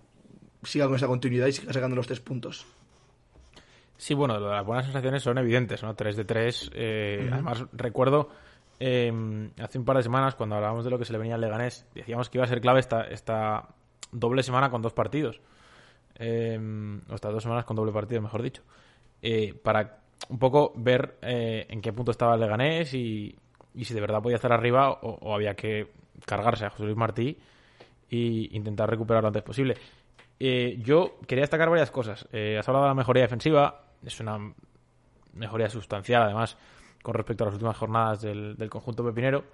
siga 0.62 0.86
con 0.86 0.96
esa 0.96 1.06
continuidad 1.06 1.46
y 1.46 1.52
siga 1.52 1.72
sacando 1.72 1.96
los 1.96 2.06
tres 2.06 2.20
puntos. 2.20 2.66
Sí, 3.96 4.14
bueno, 4.14 4.38
las 4.38 4.64
buenas 4.64 4.84
sensaciones 4.84 5.22
son 5.22 5.38
evidentes, 5.38 5.82
¿no? 5.82 5.94
3 5.94 6.16
de 6.16 6.24
3. 6.24 6.70
eh, 6.74 7.28
Además, 7.32 7.64
recuerdo 7.72 8.28
eh, 8.80 9.50
hace 9.60 9.78
un 9.78 9.84
par 9.84 9.96
de 9.96 10.02
semanas, 10.02 10.34
cuando 10.34 10.56
hablábamos 10.56 10.84
de 10.84 10.90
lo 10.90 10.98
que 10.98 11.04
se 11.04 11.12
le 11.12 11.18
venía 11.18 11.36
al 11.36 11.40
Leganés, 11.40 11.86
decíamos 11.94 12.28
que 12.28 12.38
iba 12.38 12.44
a 12.44 12.48
ser 12.48 12.60
clave 12.60 12.80
esta, 12.80 13.02
esta 13.04 13.68
doble 14.12 14.42
semana 14.42 14.70
con 14.70 14.82
dos 14.82 14.92
partidos. 14.92 15.40
Eh, 16.16 16.58
o 17.08 17.14
estas 17.14 17.32
dos 17.32 17.42
semanas 17.42 17.64
con 17.64 17.76
doble 17.76 17.92
partido, 17.92 18.22
mejor 18.22 18.42
dicho. 18.42 18.62
Eh, 19.22 19.54
para 19.54 20.00
un 20.28 20.38
poco 20.38 20.72
ver 20.76 21.16
eh, 21.22 21.66
en 21.68 21.80
qué 21.80 21.92
punto 21.92 22.10
estaba 22.10 22.34
el 22.34 22.40
Leganés 22.40 22.94
y, 22.94 23.34
y 23.74 23.84
si 23.84 23.94
de 23.94 24.00
verdad 24.00 24.22
podía 24.22 24.36
estar 24.36 24.52
arriba 24.52 24.90
o, 24.90 25.34
había 25.34 25.54
que 25.54 25.92
cargarse 26.24 26.66
a 26.66 26.70
José 26.70 26.84
Luis 26.84 26.96
Martí 26.96 27.38
y 28.10 28.54
intentar 28.56 28.88
recuperarlo 28.88 29.22
lo 29.22 29.28
antes 29.28 29.42
posible. 29.42 29.76
Eh, 30.38 30.78
yo 30.82 31.18
quería 31.26 31.42
destacar 31.42 31.68
varias 31.70 31.90
cosas. 31.90 32.24
Has 32.24 32.68
hablado 32.68 32.84
de 32.84 32.90
la 32.90 32.94
mejoría 32.94 33.22
defensiva, 33.22 33.84
es 34.04 34.20
una 34.20 34.52
mejoría 35.32 35.68
sustancial, 35.68 36.22
además, 36.22 36.56
con 37.02 37.14
respecto 37.14 37.44
a 37.44 37.46
las 37.46 37.54
últimas 37.54 37.76
jornadas 37.76 38.22
del, 38.22 38.56
del 38.56 38.70
conjunto 38.70 39.04
pepinero. 39.04 39.44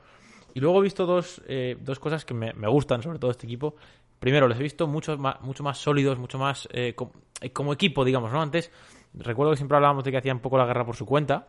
Y 0.53 0.61
luego 0.61 0.81
he 0.81 0.83
visto 0.83 1.07
dos, 1.07 1.41
dos 1.81 2.01
cosas 2.01 2.25
que 2.25 2.35
me, 2.35 2.53
me 2.55 2.69
gustan, 2.69 3.03
sobre 3.03 3.19
todo 3.19 3.31
este 3.31 3.47
equipo. 3.47 3.77
Primero, 4.21 4.47
les 4.47 4.59
he 4.61 4.63
visto 4.63 4.87
mucho 4.87 5.19
más, 5.19 5.41
mucho 5.41 5.65
más 5.65 5.79
sólidos, 5.79 6.19
mucho 6.19 6.39
más 6.39 6.69
eh, 6.73 6.95
eh, 7.41 7.53
como 7.53 7.73
equipo, 7.73 8.05
digamos, 8.05 8.31
¿no? 8.33 8.41
Antes, 8.41 8.71
recuerdo 9.15 9.53
que 9.53 9.57
siempre 9.57 9.77
hablábamos 9.77 10.05
de 10.05 10.13
que 10.13 10.19
hacían 10.19 10.37
un 10.37 10.43
poco 10.43 10.59
la 10.59 10.67
guerra 10.67 10.85
por 10.85 10.95
su 10.97 11.07
cuenta. 11.07 11.49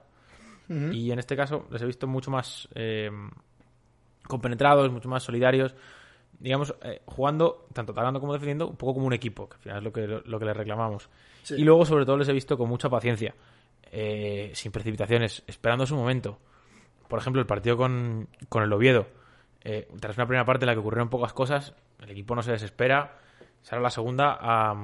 Y 0.69 1.11
en 1.11 1.19
este 1.19 1.35
caso, 1.35 1.67
les 1.69 1.81
he 1.81 1.85
visto 1.85 2.07
mucho 2.07 2.31
más 2.31 2.69
eh, 2.75 3.11
compenetrados, 4.25 4.89
mucho 4.89 5.09
más 5.09 5.21
solidarios 5.21 5.75
digamos, 6.41 6.73
eh, 6.81 7.01
jugando, 7.05 7.67
tanto 7.71 7.91
atacando 7.91 8.19
como 8.19 8.33
defendiendo, 8.33 8.67
un 8.67 8.75
poco 8.75 8.95
como 8.95 9.05
un 9.05 9.13
equipo, 9.13 9.47
que 9.47 9.55
al 9.55 9.61
final 9.61 9.77
es 9.77 9.83
lo 9.83 9.93
que, 9.93 10.07
lo 10.25 10.39
que 10.39 10.45
les 10.45 10.57
reclamamos. 10.57 11.07
Sí. 11.43 11.55
Y 11.57 11.63
luego, 11.63 11.85
sobre 11.85 12.03
todo, 12.03 12.17
les 12.17 12.27
he 12.29 12.33
visto 12.33 12.57
con 12.57 12.67
mucha 12.67 12.89
paciencia, 12.89 13.35
eh, 13.91 14.51
sin 14.55 14.71
precipitaciones, 14.71 15.43
esperando 15.45 15.85
su 15.85 15.95
momento. 15.95 16.39
Por 17.07 17.19
ejemplo, 17.19 17.41
el 17.41 17.47
partido 17.47 17.77
con, 17.77 18.27
con 18.49 18.63
el 18.63 18.73
Oviedo. 18.73 19.07
Eh, 19.63 19.87
tras 19.99 20.17
una 20.17 20.25
primera 20.25 20.43
parte 20.43 20.65
en 20.65 20.67
la 20.67 20.73
que 20.73 20.79
ocurrieron 20.79 21.09
pocas 21.09 21.31
cosas, 21.33 21.75
el 22.01 22.09
equipo 22.09 22.35
no 22.35 22.41
se 22.43 22.51
desespera, 22.51 23.17
sale 23.61 23.79
a 23.79 23.83
la 23.83 23.89
segunda 23.89 24.37
a, 24.39 24.75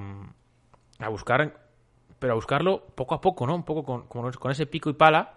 a 0.99 1.09
buscar, 1.09 1.59
pero 2.19 2.33
a 2.33 2.35
buscarlo 2.35 2.85
poco 2.95 3.15
a 3.15 3.21
poco, 3.21 3.45
¿no? 3.45 3.55
Un 3.55 3.63
poco 3.63 4.07
con, 4.07 4.51
ese 4.51 4.65
pico 4.65 4.89
y 4.89 4.93
pala 4.93 5.33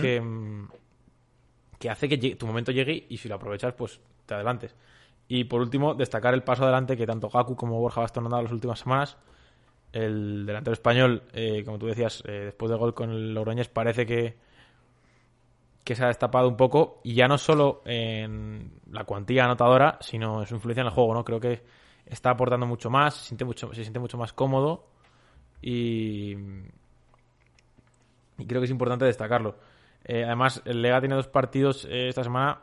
que, 0.00 0.20
mm, 0.20 0.68
que 1.78 1.90
hace 1.90 2.08
que 2.08 2.18
llegue- 2.18 2.36
tu 2.36 2.46
momento 2.46 2.70
llegue 2.72 3.06
y 3.08 3.16
si 3.18 3.28
lo 3.28 3.34
aprovechas, 3.34 3.74
pues 3.74 4.00
te 4.26 4.34
adelantes. 4.34 4.74
Y 5.28 5.44
por 5.44 5.60
último, 5.60 5.94
destacar 5.94 6.34
el 6.34 6.42
paso 6.42 6.64
adelante 6.64 6.96
que 6.96 7.06
tanto 7.06 7.28
Gaku 7.28 7.56
como 7.56 7.80
Borja 7.80 8.00
Bastón 8.00 8.24
han 8.26 8.30
dado 8.30 8.42
las 8.44 8.52
últimas 8.52 8.78
semanas. 8.80 9.16
El 9.92 10.46
delantero 10.46 10.72
español, 10.72 11.22
eh, 11.32 11.62
como 11.64 11.78
tú 11.78 11.86
decías, 11.86 12.22
eh, 12.26 12.32
después 12.46 12.70
del 12.70 12.78
gol 12.78 12.94
con 12.94 13.10
el 13.10 13.34
Logroñés, 13.34 13.68
parece 13.68 14.06
que, 14.06 14.36
que 15.84 15.94
se 15.94 16.04
ha 16.04 16.08
destapado 16.08 16.48
un 16.48 16.56
poco. 16.56 17.00
Y 17.04 17.14
ya 17.14 17.28
no 17.28 17.38
solo 17.38 17.82
en 17.84 18.80
la 18.90 19.04
cuantía 19.04 19.44
anotadora, 19.44 19.98
sino 20.00 20.40
en 20.40 20.46
su 20.46 20.54
influencia 20.54 20.82
en 20.82 20.88
el 20.88 20.92
juego, 20.92 21.14
¿no? 21.14 21.24
Creo 21.24 21.40
que 21.40 21.62
está 22.06 22.30
aportando 22.30 22.66
mucho 22.66 22.90
más, 22.90 23.14
se 23.14 23.26
siente 23.28 23.44
mucho, 23.44 23.72
se 23.74 23.82
siente 23.82 23.98
mucho 23.98 24.18
más 24.18 24.32
cómodo. 24.32 24.86
Y, 25.60 26.32
y 28.38 28.46
creo 28.46 28.60
que 28.60 28.66
es 28.66 28.70
importante 28.70 29.04
destacarlo. 29.04 29.56
Eh, 30.04 30.24
además, 30.24 30.62
el 30.64 30.82
Lega 30.82 31.00
tiene 31.00 31.14
dos 31.14 31.28
partidos 31.28 31.84
eh, 31.84 32.08
esta 32.08 32.24
semana 32.24 32.60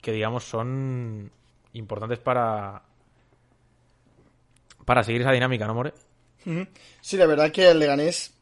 que, 0.00 0.12
digamos, 0.12 0.44
son 0.44 1.30
importantes 1.72 2.18
para 2.18 2.82
para 4.86 5.02
seguir 5.02 5.20
esa 5.20 5.32
dinámica, 5.32 5.66
¿no, 5.66 5.74
More? 5.74 5.92
Sí, 7.00 7.16
la 7.16 7.26
verdad 7.26 7.50
que 7.50 7.66
al 7.66 7.78
Leganés 7.78 8.32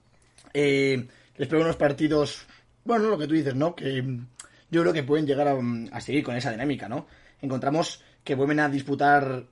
eh, 0.53 1.09
les 1.37 1.49
pega 1.49 1.65
unos 1.65 1.77
partidos, 1.77 2.47
bueno, 2.85 3.09
lo 3.09 3.19
que 3.19 3.27
tú 3.27 3.35
dices, 3.35 3.55
¿no? 3.55 3.75
Que 3.75 4.03
mm, 4.03 4.27
yo 4.71 4.83
creo 4.83 4.93
que 4.93 5.03
pueden 5.03 5.27
llegar 5.27 5.49
a, 5.49 5.55
mm, 5.55 5.89
a 5.93 6.01
seguir 6.01 6.25
con 6.25 6.37
esa 6.37 6.51
dinámica, 6.51 6.89
¿no? 6.89 7.07
Encontramos 7.41 8.03
que 8.23 8.35
vuelven 8.35 8.61
a 8.61 8.69
disputar 8.69 9.45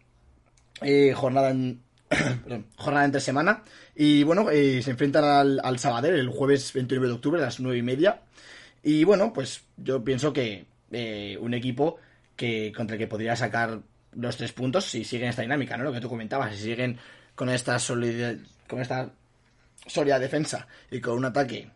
eh, 0.81 1.12
jornada 1.14 1.51
en 1.51 1.83
perdón, 2.45 2.66
jornada 2.77 3.05
entre 3.05 3.21
semana 3.21 3.64
y 3.95 4.23
bueno, 4.23 4.51
eh, 4.51 4.83
se 4.83 4.90
enfrentan 4.90 5.25
al, 5.25 5.61
al 5.62 5.79
Sabadell 5.79 6.14
el 6.14 6.29
jueves 6.29 6.73
29 6.73 7.09
de 7.09 7.14
octubre 7.14 7.40
a 7.40 7.45
las 7.45 7.61
9 7.61 7.79
y 7.79 7.83
media 7.83 8.23
y 8.83 9.05
bueno, 9.05 9.33
pues 9.33 9.64
yo 9.77 10.03
pienso 10.05 10.33
que 10.33 10.66
eh, 10.90 11.38
un 11.40 11.55
equipo 11.55 11.99
que 12.37 12.73
contra 12.77 12.97
el 12.97 12.99
que 12.99 13.07
podría 13.07 13.37
sacar 13.37 13.81
los 14.12 14.37
tres 14.37 14.53
puntos 14.53 14.85
si 14.85 15.05
siguen 15.05 15.29
esta 15.29 15.42
dinámica, 15.42 15.77
¿no? 15.77 15.85
Lo 15.85 15.92
que 15.92 16.01
tú 16.01 16.09
comentabas, 16.09 16.55
si 16.55 16.62
siguen 16.62 16.99
con 17.35 17.49
esta 17.49 17.79
solidez, 17.79 18.40
con 18.68 18.81
esta 18.81 19.11
sólida 19.87 20.18
defensa 20.18 20.66
y 20.90 21.01
con 21.01 21.16
un 21.16 21.25
ataque 21.25 21.71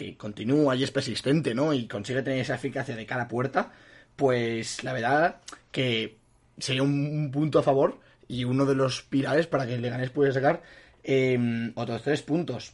que 0.00 0.16
continúa 0.16 0.74
y 0.76 0.82
es 0.82 0.90
persistente, 0.90 1.54
¿no? 1.54 1.74
Y 1.74 1.86
consigue 1.86 2.22
tener 2.22 2.40
esa 2.40 2.54
eficacia 2.54 2.96
de 2.96 3.04
cara 3.04 3.24
a 3.24 3.28
puerta, 3.28 3.70
pues 4.16 4.82
la 4.82 4.94
verdad 4.94 5.36
que 5.70 6.16
sería 6.58 6.82
un, 6.82 6.90
un 7.06 7.30
punto 7.30 7.58
a 7.58 7.62
favor 7.62 7.98
y 8.26 8.44
uno 8.44 8.64
de 8.64 8.74
los 8.74 9.02
pilares 9.02 9.46
para 9.46 9.66
que 9.66 9.74
el 9.74 9.82
Leganés 9.82 10.10
pueda 10.10 10.32
sacar 10.32 10.62
eh, 11.04 11.38
otros 11.74 12.02
tres 12.02 12.22
puntos. 12.22 12.72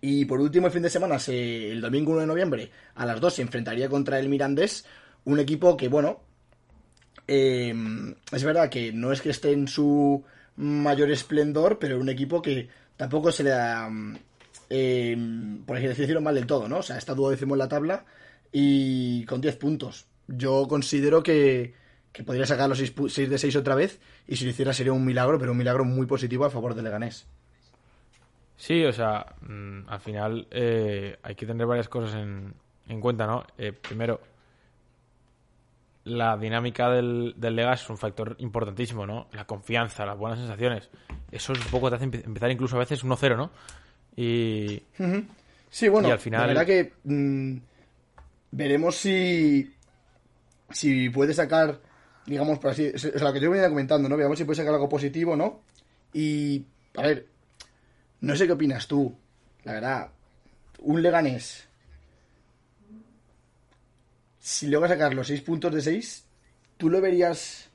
Y 0.00 0.24
por 0.24 0.40
último, 0.40 0.66
el 0.66 0.72
fin 0.72 0.82
de 0.82 0.90
semana, 0.90 1.18
se- 1.18 1.70
el 1.72 1.80
domingo 1.80 2.12
1 2.12 2.20
de 2.22 2.26
noviembre, 2.26 2.70
a 2.96 3.06
las 3.06 3.20
2 3.20 3.34
se 3.34 3.42
enfrentaría 3.42 3.88
contra 3.88 4.18
el 4.18 4.28
Mirandés, 4.28 4.84
un 5.24 5.38
equipo 5.40 5.76
que, 5.76 5.88
bueno, 5.88 6.20
eh, 7.28 7.74
es 8.32 8.44
verdad 8.44 8.68
que 8.68 8.92
no 8.92 9.12
es 9.12 9.20
que 9.20 9.30
esté 9.30 9.52
en 9.52 9.68
su 9.68 10.24
mayor 10.56 11.10
esplendor, 11.10 11.78
pero 11.78 11.98
un 12.00 12.08
equipo 12.08 12.40
que 12.42 12.68
tampoco 12.96 13.32
se 13.32 13.42
le 13.44 13.50
da, 13.50 13.90
eh, 14.70 15.16
por 15.66 15.76
así 15.76 15.86
decirlo, 15.86 16.20
mal 16.20 16.34
del 16.34 16.46
todo, 16.46 16.68
¿no? 16.68 16.78
O 16.78 16.82
sea, 16.82 16.98
está 16.98 17.14
duodécimo 17.14 17.54
en 17.54 17.58
la 17.58 17.68
tabla 17.68 18.04
y 18.52 19.24
con 19.26 19.40
10 19.40 19.56
puntos. 19.56 20.06
Yo 20.28 20.66
considero 20.68 21.22
que, 21.22 21.74
que 22.12 22.24
podría 22.24 22.46
sacar 22.46 22.68
los 22.68 22.78
6, 22.78 23.30
de 23.30 23.38
6 23.38 23.56
otra 23.56 23.74
vez 23.74 24.00
y 24.26 24.36
si 24.36 24.44
lo 24.44 24.50
hiciera 24.50 24.72
sería 24.72 24.92
un 24.92 25.04
milagro, 25.04 25.38
pero 25.38 25.52
un 25.52 25.58
milagro 25.58 25.84
muy 25.84 26.06
positivo 26.06 26.44
a 26.44 26.50
favor 26.50 26.74
de 26.74 26.82
Leganés. 26.82 27.26
Sí, 28.56 28.84
o 28.84 28.92
sea, 28.92 29.34
mm, 29.42 29.88
al 29.88 30.00
final 30.00 30.46
eh, 30.50 31.18
hay 31.22 31.34
que 31.34 31.46
tener 31.46 31.66
varias 31.66 31.88
cosas 31.88 32.14
en, 32.14 32.54
en 32.88 33.00
cuenta, 33.00 33.26
¿no? 33.26 33.44
Eh, 33.58 33.72
primero, 33.72 34.20
la 36.04 36.36
dinámica 36.36 36.88
del, 36.88 37.34
del 37.36 37.56
Legas 37.56 37.82
es 37.82 37.90
un 37.90 37.98
factor 37.98 38.36
importantísimo, 38.38 39.06
¿no? 39.06 39.26
La 39.32 39.44
confianza, 39.44 40.06
las 40.06 40.16
buenas 40.16 40.38
sensaciones. 40.38 40.88
Eso 41.30 41.52
es 41.52 41.64
un 41.64 41.70
poco 41.70 41.90
te 41.90 41.96
hace 41.96 42.04
empezar 42.04 42.50
incluso 42.50 42.76
a 42.76 42.78
veces 42.78 43.04
1-0, 43.04 43.36
¿no? 43.36 43.50
Y... 44.16 44.82
Sí, 45.70 45.88
bueno, 45.88 46.08
al 46.08 46.18
final... 46.18 46.40
la 46.40 46.46
verdad 46.46 46.66
que 46.66 46.92
mm, 47.04 47.58
veremos 48.52 48.96
si 48.96 49.76
si 50.70 51.10
puede 51.10 51.34
sacar, 51.34 51.80
digamos, 52.26 52.58
por 52.58 52.70
así, 52.70 52.92
o 52.94 52.98
sea, 52.98 53.10
lo 53.20 53.32
que 53.32 53.40
yo 53.40 53.50
venía 53.50 53.68
comentando, 53.68 54.08
¿no? 54.08 54.16
Veamos 54.16 54.38
si 54.38 54.44
puede 54.44 54.56
sacar 54.56 54.74
algo 54.74 54.88
positivo, 54.88 55.36
¿no? 55.36 55.60
Y, 56.12 56.64
a 56.96 57.02
ver, 57.02 57.26
no 58.20 58.34
sé 58.36 58.46
qué 58.46 58.52
opinas 58.52 58.86
tú, 58.86 59.16
la 59.64 59.72
verdad, 59.72 60.10
un 60.80 61.02
Leganés, 61.02 61.68
si 64.38 64.68
logra 64.68 64.88
sacar 64.88 65.14
los 65.14 65.26
6 65.26 65.42
puntos 65.42 65.74
de 65.74 65.80
6, 65.80 66.24
¿tú 66.76 66.88
lo 66.90 67.00
verías 67.00 67.68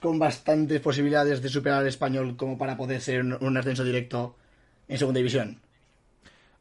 con 0.00 0.18
bastantes 0.18 0.80
posibilidades 0.80 1.42
de 1.42 1.48
superar 1.48 1.80
al 1.80 1.88
español 1.88 2.36
como 2.36 2.56
para 2.58 2.76
poder 2.76 3.00
ser 3.00 3.22
un 3.24 3.56
ascenso 3.56 3.82
directo 3.82 4.36
en 4.88 4.98
segunda 4.98 5.18
división? 5.18 5.60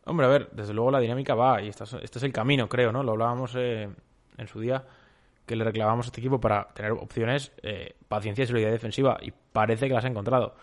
Hombre, 0.05 0.27
a 0.27 0.29
ver, 0.29 0.49
desde 0.51 0.73
luego 0.73 0.91
la 0.91 0.99
dinámica 0.99 1.33
va 1.33 1.61
y 1.61 1.67
este 1.67 1.83
es, 1.83 2.23
el 2.23 2.31
camino, 2.31 2.69
creo, 2.69 2.91
¿no? 2.91 3.01
Lo 3.03 3.13
hablábamos 3.13 3.53
eh, 3.55 3.89
en 4.37 4.47
su 4.47 4.59
día 4.59 4.83
que 5.45 5.55
le 5.55 5.63
reclamamos 5.63 6.05
a 6.05 6.07
este 6.07 6.21
equipo 6.21 6.39
para 6.39 6.67
tener 6.73 6.91
opciones, 6.91 7.51
eh, 7.61 7.95
paciencia 8.07 8.43
y 8.43 8.47
solidaridad 8.47 8.75
defensiva, 8.75 9.17
y 9.21 9.31
parece 9.31 9.87
que 9.87 9.93
las 9.93 10.05
ha 10.05 10.07
encontrado. 10.07 10.55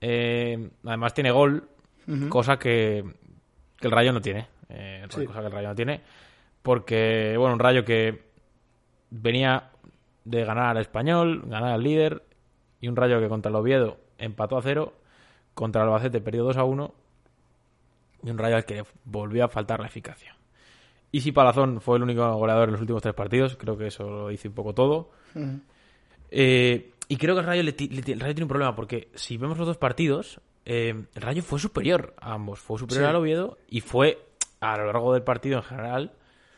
Eh, 0.00 0.70
además 0.84 1.14
tiene 1.14 1.30
gol, 1.30 1.68
cosa 2.28 2.58
que, 2.58 3.04
el 3.80 3.90
Rayo 3.90 4.12
no 4.12 4.20
tiene. 4.20 4.46
Cosa 5.10 5.40
que 5.40 5.46
el 5.46 5.52
Rayo 5.52 5.68
no 5.68 5.74
tiene. 5.74 6.00
Porque, 6.62 7.34
bueno, 7.38 7.54
un 7.54 7.60
Rayo 7.60 7.84
que 7.84 8.22
venía 9.10 9.70
de 10.24 10.44
ganar 10.44 10.76
al 10.76 10.78
Español, 10.78 11.42
ganar 11.46 11.72
al 11.72 11.82
líder, 11.82 12.22
y 12.80 12.88
un 12.88 12.96
Rayo 12.96 13.20
que 13.20 13.28
contra 13.28 13.50
el 13.50 13.56
Oviedo 13.56 13.98
empató 14.18 14.56
a 14.56 14.62
cero, 14.62 14.94
contra 15.54 15.82
el 15.82 15.88
Albacete 15.88 16.20
perdió 16.20 16.44
2 16.44 16.56
a 16.56 16.64
1, 16.64 16.94
y 18.24 18.30
un 18.30 18.38
Rayo 18.38 18.56
al 18.56 18.64
que 18.64 18.82
volvió 19.04 19.44
a 19.44 19.48
faltar 19.48 19.80
la 19.80 19.86
eficacia. 19.86 20.36
Y 21.12 21.20
si 21.20 21.30
Palazón 21.30 21.80
fue 21.80 21.96
el 21.96 22.02
único 22.02 22.28
goleador 22.34 22.68
en 22.68 22.72
los 22.72 22.80
últimos 22.80 23.02
tres 23.02 23.14
partidos, 23.14 23.56
creo 23.56 23.76
que 23.76 23.86
eso 23.86 24.08
lo 24.08 24.28
dice 24.28 24.48
un 24.48 24.54
poco 24.54 24.74
todo. 24.74 25.10
Eh, 26.30 26.90
y 27.06 27.16
creo 27.16 27.34
que 27.34 27.40
el 27.42 27.46
Rayo, 27.46 27.74
tiene 27.74 28.42
un 28.42 28.48
problema, 28.48 28.74
porque 28.74 29.08
si 29.14 29.36
vemos 29.36 29.58
los 29.58 29.66
dos 29.66 29.76
partidos, 29.76 30.40
eh, 30.64 31.04
el 31.14 31.22
Rayo 31.22 31.42
fue 31.42 31.60
superior 31.60 32.14
a 32.18 32.32
ambos. 32.32 32.58
Fue 32.58 32.78
superior 32.78 33.10
al 33.10 33.16
Oviedo 33.16 33.58
y 33.68 33.80
fue, 33.80 34.26
a 34.60 34.76
lo 34.76 34.86
largo 34.86 35.12
del 35.12 35.22
partido 35.22 35.58
en 35.58 35.62
general, 35.62 36.12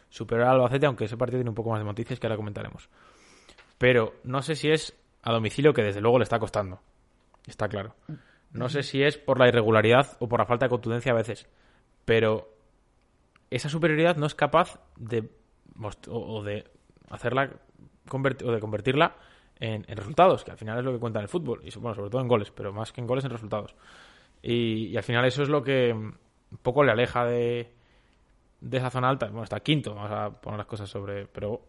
superior 0.09 0.47
al 0.49 0.55
Albacete, 0.55 0.87
aunque 0.87 1.05
ese 1.05 1.17
partido 1.17 1.41
tiene 1.41 1.51
un 1.51 1.57
poco 1.57 1.71
más 1.71 1.81
de 1.81 1.85
noticias 1.85 2.19
que 2.19 2.27
ahora 2.27 2.37
comentaremos. 2.37 2.89
Pero 3.77 4.15
no 4.25 4.41
sé 4.41 4.55
si 4.55 4.71
es 4.71 4.97
a 5.23 5.33
domicilio, 5.33 5.75
que 5.75 5.83
desde 5.83 6.01
luego 6.01 6.19
le 6.19 6.23
está 6.23 6.39
costando. 6.39 6.81
Está 7.47 7.69
claro. 7.69 7.95
No 8.53 8.69
sé 8.69 8.83
si 8.83 9.03
es 9.03 9.19
por 9.19 9.39
la 9.39 9.49
irregularidad 9.49 10.17
o 10.21 10.29
por 10.29 10.41
la 10.41 10.47
falta 10.47 10.67
de 10.67 10.71
contundencia 10.71 11.13
a 11.13 11.17
veces. 11.17 11.49
Pero 12.05 12.49
esa 13.51 13.69
superioridad 13.69 14.17
no 14.17 14.27
es 14.27 14.35
capaz 14.35 14.81
de 14.97 15.29
o, 16.09 16.43
de 16.43 16.65
hacerla 17.11 17.51
o 18.11 18.53
de 18.53 18.61
convertirla 18.61 19.17
en, 19.59 19.85
resultados, 19.85 20.45
que 20.45 20.51
al 20.51 20.59
final 20.59 20.79
es 20.79 20.85
lo 20.85 20.93
que 20.93 20.99
cuenta 20.99 21.19
en 21.19 21.25
el 21.25 21.29
fútbol, 21.29 21.61
y 21.65 21.71
bueno, 21.79 21.95
sobre 21.95 22.11
todo 22.11 22.21
en 22.21 22.29
goles, 22.29 22.51
pero 22.51 22.73
más 22.73 22.93
que 22.93 23.01
en 23.01 23.07
goles 23.07 23.25
en 23.25 23.31
resultados. 23.31 23.75
Y, 24.43 24.97
al 24.97 25.03
final 25.03 25.25
eso 25.25 25.43
es 25.43 25.49
lo 25.49 25.63
que 25.63 25.93
un 25.93 26.59
poco 26.63 26.85
le 26.85 26.93
aleja 26.93 27.25
de, 27.25 27.73
de 28.61 28.77
esa 28.77 28.91
zona 28.91 29.09
alta. 29.09 29.27
Bueno, 29.27 29.45
está 29.45 29.61
quinto, 29.61 29.95
vamos 29.95 30.11
a 30.13 30.31
poner 30.41 30.59
las 30.59 30.67
cosas 30.67 30.89
sobre, 30.89 31.27
pero 31.27 31.63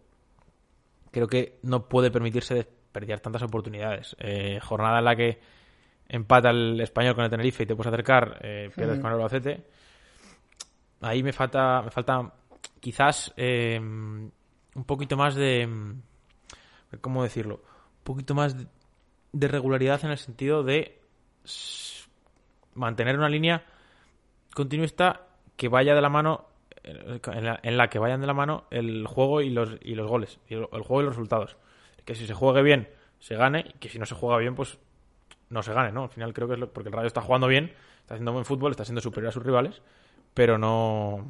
creo 1.11 1.27
que 1.27 1.59
no 1.63 1.87
puede 1.87 2.11
permitirse 2.11 2.67
perder 2.91 3.19
tantas 3.19 3.43
oportunidades. 3.43 4.15
Eh, 4.19 4.59
jornada 4.61 4.99
en 4.99 5.05
la 5.05 5.15
que 5.15 5.39
empata 6.09 6.49
el 6.49 6.79
español 6.81 7.15
con 7.15 7.23
el 7.23 7.29
Tenerife 7.29 7.63
y 7.63 7.65
te 7.65 7.75
puedes 7.75 7.91
acercar, 7.91 8.39
eh, 8.41 8.69
pierdes 8.75 8.99
con 8.99 9.11
el 9.11 9.15
Albacete 9.15 9.63
ahí 11.01 11.23
me 11.23 11.33
falta, 11.33 11.81
me 11.81 11.91
falta 11.91 12.33
quizás 12.79 13.33
eh, 13.37 13.79
un 13.79 14.83
poquito 14.85 15.17
más 15.17 15.35
de... 15.35 15.67
¿Cómo 17.01 17.23
decirlo? 17.23 17.55
Un 17.55 18.03
poquito 18.03 18.33
más 18.33 18.55
de, 19.33 19.47
regularidad 19.47 20.03
en 20.05 20.11
el 20.11 20.17
sentido 20.17 20.63
de 20.63 21.01
mantener 22.73 23.17
una 23.17 23.29
línea 23.29 23.65
continuista 24.53 25.27
que 25.55 25.67
vaya 25.67 25.93
de 25.93 26.01
la 26.01 26.09
mano 26.09 26.47
en 26.83 27.77
la, 27.77 27.89
que 27.89 27.99
vayan 27.99 28.21
de 28.21 28.27
la 28.27 28.33
mano 28.33 28.65
el 28.71 29.05
juego 29.05 29.41
y 29.41 29.49
los, 29.49 29.75
y 29.81 29.95
los 29.95 30.07
goles, 30.07 30.39
y 30.47 30.53
el, 30.53 30.65
juego 30.65 31.01
y 31.01 31.05
los 31.05 31.15
resultados. 31.15 31.57
Que 32.05 32.15
si 32.15 32.25
se 32.25 32.33
juegue 32.33 32.61
bien, 32.61 32.87
se 33.19 33.35
gane, 33.35 33.65
y 33.67 33.77
que 33.79 33.89
si 33.89 33.99
no 33.99 34.05
se 34.05 34.15
juega 34.15 34.37
bien, 34.37 34.55
pues 34.55 34.79
no 35.49 35.63
se 35.63 35.73
gane, 35.73 35.91
¿no? 35.91 36.03
Al 36.03 36.10
final 36.10 36.33
creo 36.33 36.47
que 36.47 36.55
es 36.55 36.60
lo, 36.60 36.71
porque 36.71 36.89
el 36.89 36.93
Rayo 36.93 37.07
está 37.07 37.21
jugando 37.21 37.47
bien, 37.47 37.71
está 38.01 38.15
haciendo 38.15 38.33
buen 38.33 38.45
fútbol, 38.45 38.71
está 38.71 38.86
siendo 38.86 39.01
superior 39.01 39.29
a 39.29 39.33
sus 39.33 39.43
rivales, 39.43 39.81
pero 40.33 40.57
no 40.57 41.29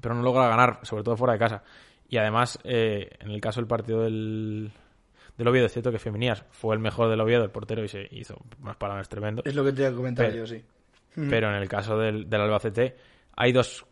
pero 0.00 0.14
no 0.14 0.22
logra 0.22 0.48
ganar, 0.48 0.80
sobre 0.82 1.02
todo 1.02 1.16
fuera 1.16 1.32
de 1.32 1.38
casa. 1.38 1.62
Y 2.08 2.18
además, 2.18 2.58
eh, 2.64 3.10
en 3.18 3.30
el 3.30 3.40
caso 3.40 3.60
del 3.60 3.66
partido 3.66 4.02
del, 4.02 4.70
del 5.36 5.48
Oviedo, 5.48 5.66
es 5.66 5.72
cierto 5.72 5.90
que 5.90 5.98
Feminías 5.98 6.44
fue 6.50 6.74
el 6.74 6.80
mejor 6.80 7.08
del 7.08 7.20
Oviedo, 7.20 7.44
el 7.44 7.50
portero, 7.50 7.82
y 7.82 7.88
se 7.88 8.06
hizo 8.12 8.36
unos 8.62 8.76
palones 8.76 9.08
tremendos. 9.08 9.44
Es 9.46 9.54
lo 9.54 9.64
que 9.64 9.72
te 9.72 9.86
a 9.86 9.92
comentar 9.92 10.32
yo, 10.32 10.46
sí. 10.46 10.64
Pero 11.14 11.48
en 11.48 11.56
el 11.56 11.68
caso 11.68 11.98
del, 11.98 12.28
del 12.28 12.40
Albacete 12.42 12.96
hay 13.34 13.52
dos, 13.52 13.86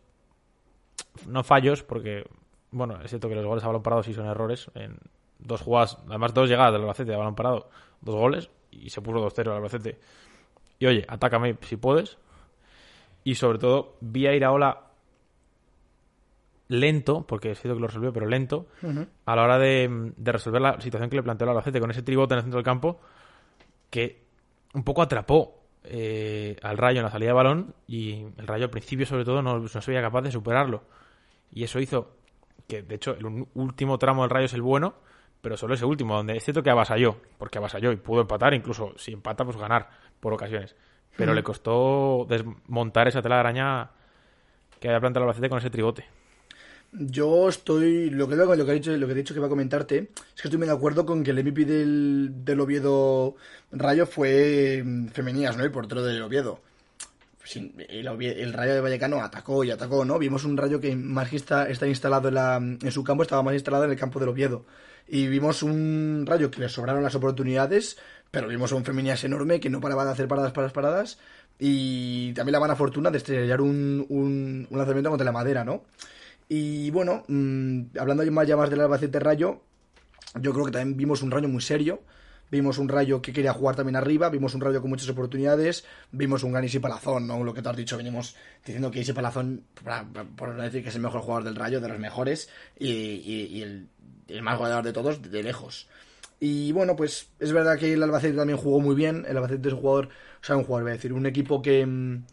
no 1.27 1.43
fallos, 1.43 1.83
porque, 1.83 2.25
bueno, 2.71 3.01
es 3.03 3.11
cierto 3.11 3.29
que 3.29 3.35
los 3.35 3.47
goles 3.47 3.65
a 3.65 3.69
balón 3.69 3.83
parado 3.83 4.03
sí 4.03 4.13
son 4.13 4.27
errores. 4.27 4.71
En 4.75 4.99
dos 5.39 5.63
jugadas, 5.63 5.99
además 6.07 6.35
dos 6.35 6.49
llegadas 6.49 6.73
del 6.73 6.83
Albacete 6.83 7.15
a 7.15 7.19
balón 7.19 7.35
parado, 7.35 7.71
dos 8.01 8.15
goles, 8.15 8.51
y 8.83 8.91
se 8.91 9.01
puso 9.01 9.19
2-0 9.19 9.41
el 9.43 9.49
Albacete. 9.51 9.99
Y 10.79 10.87
oye, 10.87 11.05
atácame 11.09 11.57
si 11.63 11.77
puedes, 11.77 12.19
y 13.25 13.35
sobre 13.37 13.59
todo, 13.59 13.97
vi 14.01 14.27
a 14.27 14.35
Iraola 14.35 14.83
lento, 16.69 17.27
porque 17.27 17.53
es 17.53 17.61
cierto 17.61 17.77
que 17.77 17.81
lo 17.81 17.87
resolvió, 17.87 18.13
pero 18.13 18.27
lento, 18.27 18.67
a 19.25 19.37
la 19.37 19.43
hora 19.43 19.59
de, 19.59 20.13
resolver 20.19 20.61
la 20.61 20.81
situación 20.81 21.09
que 21.09 21.17
le 21.17 21.23
planteó 21.23 21.47
el 21.47 21.51
Albacete 21.51 21.81
con 21.81 21.91
ese 21.91 22.03
tribote 22.03 22.35
en 22.35 22.39
el 22.39 22.43
centro 22.45 22.59
del 22.59 22.65
campo, 22.65 23.01
que 23.91 24.25
un 24.75 24.85
poco 24.85 25.03
atrapó 25.03 25.63
eh, 25.85 26.57
al 26.63 26.77
Rayo 26.77 26.99
en 26.99 27.05
la 27.05 27.11
salida 27.11 27.29
de 27.29 27.35
balón 27.35 27.75
y 27.87 28.25
el 28.37 28.47
Rayo 28.47 28.65
al 28.65 28.71
principio 28.71 29.07
sobre 29.07 29.25
todo 29.25 29.43
no, 29.43 29.59
no 29.59 29.69
se 29.69 29.91
veía 29.91 30.03
capaz 30.03 30.23
de 30.23 30.33
superarlo. 30.33 30.83
Y 31.53 31.63
eso 31.63 31.79
hizo 31.79 32.17
que, 32.67 32.83
de 32.83 32.97
hecho, 32.97 33.13
el 33.13 33.47
último 33.55 33.99
tramo 33.99 34.23
del 34.23 34.31
Rayo 34.31 34.47
es 34.47 34.55
el 34.55 34.63
bueno, 34.63 34.95
pero 35.45 35.59
solo 35.59 35.75
ese 35.75 35.85
último, 35.85 36.17
donde 36.17 36.39
es 36.39 36.43
cierto 36.43 36.63
que 36.63 36.71
avasalló, 36.71 37.19
porque 37.37 37.59
avasalló 37.59 37.93
y 37.93 37.97
pudo 37.97 38.23
empatar, 38.23 38.55
incluso 38.55 38.95
si 38.97 39.13
empata, 39.13 39.45
pues 39.45 39.59
ganar 39.59 39.91
por 40.19 40.33
ocasiones. 40.33 40.75
Pero 41.19 41.35
le 41.35 41.43
costó 41.43 42.25
desmontar 42.27 43.09
esa 43.09 43.21
tela 43.21 43.35
de 43.35 43.41
araña 43.41 43.91
que 44.81 44.89
había 44.89 45.01
plantado 45.01 45.25
el 45.25 45.29
Albacete 45.29 45.51
con 45.51 45.59
ese 45.59 45.69
tribote. 45.69 46.07
Yo 46.93 47.51
estoy. 47.51 48.09
Lo 48.09 48.27
que, 48.27 48.37
lo 48.37 48.65
que, 48.65 48.71
he 48.71 48.75
dicho, 48.75 48.97
lo 48.97 49.07
que 49.07 49.13
he 49.13 49.17
dicho 49.17 49.35
que 49.35 49.41
va 49.41 49.47
a 49.47 49.51
comentarte 49.51 50.13
es 50.35 50.41
que 50.41 50.49
estoy 50.49 50.57
muy 50.57 50.67
de 50.67 50.73
acuerdo 50.73 51.05
con 51.05 51.23
que 51.23 51.33
el 51.33 51.45
MVP 51.45 51.67
del, 51.67 52.31
del 52.43 52.61
Oviedo 52.61 53.37
Rayo 53.71 54.07
fue 54.07 54.83
mm, 54.83 55.09
Femenías, 55.09 55.59
¿no? 55.59 55.65
El 55.65 55.71
portero 55.71 56.03
del 56.03 56.23
Oviedo. 56.23 56.61
El, 57.89 58.53
Rayo 58.55 58.73
de 58.73 58.81
Vallecano 58.81 59.21
atacó 59.23 59.63
y 59.63 59.71
atacó, 59.71 60.07
¿no? 60.07 60.19
Vimos 60.19 60.45
un 60.45 60.57
Rayo 60.57 60.81
que 60.81 60.97
más 60.97 61.29
que 61.29 61.37
está, 61.37 61.69
instalado 61.87 62.29
en, 62.29 62.35
la, 62.35 62.57
en 62.57 62.91
su 62.91 63.05
campo, 63.05 63.23
estaba 63.23 63.43
más 63.43 63.53
instalado 63.53 63.85
en 63.85 63.91
el 63.91 63.99
campo 63.99 64.19
del 64.19 64.31
Oviedo. 64.31 64.65
Y 65.07 65.27
vimos 65.29 65.63
un 65.63 66.25
Rayo 66.27 66.51
que 66.51 66.61
le 66.61 66.69
sobraron 66.69 67.03
las 67.03 67.15
oportunidades, 67.15 67.99
pero 68.31 68.49
vimos 68.49 68.73
un 68.73 68.85
Femenias 68.85 69.25
enorme 69.25 69.61
que 69.61 69.71
no 69.71 69.81
paraba 69.81 70.05
de 70.05 70.13
hacer 70.13 70.29
paradas, 70.29 70.53
paradas, 70.53 70.73
paradas. 70.73 71.19
Y 71.59 72.33
también 72.33 72.55
la 72.55 72.61
mala 72.61 72.77
fortuna 72.77 73.11
de 73.11 73.19
estrellar 73.19 73.61
un, 73.61 74.05
un, 74.09 74.67
lanzamiento 74.71 75.11
contra 75.11 75.25
la 75.25 75.33
madera, 75.33 75.65
¿no? 75.65 75.85
Y 76.49 76.91
bueno, 76.91 77.25
mmm, 77.29 77.83
hablando 77.99 78.31
más 78.33 78.49
ya 78.49 78.57
más 78.57 78.71
del 78.71 78.81
Albacete 78.81 79.21
Rayo, 79.21 79.63
yo 80.41 80.53
creo 80.53 80.67
que 80.67 80.73
también 80.73 80.97
vimos 80.97 81.23
un 81.23 81.31
Rayo 81.31 81.49
muy 81.49 81.63
serio. 81.63 82.03
Vimos 82.55 82.79
un 82.79 82.89
Rayo 82.89 83.21
que 83.21 83.33
quería 83.33 83.53
jugar 83.53 83.75
también 83.75 83.97
arriba, 83.97 84.29
vimos 84.29 84.55
un 84.55 84.61
Rayo 84.61 84.81
con 84.81 84.89
muchas 84.89 85.09
oportunidades, 85.09 85.85
vimos 86.13 86.45
un 86.45 86.53
gran 86.53 86.63
Isi 86.63 86.79
Palazón, 86.79 87.27
¿no? 87.27 87.43
Lo 87.43 87.53
que 87.53 87.63
te 87.63 87.69
has 87.69 87.77
dicho, 87.77 87.97
venimos 87.97 88.37
diciendo 88.65 88.93
que 88.93 89.01
Isi 89.01 89.13
Palazón, 89.13 89.65
decir 90.63 90.85
que 90.85 90.89
es 90.89 90.95
el 90.95 91.01
mejor 91.01 91.23
jugador 91.23 91.43
del 91.43 91.57
Rayo, 91.57 91.81
de 91.81 91.89
los 91.89 91.99
mejores, 91.99 92.49
y, 92.79 92.93
y 92.93 93.63
el, 93.63 93.89
más 94.41 94.57
goleador 94.57 94.85
de 94.85 94.93
todos, 94.93 95.21
de 95.21 95.43
lejos. 95.43 95.89
Y 96.39 96.71
bueno, 96.71 96.95
pues 96.95 97.27
es 97.41 97.53
verdad 97.53 97.77
que 97.77 97.93
el 97.93 98.05
Albacete 98.05 98.37
también 98.37 98.57
jugó 98.57 98.79
muy 98.79 98.95
bien. 98.95 99.27
El 99.29 99.37
Albacete 99.37 99.67
es 99.67 99.75
un 99.75 99.81
jugador, 99.81 100.07
o 100.07 100.45
sea, 100.45 100.57
un 100.57 100.63
jugador, 100.63 100.85
voy 100.85 100.93
a 100.93 100.95
decir, 100.95 101.13
un 101.13 101.27
equipo 101.27 101.61
que, 101.61 101.85
mm, 101.85 102.25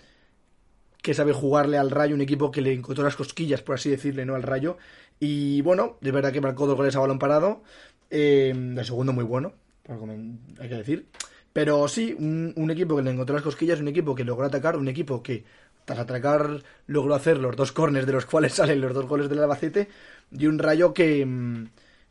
que 1.01 1.15
sabe 1.15 1.33
jugarle 1.33 1.79
al 1.79 1.89
Rayo, 1.89 2.13
un 2.13 2.21
equipo 2.21 2.51
que 2.51 2.61
le 2.61 2.73
encontró 2.73 3.03
las 3.03 3.15
cosquillas, 3.15 3.63
por 3.63 3.73
así 3.73 3.89
decirle, 3.89 4.23
¿no? 4.23 4.35
Al 4.35 4.43
Rayo. 4.43 4.77
Y 5.19 5.61
bueno, 5.61 5.97
es 5.99 6.11
verdad 6.11 6.31
que 6.31 6.41
marcó 6.41 6.67
dos 6.67 6.77
goles 6.77 6.95
a 6.95 6.99
balón 6.99 7.17
parado. 7.17 7.63
Eh, 8.11 8.53
el 8.53 8.85
segundo 8.85 9.13
muy 9.13 9.23
bueno, 9.23 9.53
hay 9.87 10.69
que 10.69 10.75
decir. 10.75 11.07
Pero 11.53 11.87
sí, 11.87 12.15
un, 12.17 12.53
un, 12.55 12.71
equipo 12.71 12.95
que 12.95 13.03
le 13.03 13.11
encontró 13.11 13.35
las 13.35 13.43
cosquillas, 13.43 13.81
un 13.81 13.89
equipo 13.89 14.15
que 14.15 14.23
logró 14.23 14.45
atacar, 14.45 14.77
un 14.77 14.87
equipo 14.87 15.21
que 15.21 15.43
tras 15.85 15.99
atacar 15.99 16.63
logró 16.87 17.15
hacer 17.15 17.37
los 17.37 17.55
dos 17.55 17.71
corners 17.71 18.05
de 18.05 18.13
los 18.13 18.25
cuales 18.25 18.53
salen 18.55 18.81
los 18.81 18.93
dos 18.93 19.05
goles 19.07 19.29
del 19.29 19.39
Albacete 19.39 19.89
y 20.31 20.47
un 20.47 20.59
rayo 20.59 20.93
que, 20.93 21.25
mm, 21.25 21.65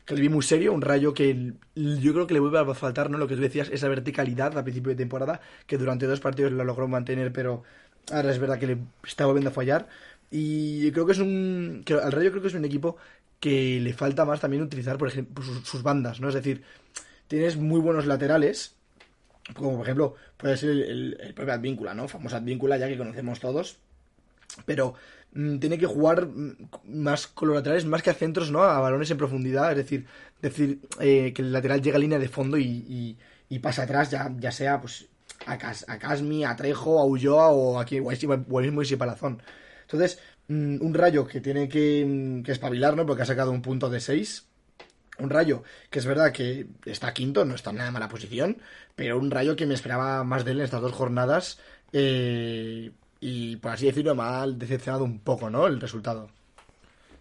que 0.05 0.15
le 0.15 0.21
vi 0.21 0.29
muy 0.29 0.43
serio, 0.43 0.73
un 0.73 0.81
rayo 0.81 1.13
que 1.13 1.53
yo 1.75 2.13
creo 2.13 2.27
que 2.27 2.33
le 2.33 2.39
vuelve 2.39 2.59
a 2.59 2.73
faltar, 2.75 3.09
¿no? 3.09 3.17
Lo 3.17 3.27
que 3.27 3.35
tú 3.35 3.41
decías, 3.41 3.69
esa 3.69 3.87
verticalidad 3.87 4.57
a 4.57 4.63
principio 4.63 4.89
de 4.91 4.95
temporada, 4.97 5.41
que 5.65 5.77
durante 5.77 6.05
dos 6.05 6.19
partidos 6.19 6.51
la 6.51 6.63
logró 6.63 6.87
mantener, 6.87 7.31
pero 7.33 7.63
ahora 8.11 8.31
es 8.31 8.39
verdad 8.39 8.59
que 8.59 8.67
le 8.67 8.77
está 9.03 9.25
volviendo 9.25 9.49
a 9.49 9.53
fallar. 9.53 9.87
Y 10.31 10.91
creo 10.91 11.05
que 11.05 11.11
es 11.13 11.19
un. 11.19 11.83
Que 11.85 11.93
al 11.95 12.11
rayo 12.11 12.31
creo 12.31 12.41
que 12.41 12.47
es 12.47 12.53
un 12.53 12.65
equipo 12.65 12.97
que 13.39 13.79
le 13.81 13.93
falta 13.93 14.23
más 14.25 14.39
también 14.39 14.63
utilizar, 14.63 14.97
por 14.97 15.09
ejemplo, 15.09 15.43
sus, 15.43 15.83
bandas, 15.83 16.21
¿no? 16.21 16.29
Es 16.29 16.35
decir, 16.35 16.63
tienes 17.31 17.55
muy 17.55 17.79
buenos 17.79 18.05
laterales, 18.07 18.75
como 19.55 19.77
por 19.77 19.85
ejemplo 19.85 20.15
puede 20.35 20.57
ser 20.57 20.71
el, 20.71 21.33
propio 21.33 21.53
Advíncula, 21.53 21.93
¿no? 21.93 22.09
Famoso 22.09 22.35
Advíncula 22.35 22.75
ya 22.75 22.89
que 22.89 22.97
conocemos 22.97 23.39
todos, 23.39 23.77
pero 24.65 24.95
mm, 25.33 25.59
tiene 25.59 25.77
que 25.77 25.85
jugar 25.85 26.27
mm, 26.27 26.69
más 26.87 27.27
con 27.27 27.47
los 27.47 27.55
laterales, 27.55 27.85
más 27.85 28.03
que 28.03 28.09
a 28.09 28.15
centros, 28.15 28.51
¿no? 28.51 28.63
A 28.63 28.81
balones 28.81 29.09
en 29.11 29.17
profundidad, 29.17 29.71
es 29.71 29.77
decir, 29.77 30.05
decir 30.41 30.81
eh, 30.99 31.31
que 31.33 31.41
el 31.41 31.53
lateral 31.53 31.81
llega 31.81 31.95
a 31.95 31.99
línea 31.99 32.19
de 32.19 32.27
fondo 32.27 32.57
y, 32.57 33.17
y, 33.47 33.59
pasa 33.59 33.83
atrás, 33.83 34.11
ya, 34.11 34.29
ya 34.37 34.51
sea 34.51 34.81
pues 34.81 35.07
a, 35.45 35.53
a 35.53 35.99
Casmi, 35.99 36.43
a 36.43 36.55
Trejo, 36.57 36.99
a 36.99 37.05
Ulloa 37.05 37.49
o 37.51 37.79
aquí 37.79 37.99
o 37.99 38.11
el 38.11 38.71
mismo 38.71 38.97
Palazón. 38.97 39.41
Entonces, 39.83 40.19
Mm, 40.51 40.81
un 40.81 40.93
rayo 40.93 41.25
que 41.27 41.39
tiene 41.39 41.69
que, 41.69 42.41
que 42.43 42.51
espabilar, 42.51 42.95
¿no? 42.97 43.05
Porque 43.05 43.23
ha 43.23 43.25
sacado 43.25 43.51
un 43.51 43.61
punto 43.61 43.89
de 43.89 44.01
6. 44.01 44.47
Un 45.21 45.29
rayo 45.29 45.63
que 45.89 45.99
es 45.99 46.05
verdad 46.05 46.31
que 46.31 46.67
está 46.85 47.13
quinto, 47.13 47.45
no 47.45 47.55
está 47.55 47.69
en 47.69 47.77
nada 47.77 47.91
mala 47.91 48.09
posición, 48.09 48.57
pero 48.95 49.17
un 49.17 49.31
rayo 49.31 49.55
que 49.55 49.65
me 49.65 49.73
esperaba 49.73 50.23
más 50.23 50.45
de 50.45 50.51
él 50.51 50.59
en 50.59 50.65
estas 50.65 50.81
dos 50.81 50.93
jornadas. 50.93 51.59
Eh, 51.93 52.91
y 53.19 53.55
por 53.57 53.71
así 53.71 53.85
decirlo, 53.85 54.15
me 54.15 54.23
ha 54.23 54.47
decepcionado 54.47 55.03
un 55.03 55.19
poco, 55.19 55.49
¿no? 55.49 55.67
El 55.67 55.79
resultado. 55.79 56.29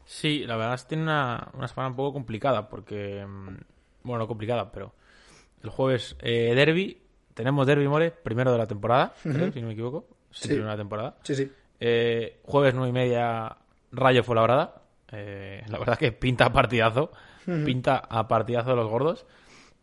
Sí, 0.07 0.45
la 0.47 0.57
verdad 0.57 0.75
es 0.75 0.83
que 0.83 0.89
tiene 0.89 1.05
una, 1.05 1.49
una 1.55 1.69
semana 1.69 1.91
un 1.91 1.97
poco 1.97 2.13
complicada, 2.15 2.69
porque. 2.69 3.25
Mm, 3.25 3.57
bueno, 4.03 4.19
no 4.21 4.27
complicada, 4.27 4.73
pero. 4.73 4.95
El 5.63 5.71
jueves, 5.71 6.17
eh, 6.21 6.53
Derby. 6.55 6.99
Tenemos 7.35 7.67
Derby 7.67 7.87
More, 7.87 8.11
primero 8.11 8.51
de 8.51 8.59
la 8.59 8.67
temporada, 8.67 9.15
si 9.23 9.29
no 9.29 9.67
me 9.67 9.73
equivoco. 9.73 10.09
Sí, 10.31 10.49
primero 10.49 10.67
de 10.67 10.73
la 10.73 10.77
temporada. 10.77 11.17
Sí, 11.23 11.35
sí. 11.35 11.51
Eh, 11.79 12.41
jueves 12.43 12.75
9 12.75 12.91
y 12.91 12.93
media, 12.93 13.57
Rayo 13.93 14.23
fue 14.23 14.35
la 14.35 14.83
Eh, 15.13 15.65
la 15.69 15.79
verdad 15.79 15.99
que 15.99 16.13
pinta 16.13 16.53
partidazo. 16.53 17.13
Pinta 17.45 17.97
a 17.97 18.29
partidazo 18.29 18.71
de 18.71 18.77
los 18.77 18.89
gordos. 18.89 19.27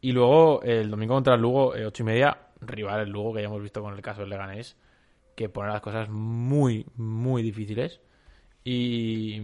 Y 0.02 0.12
luego 0.12 0.62
el 0.64 0.92
domingo 0.92 1.16
contra 1.16 1.36
el 1.36 1.42
Lugo, 1.42 1.76
eh, 1.76 1.86
8 1.86 2.04
y 2.04 2.06
media, 2.06 2.38
rival 2.62 3.02
el 3.02 3.10
Lugo, 3.10 3.34
que 3.34 3.42
ya 3.42 3.48
hemos 3.48 3.62
visto 3.62 3.82
con 3.82 3.94
el 3.94 4.02
caso 4.02 4.22
del 4.22 4.30
Leganés, 4.30 4.78
que 5.36 5.50
pone 5.50 5.70
las 5.70 5.82
cosas 5.82 6.10
muy, 6.10 6.86
muy 6.96 7.42
difíciles. 7.42 8.00
Y, 8.64 9.42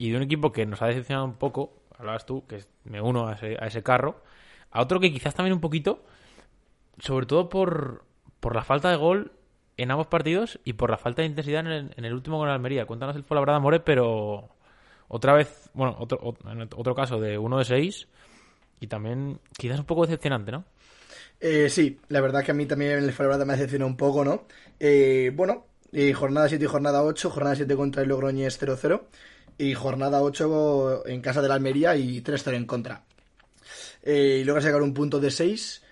y 0.00 0.10
de 0.10 0.16
un 0.16 0.22
equipo 0.22 0.50
que 0.50 0.64
nos 0.64 0.80
ha 0.80 0.86
decepcionado 0.86 1.26
un 1.26 1.34
poco, 1.34 1.82
hablabas 1.98 2.24
tú, 2.24 2.46
que 2.46 2.64
me 2.84 3.02
uno 3.02 3.28
a 3.28 3.34
ese, 3.34 3.82
carro, 3.82 4.22
a 4.70 4.80
otro 4.80 4.98
que 4.98 5.12
quizás 5.12 5.34
también 5.34 5.52
un 5.52 5.60
poquito, 5.60 6.02
sobre 6.98 7.26
todo 7.26 7.50
por, 7.50 8.06
por 8.40 8.56
la 8.56 8.64
falta 8.64 8.90
de 8.90 8.96
gol 8.96 9.32
en 9.76 9.90
ambos 9.90 10.06
partidos 10.06 10.58
y 10.64 10.72
por 10.72 10.90
la 10.90 10.96
falta 10.96 11.20
de 11.20 11.28
intensidad 11.28 11.66
en 11.66 12.04
el, 12.04 12.14
último 12.14 12.38
con 12.38 12.48
Almería. 12.48 12.86
Cuéntanos 12.86 13.14
el 13.14 13.24
Fuenlabrada 13.24 13.60
More, 13.60 13.80
pero 13.80 14.48
otra 15.12 15.34
vez, 15.34 15.68
bueno, 15.74 15.96
otro, 15.98 16.20
otro 16.76 16.94
caso 16.94 17.20
de 17.20 17.36
uno 17.36 17.58
de 17.58 17.64
seis 17.64 18.06
y 18.78 18.86
también 18.86 19.40
quizás 19.58 19.80
un 19.80 19.84
poco 19.84 20.02
decepcionante, 20.02 20.52
¿no? 20.52 20.64
Eh, 21.40 21.68
sí, 21.68 21.98
la 22.08 22.20
verdad 22.20 22.44
que 22.44 22.52
a 22.52 22.54
mí 22.54 22.64
también 22.64 22.92
el 22.92 23.12
Fuenlabrada 23.12 23.44
me 23.44 23.54
decepcionó 23.54 23.86
un 23.86 23.96
poco, 23.96 24.24
¿no? 24.24 24.46
Eh, 24.78 25.32
bueno, 25.34 25.66
eh, 25.92 26.12
jornada 26.12 26.48
7 26.48 26.64
y 26.64 26.68
jornada 26.68 27.02
8, 27.02 27.28
jornada 27.28 27.56
7 27.56 27.74
contra 27.74 28.02
el 28.02 28.08
Logroñés 28.08 28.60
0-0 28.60 29.02
y 29.58 29.74
jornada 29.74 30.22
8 30.22 31.06
en 31.08 31.20
casa 31.20 31.42
de 31.42 31.48
la 31.48 31.54
Almería 31.54 31.96
y 31.96 32.22
3-0 32.22 32.54
en 32.54 32.66
contra. 32.66 33.02
y 34.06 34.44
luego 34.44 34.60
sacar 34.60 34.80
un 34.80 34.94
punto 34.94 35.18
de 35.18 35.30
6 35.32 35.82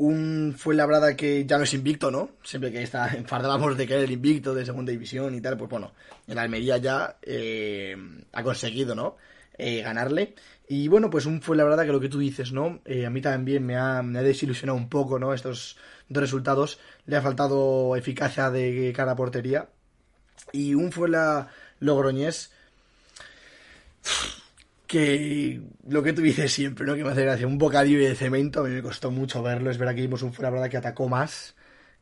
un 0.00 0.54
fue 0.56 0.74
labrada 0.74 1.14
que 1.14 1.44
ya 1.44 1.58
no 1.58 1.64
es 1.64 1.74
invicto, 1.74 2.10
¿no? 2.10 2.30
Siempre 2.42 2.72
que 2.72 2.82
está 2.82 3.08
enfardábamos 3.16 3.76
de 3.76 3.86
que 3.86 3.94
era 3.94 4.02
el 4.02 4.10
invicto 4.10 4.54
de 4.54 4.64
segunda 4.64 4.92
división 4.92 5.34
y 5.34 5.40
tal, 5.40 5.58
pues 5.58 5.70
bueno, 5.70 5.92
el 6.26 6.38
Almería 6.38 6.78
ya 6.78 7.16
eh, 7.22 7.96
ha 8.32 8.42
conseguido, 8.42 8.94
¿no? 8.94 9.16
Eh, 9.58 9.82
ganarle. 9.82 10.34
Y 10.68 10.88
bueno, 10.88 11.10
pues 11.10 11.26
un 11.26 11.42
fue 11.42 11.56
labrada 11.56 11.84
que 11.84 11.92
lo 11.92 12.00
que 12.00 12.08
tú 12.08 12.18
dices, 12.18 12.52
¿no? 12.52 12.80
Eh, 12.86 13.04
a 13.04 13.10
mí 13.10 13.20
también 13.20 13.66
me 13.66 13.76
ha, 13.76 14.02
desilusionado 14.02 14.78
un 14.78 14.88
poco, 14.88 15.18
¿no? 15.18 15.34
Estos 15.34 15.76
dos 16.08 16.20
resultados. 16.22 16.78
Le 17.06 17.16
ha 17.16 17.22
faltado 17.22 17.94
eficacia 17.96 18.50
de 18.50 18.92
cara 18.96 19.16
portería. 19.16 19.68
Y 20.52 20.74
un 20.74 20.92
fue 20.92 21.10
la 21.10 21.48
Logroñés 21.80 22.52
que 24.90 25.62
lo 25.86 26.02
que 26.02 26.12
tú 26.12 26.20
dices 26.20 26.50
siempre, 26.50 26.84
¿no? 26.84 26.96
Que 26.96 27.04
me 27.04 27.10
hace 27.10 27.22
gracia. 27.22 27.46
Un 27.46 27.58
bocadillo 27.58 28.00
de 28.00 28.16
cemento, 28.16 28.58
a 28.58 28.64
mí 28.64 28.70
me 28.70 28.82
costó 28.82 29.12
mucho 29.12 29.40
verlo. 29.40 29.70
Es 29.70 29.78
verdad 29.78 29.94
que 29.94 30.00
vimos 30.00 30.22
un 30.22 30.32
Fuenlabrada 30.32 30.68
que 30.68 30.76
atacó 30.76 31.08
más 31.08 31.54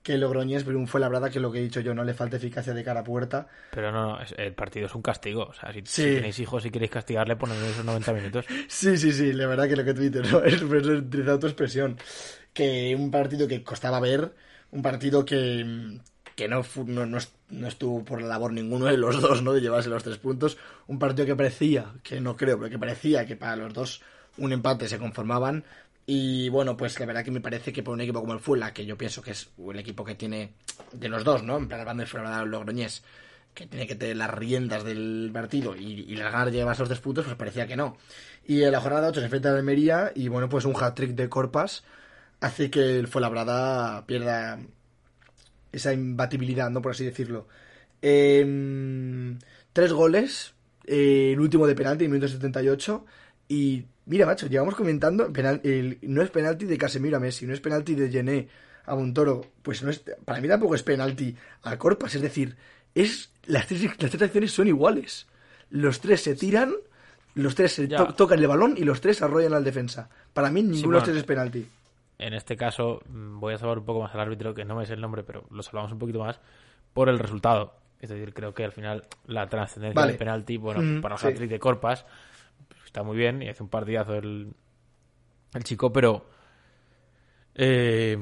que 0.02 0.16
Logroñés, 0.16 0.64
pero 0.64 0.78
un 0.78 0.88
Fuenlabrada 0.88 1.28
que 1.28 1.38
lo 1.38 1.52
que 1.52 1.58
he 1.58 1.62
dicho 1.62 1.80
yo, 1.80 1.92
no 1.92 2.02
le 2.02 2.14
falta 2.14 2.38
eficacia 2.38 2.72
de 2.72 2.82
cara 2.82 3.00
a 3.00 3.04
puerta. 3.04 3.46
Pero 3.72 3.92
no, 3.92 4.18
el 4.38 4.54
partido 4.54 4.86
es 4.86 4.94
un 4.94 5.02
castigo. 5.02 5.42
O 5.42 5.52
sea, 5.52 5.70
si, 5.84 6.02
tenéis 6.02 6.38
hijos 6.38 6.64
y 6.64 6.70
queréis 6.70 6.90
castigarle, 6.90 7.36
ponedle 7.36 7.68
esos 7.68 7.84
90 7.84 8.12
minutos. 8.14 8.46
sí, 8.68 8.96
sí, 8.96 9.12
sí, 9.12 9.34
la 9.34 9.46
verdad 9.46 9.68
que 9.68 9.76
lo 9.76 9.84
que 9.84 9.92
tú 9.92 10.00
dices, 10.00 10.32
¿no? 10.32 10.42
Es, 10.44 10.62
utilizado 10.62 11.38
tu 11.38 11.46
expresión. 11.46 11.98
Que 12.54 12.96
un 12.98 13.10
partido 13.10 13.46
que 13.46 13.62
costaba 13.62 14.00
ver, 14.00 14.32
un 14.70 14.80
partido 14.80 15.26
que, 15.26 16.00
que 16.34 16.48
no, 16.48 16.62
no, 16.86 17.18
estuvo 17.66 18.04
por 18.04 18.20
la 18.20 18.28
labor 18.28 18.52
ninguno 18.52 18.86
de 18.86 18.96
los 18.96 19.20
dos, 19.20 19.42
¿no? 19.42 19.52
De 19.52 19.60
llevarse 19.60 19.88
los 19.88 20.02
tres 20.02 20.18
puntos. 20.18 20.58
Un 20.86 20.98
partido 20.98 21.26
que 21.26 21.36
parecía, 21.36 21.92
que 22.02 22.20
no 22.20 22.36
creo, 22.36 22.58
pero 22.58 22.70
que 22.70 22.78
parecía 22.78 23.26
que 23.26 23.36
para 23.36 23.56
los 23.56 23.72
dos 23.72 24.02
un 24.36 24.52
empate 24.52 24.88
se 24.88 24.98
conformaban. 24.98 25.64
Y 26.06 26.48
bueno, 26.48 26.76
pues 26.76 26.98
la 26.98 27.06
verdad 27.06 27.24
que 27.24 27.30
me 27.30 27.40
parece 27.40 27.72
que 27.72 27.82
por 27.82 27.92
un 27.92 28.00
equipo 28.00 28.20
como 28.20 28.32
el 28.32 28.40
Fulla, 28.40 28.72
que 28.72 28.86
yo 28.86 28.96
pienso 28.96 29.20
que 29.20 29.32
es 29.32 29.50
el 29.58 29.78
equipo 29.78 30.04
que 30.04 30.14
tiene 30.14 30.54
de 30.92 31.08
los 31.08 31.22
dos, 31.22 31.42
¿no? 31.42 31.58
En 31.58 31.68
plan, 31.68 31.80
hablando 31.80 32.02
de 32.02 32.06
fuera 32.06 32.44
Logroñés, 32.46 33.02
que 33.52 33.66
tiene 33.66 33.86
que 33.86 33.94
tener 33.94 34.16
las 34.16 34.30
riendas 34.30 34.84
del 34.84 35.30
partido 35.32 35.76
y, 35.76 36.06
y 36.08 36.16
las 36.16 36.32
ganas 36.32 36.46
de 36.46 36.52
llevarse 36.52 36.80
los 36.80 36.88
tres 36.88 37.00
puntos, 37.00 37.26
pues 37.26 37.36
parecía 37.36 37.66
que 37.66 37.76
no. 37.76 37.98
Y 38.46 38.62
en 38.62 38.72
la 38.72 38.80
jornada 38.80 39.08
8 39.08 39.20
se 39.20 39.26
enfrenta 39.26 39.50
a 39.50 39.56
Almería 39.56 40.12
y 40.14 40.28
bueno, 40.28 40.48
pues 40.48 40.64
un 40.64 40.74
hat-trick 40.74 41.10
de 41.10 41.28
Corpas 41.28 41.84
hace 42.40 42.70
que 42.70 42.98
el 42.98 43.08
Fuenlabrada 43.08 44.06
pierda 44.06 44.58
esa 45.72 45.92
imbatibilidad, 45.92 46.70
¿no? 46.70 46.82
Por 46.82 46.92
así 46.92 47.04
decirlo. 47.04 47.46
Em, 48.00 49.38
tres 49.72 49.92
goles, 49.92 50.54
eh, 50.86 51.32
el 51.32 51.40
último 51.40 51.66
de 51.66 51.74
penalti 51.74 52.04
en 52.04 52.10
minuto 52.10 52.28
78. 52.28 53.04
Y 53.48 53.84
mira, 54.06 54.26
macho, 54.26 54.46
llevamos 54.46 54.74
comentando, 54.74 55.30
el, 55.62 55.98
no 56.02 56.22
es 56.22 56.30
penalti 56.30 56.66
de 56.66 56.78
Casemiro 56.78 57.16
a 57.16 57.20
Messi, 57.20 57.46
no 57.46 57.54
es 57.54 57.60
penalti 57.60 57.94
de 57.94 58.10
Gené 58.10 58.48
a 58.84 58.94
Montoro, 58.94 59.44
pues 59.62 59.82
no 59.82 59.90
es, 59.90 60.02
para 60.24 60.40
mí 60.40 60.48
tampoco 60.48 60.74
es 60.74 60.82
penalti 60.82 61.36
a 61.62 61.76
Corpas, 61.78 62.14
es 62.14 62.22
decir, 62.22 62.56
es 62.94 63.30
las 63.46 63.66
tres, 63.66 63.82
las 63.82 64.10
tres 64.10 64.22
acciones 64.22 64.52
son 64.52 64.68
iguales. 64.68 65.26
Los 65.70 66.00
tres 66.00 66.22
se 66.22 66.34
tiran, 66.34 66.74
los 67.34 67.54
tres 67.54 67.72
se 67.72 67.88
tocan 67.88 68.38
el 68.38 68.46
balón 68.46 68.74
y 68.76 68.84
los 68.84 69.00
tres 69.00 69.20
arrollan 69.22 69.52
al 69.52 69.64
defensa. 69.64 70.08
Para 70.32 70.50
mí 70.50 70.62
ninguno 70.62 70.92
de 70.92 71.00
los 71.00 71.04
tres 71.04 71.16
es 71.16 71.24
penalti 71.24 71.66
en 72.18 72.34
este 72.34 72.56
caso 72.56 73.00
mm, 73.08 73.38
voy 73.38 73.54
a 73.54 73.58
salvar 73.58 73.78
un 73.78 73.84
poco 73.84 74.00
más 74.00 74.14
al 74.14 74.20
árbitro, 74.20 74.54
que 74.54 74.64
no 74.64 74.74
me 74.76 74.86
sé 74.86 74.94
el 74.94 75.00
nombre, 75.00 75.22
pero 75.22 75.44
lo 75.50 75.62
salvamos 75.62 75.92
un 75.92 75.98
poquito 75.98 76.20
más, 76.20 76.40
por 76.92 77.08
el 77.08 77.18
resultado. 77.18 77.74
Es 78.00 78.10
decir, 78.10 78.32
creo 78.34 78.54
que 78.54 78.64
al 78.64 78.72
final 78.72 79.06
la 79.26 79.48
trascendencia 79.48 80.06
del 80.06 80.16
penalti, 80.16 80.56
bueno, 80.56 80.80
mm, 80.80 81.00
para 81.00 81.16
los 81.16 81.38
de 81.38 81.58
Corpas, 81.58 82.06
está 82.84 83.02
muy 83.02 83.16
bien 83.16 83.42
y 83.42 83.48
hace 83.48 83.62
un 83.62 83.68
partidazo 83.68 84.14
el, 84.14 84.52
el 85.54 85.64
chico, 85.64 85.92
pero 85.92 86.26
eh, 87.54 88.16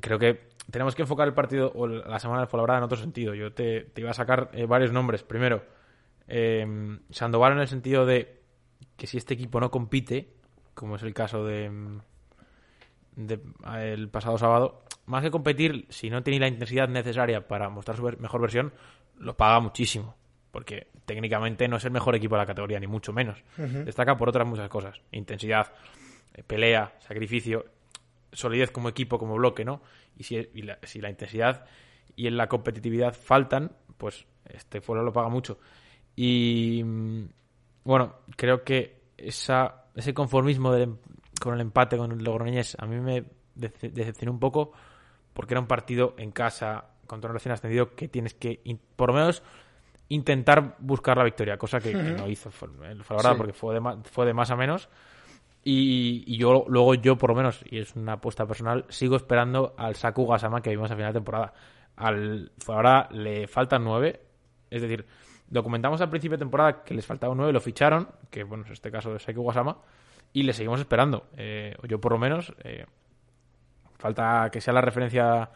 creo 0.00 0.18
que 0.18 0.48
tenemos 0.70 0.94
que 0.94 1.02
enfocar 1.02 1.28
el 1.28 1.34
partido 1.34 1.72
o 1.74 1.86
la 1.86 2.18
semana 2.18 2.42
de 2.42 2.46
Fuenlabrada 2.46 2.78
en 2.78 2.84
otro 2.84 2.98
sentido. 2.98 3.34
Yo 3.34 3.52
te, 3.52 3.90
iba 3.96 4.10
a 4.10 4.14
sacar 4.14 4.50
eh, 4.52 4.66
varios 4.66 4.92
nombres. 4.92 5.22
Primero, 5.22 5.64
eh, 6.26 6.66
Sandoval 7.10 7.52
en 7.52 7.60
el 7.60 7.68
sentido 7.68 8.04
de 8.04 8.42
que 8.96 9.06
si 9.06 9.16
este 9.16 9.34
equipo 9.34 9.60
no 9.60 9.70
compite, 9.70 10.34
como 10.74 10.96
es 10.96 11.02
el 11.02 11.14
caso 11.14 11.44
de 11.44 12.00
el 13.74 14.08
pasado 14.08 14.38
sábado, 14.38 14.82
más 15.06 15.22
que 15.22 15.30
competir, 15.30 15.86
si 15.88 16.10
no 16.10 16.22
tiene 16.22 16.40
la 16.40 16.48
intensidad 16.48 16.88
necesaria 16.88 17.46
para 17.48 17.68
mostrar 17.68 17.96
su 17.96 18.02
mejor 18.18 18.40
versión, 18.40 18.72
lo 19.18 19.36
paga 19.36 19.60
muchísimo. 19.60 20.14
Porque 20.50 20.86
técnicamente 21.04 21.68
no 21.68 21.76
es 21.76 21.84
el 21.84 21.90
mejor 21.90 22.14
equipo 22.14 22.34
de 22.34 22.40
la 22.42 22.46
categoría, 22.46 22.80
ni 22.80 22.86
mucho 22.86 23.12
menos. 23.12 23.42
Destaca 23.84 24.16
por 24.16 24.28
otras 24.28 24.46
muchas 24.46 24.68
cosas. 24.68 25.00
Intensidad, 25.12 25.72
eh, 26.34 26.42
pelea, 26.42 26.94
sacrificio, 27.00 27.66
solidez 28.32 28.70
como 28.70 28.88
equipo, 28.88 29.18
como 29.18 29.34
bloque, 29.36 29.64
¿no? 29.64 29.82
Y 30.16 30.24
si, 30.24 30.42
la, 30.62 30.78
si 30.82 31.00
la 31.00 31.10
intensidad 31.10 31.66
y 32.16 32.26
en 32.26 32.36
la 32.36 32.48
competitividad 32.48 33.14
faltan, 33.14 33.72
pues 33.98 34.26
este 34.46 34.80
fuera 34.80 35.02
lo 35.02 35.12
paga 35.12 35.28
mucho. 35.28 35.58
Y, 36.16 36.82
bueno, 37.84 38.14
creo 38.36 38.64
que 38.64 39.00
esa, 39.16 39.84
ese 39.94 40.14
conformismo 40.14 40.72
del- 40.72 40.96
con 41.40 41.54
el 41.54 41.60
empate 41.60 41.96
con 41.96 42.12
el 42.12 42.22
Logroñés 42.24 42.76
a 42.80 42.86
mí 42.86 42.96
me 43.00 43.24
dece- 43.56 43.90
decepcionó 43.92 44.32
un 44.32 44.40
poco 44.40 44.72
porque 45.32 45.54
era 45.54 45.60
un 45.60 45.66
partido 45.66 46.14
en 46.18 46.30
casa 46.32 46.86
contra 47.06 47.30
un 47.30 47.34
recién 47.34 47.52
ascendido 47.52 47.94
que 47.94 48.08
tienes 48.08 48.34
que, 48.34 48.60
por 48.96 49.08
lo 49.10 49.14
menos, 49.14 49.42
intentar 50.08 50.76
buscar 50.78 51.16
la 51.16 51.24
victoria, 51.24 51.56
cosa 51.58 51.80
que, 51.80 51.92
que 51.92 52.02
no 52.02 52.28
hizo. 52.28 52.50
La 52.80 52.92
verdad, 53.16 53.32
Sí. 53.32 53.36
porque 53.36 53.52
fue 53.52 53.74
de, 53.74 53.80
ma- 53.80 53.98
fue 54.04 54.26
de 54.26 54.34
más 54.34 54.50
a 54.50 54.56
menos. 54.56 54.88
Y, 55.64 56.24
y 56.26 56.38
yo 56.38 56.64
luego 56.68 56.94
yo 56.94 57.16
por 57.18 57.30
lo 57.30 57.36
menos 57.36 57.60
y 57.68 57.78
es 57.78 57.94
una 57.96 58.14
apuesta 58.14 58.46
personal 58.46 58.84
sigo 58.88 59.16
esperando 59.16 59.74
al 59.76 59.96
Saku 59.96 60.26
Gasama 60.26 60.62
que 60.62 60.70
vimos 60.70 60.90
a 60.90 60.94
final 60.96 61.12
de 61.12 61.18
temporada 61.18 61.52
al 61.96 62.52
ahora 62.68 63.08
le 63.10 63.48
faltan 63.48 63.82
nueve 63.82 64.20
es 64.70 64.80
decir 64.82 65.04
lo 65.50 65.62
comentamos 65.64 66.00
al 66.00 66.10
principio 66.10 66.36
de 66.38 66.42
temporada 66.42 66.84
que 66.84 66.94
les 66.94 67.04
faltaba 67.04 67.34
nueve 67.34 67.52
lo 67.52 67.60
ficharon 67.60 68.08
que 68.30 68.44
bueno 68.44 68.64
en 68.66 68.72
este 68.72 68.90
caso 68.92 69.14
es 69.16 69.22
Saku 69.24 69.44
Gasama 69.44 69.76
y 70.32 70.42
le 70.42 70.52
seguimos 70.52 70.80
esperando. 70.80 71.28
Eh, 71.36 71.74
yo 71.88 72.00
por 72.00 72.12
lo 72.12 72.18
menos 72.18 72.54
eh, 72.62 72.86
falta 73.98 74.48
que 74.50 74.60
sea 74.60 74.74
la 74.74 74.80
referencia 74.80 75.50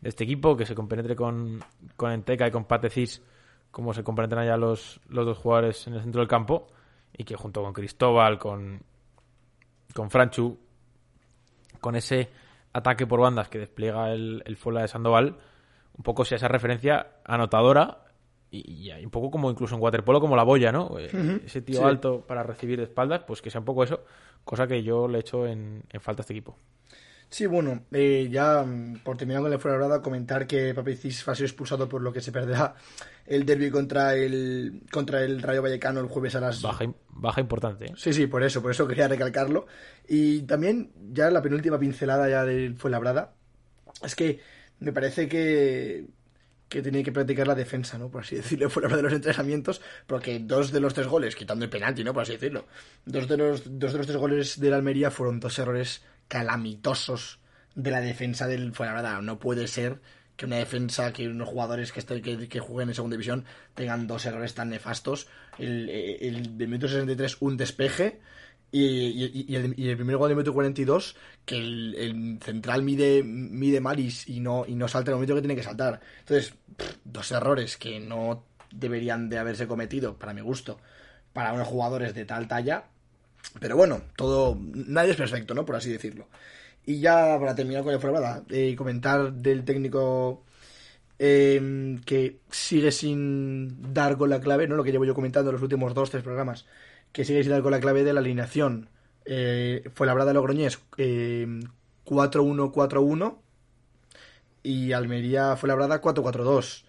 de 0.00 0.08
este 0.08 0.24
equipo 0.24 0.56
que 0.56 0.66
se 0.66 0.74
compenetre 0.74 1.16
con 1.16 1.60
con 1.96 2.12
Enteca 2.12 2.46
y 2.46 2.50
con 2.50 2.64
Patecis 2.64 3.22
como 3.70 3.92
se 3.92 4.02
compenetran 4.02 4.46
ya 4.46 4.56
los, 4.56 5.00
los 5.08 5.26
dos 5.26 5.38
jugadores 5.38 5.86
en 5.86 5.94
el 5.94 6.02
centro 6.02 6.20
del 6.20 6.28
campo 6.28 6.68
y 7.12 7.24
que 7.24 7.36
junto 7.36 7.62
con 7.62 7.72
Cristóbal 7.72 8.38
con 8.38 8.80
con 9.94 10.10
Franchu, 10.10 10.58
con 11.80 11.96
ese 11.96 12.30
ataque 12.72 13.06
por 13.06 13.20
bandas 13.20 13.48
que 13.48 13.58
despliega 13.58 14.12
el, 14.12 14.42
el 14.44 14.56
Fuela 14.56 14.82
de 14.82 14.88
Sandoval, 14.88 15.38
un 15.96 16.02
poco 16.04 16.24
sea 16.24 16.36
esa 16.36 16.48
referencia 16.48 17.14
anotadora 17.24 18.07
y, 18.50 18.90
y 18.90 19.04
un 19.04 19.10
poco 19.10 19.30
como 19.30 19.50
incluso 19.50 19.74
en 19.74 19.82
waterpolo 19.82 20.20
como 20.20 20.36
la 20.36 20.42
boya, 20.42 20.72
¿no? 20.72 20.98
Eh, 20.98 21.40
Ese 21.44 21.62
tío 21.62 21.78
Sí. 21.78 21.84
alto 21.84 22.24
para 22.26 22.42
recibir 22.42 22.78
de 22.78 22.84
espaldas, 22.84 23.22
pues 23.26 23.42
que 23.42 23.50
sea 23.50 23.60
un 23.60 23.64
poco 23.64 23.84
eso, 23.84 24.04
cosa 24.44 24.66
que 24.66 24.82
yo 24.82 25.08
le 25.08 25.18
echo 25.20 25.46
en, 25.46 25.82
en 25.90 26.00
falta 26.00 26.20
a 26.20 26.22
este 26.22 26.32
equipo. 26.32 26.56
Sí, 27.30 27.44
bueno, 27.46 27.82
eh, 27.92 28.28
ya 28.30 28.62
mm, 28.62 29.00
por 29.04 29.18
terminar 29.18 29.42
con 29.42 29.50
la 29.50 29.58
fuera 29.58 30.00
comentar 30.00 30.46
que 30.46 30.72
Papicis 30.74 31.28
ha 31.28 31.34
sido 31.34 31.46
expulsado 31.46 31.88
por 31.88 32.00
lo 32.00 32.12
que 32.12 32.22
se 32.22 32.32
perderá 32.32 32.74
el 33.26 33.44
derby 33.44 33.70
contra 33.70 34.14
el 34.14 34.82
contra 34.90 35.22
el 35.22 35.42
Rayo 35.42 35.60
Vallecano 35.60 36.00
el 36.00 36.06
jueves 36.06 36.34
a 36.36 36.40
las 36.40 36.62
Baja, 36.62 36.86
baja 37.10 37.40
importante, 37.42 37.86
¿eh? 37.86 37.92
Sí, 37.96 38.14
sí, 38.14 38.26
por 38.26 38.42
eso, 38.42 38.62
por 38.62 38.70
eso 38.70 38.88
quería 38.88 39.08
recalcarlo. 39.08 39.66
Y 40.08 40.42
también, 40.42 40.90
ya 41.12 41.30
la 41.30 41.42
penúltima 41.42 41.78
pincelada 41.78 42.28
ya 42.30 42.46
del 42.46 42.76
Fuenlabrada, 42.76 43.34
es 44.02 44.14
que 44.14 44.40
me 44.80 44.92
parece 44.92 45.28
que, 45.28 46.06
que 46.68 46.82
tenía 46.82 47.02
que 47.02 47.12
practicar 47.12 47.46
la 47.46 47.54
defensa, 47.54 47.96
¿no? 47.98 48.10
Por 48.10 48.22
así 48.22 48.36
decirlo, 48.36 48.68
Fuenlabrada 48.70 48.98
de 49.02 49.08
los 49.08 49.12
entrenamientos, 49.14 49.80
porque 50.06 50.38
dos 50.38 50.70
de 50.72 50.80
los 50.80 50.94
tres 50.94 51.06
goles, 51.06 51.34
quitando 51.36 51.64
el 51.64 51.70
penalti, 51.70 52.04
¿no? 52.04 52.12
Por 52.12 52.22
así 52.22 52.32
decirlo, 52.32 52.66
dos 53.06 53.26
de 53.28 53.36
los, 53.36 53.78
dos 53.78 53.92
de 53.92 53.98
los 53.98 54.06
tres 54.06 54.18
goles 54.18 54.60
de 54.60 54.74
Almería 54.74 55.10
fueron 55.10 55.40
dos 55.40 55.58
errores 55.58 56.02
calamitosos 56.28 57.38
de 57.74 57.90
la 57.90 58.00
defensa 58.00 58.46
del 58.46 58.72
Fuenlabrada. 58.72 59.20
No 59.22 59.38
puede 59.38 59.66
ser 59.68 60.00
que 60.36 60.46
una 60.46 60.56
defensa, 60.56 61.12
que 61.12 61.28
unos 61.28 61.48
jugadores 61.48 61.90
que, 61.92 62.00
estén- 62.00 62.22
que, 62.22 62.48
que 62.48 62.60
jueguen 62.60 62.90
en 62.90 62.94
segunda 62.94 63.14
división 63.14 63.44
tengan 63.74 64.06
dos 64.06 64.24
errores 64.26 64.54
tan 64.54 64.68
nefastos. 64.70 65.26
El, 65.58 65.88
el, 65.88 66.56
del 66.58 66.68
minuto 66.68 66.88
63, 66.88 67.38
un 67.40 67.56
despeje. 67.56 68.20
Y, 68.70 68.80
y- 68.84 69.46
y 69.48 69.56
el, 69.88 69.96
primer 69.96 70.16
gol 70.18 70.28
del 70.28 70.36
minuto 70.36 70.52
42, 70.52 71.16
que 71.46 71.56
el, 71.56 72.38
central 72.42 72.82
mide, 72.82 73.22
mide 73.22 73.80
mal 73.80 73.98
y, 73.98 74.40
no, 74.40 74.64
y 74.66 74.74
no 74.74 74.88
salta 74.88 75.10
en 75.10 75.14
el 75.14 75.16
momento 75.16 75.34
que 75.34 75.40
tiene 75.40 75.56
que 75.56 75.62
saltar. 75.62 76.00
Entonces, 76.20 76.54
dos 77.04 77.30
errores 77.32 77.76
que 77.78 77.98
no 78.00 78.44
deberían 78.70 79.28
de 79.30 79.38
haberse 79.38 79.66
cometido, 79.66 80.18
para 80.18 80.34
mi 80.34 80.42
gusto, 80.42 80.78
para 81.32 81.52
unos 81.54 81.66
jugadores 81.68 82.14
de 82.14 82.24
tal 82.26 82.46
talla. 82.48 82.84
Pero 83.60 83.76
bueno, 83.76 84.02
todo. 84.16 84.58
Nadie 84.60 85.12
es 85.12 85.16
perfecto, 85.16 85.54
¿no? 85.54 85.64
Por 85.64 85.76
así 85.76 85.90
decirlo. 85.90 86.28
Y 86.86 87.00
ya 87.00 87.38
para 87.38 87.54
terminar 87.54 87.84
con 87.84 87.94
el 87.94 88.00
fuera 88.00 88.44
eh, 88.50 88.74
comentar 88.76 89.32
del 89.32 89.64
técnico 89.64 90.44
eh, 91.18 91.98
que 92.04 92.40
sigue 92.50 92.92
sin 92.92 93.92
dar 93.92 94.16
con 94.16 94.30
la 94.30 94.40
clave, 94.40 94.68
¿no? 94.68 94.76
Lo 94.76 94.84
que 94.84 94.92
llevo 94.92 95.04
yo 95.04 95.14
comentando 95.14 95.50
en 95.50 95.54
los 95.54 95.62
últimos 95.62 95.94
dos, 95.94 96.10
tres 96.10 96.22
programas, 96.22 96.66
que 97.12 97.24
sigue 97.24 97.44
sin 97.44 97.60
con 97.62 97.72
la 97.72 97.80
clave 97.80 98.04
de 98.04 98.12
la 98.12 98.20
alineación. 98.20 98.88
Eh, 99.24 99.90
fue 99.94 100.06
labrada 100.06 100.32
Logroñés 100.32 100.80
eh, 100.96 101.46
4-1-4-1 102.06 103.38
y 104.62 104.92
Almería 104.92 105.56
fue 105.56 105.68
labrada 105.68 106.00
4-4-2 106.00 106.84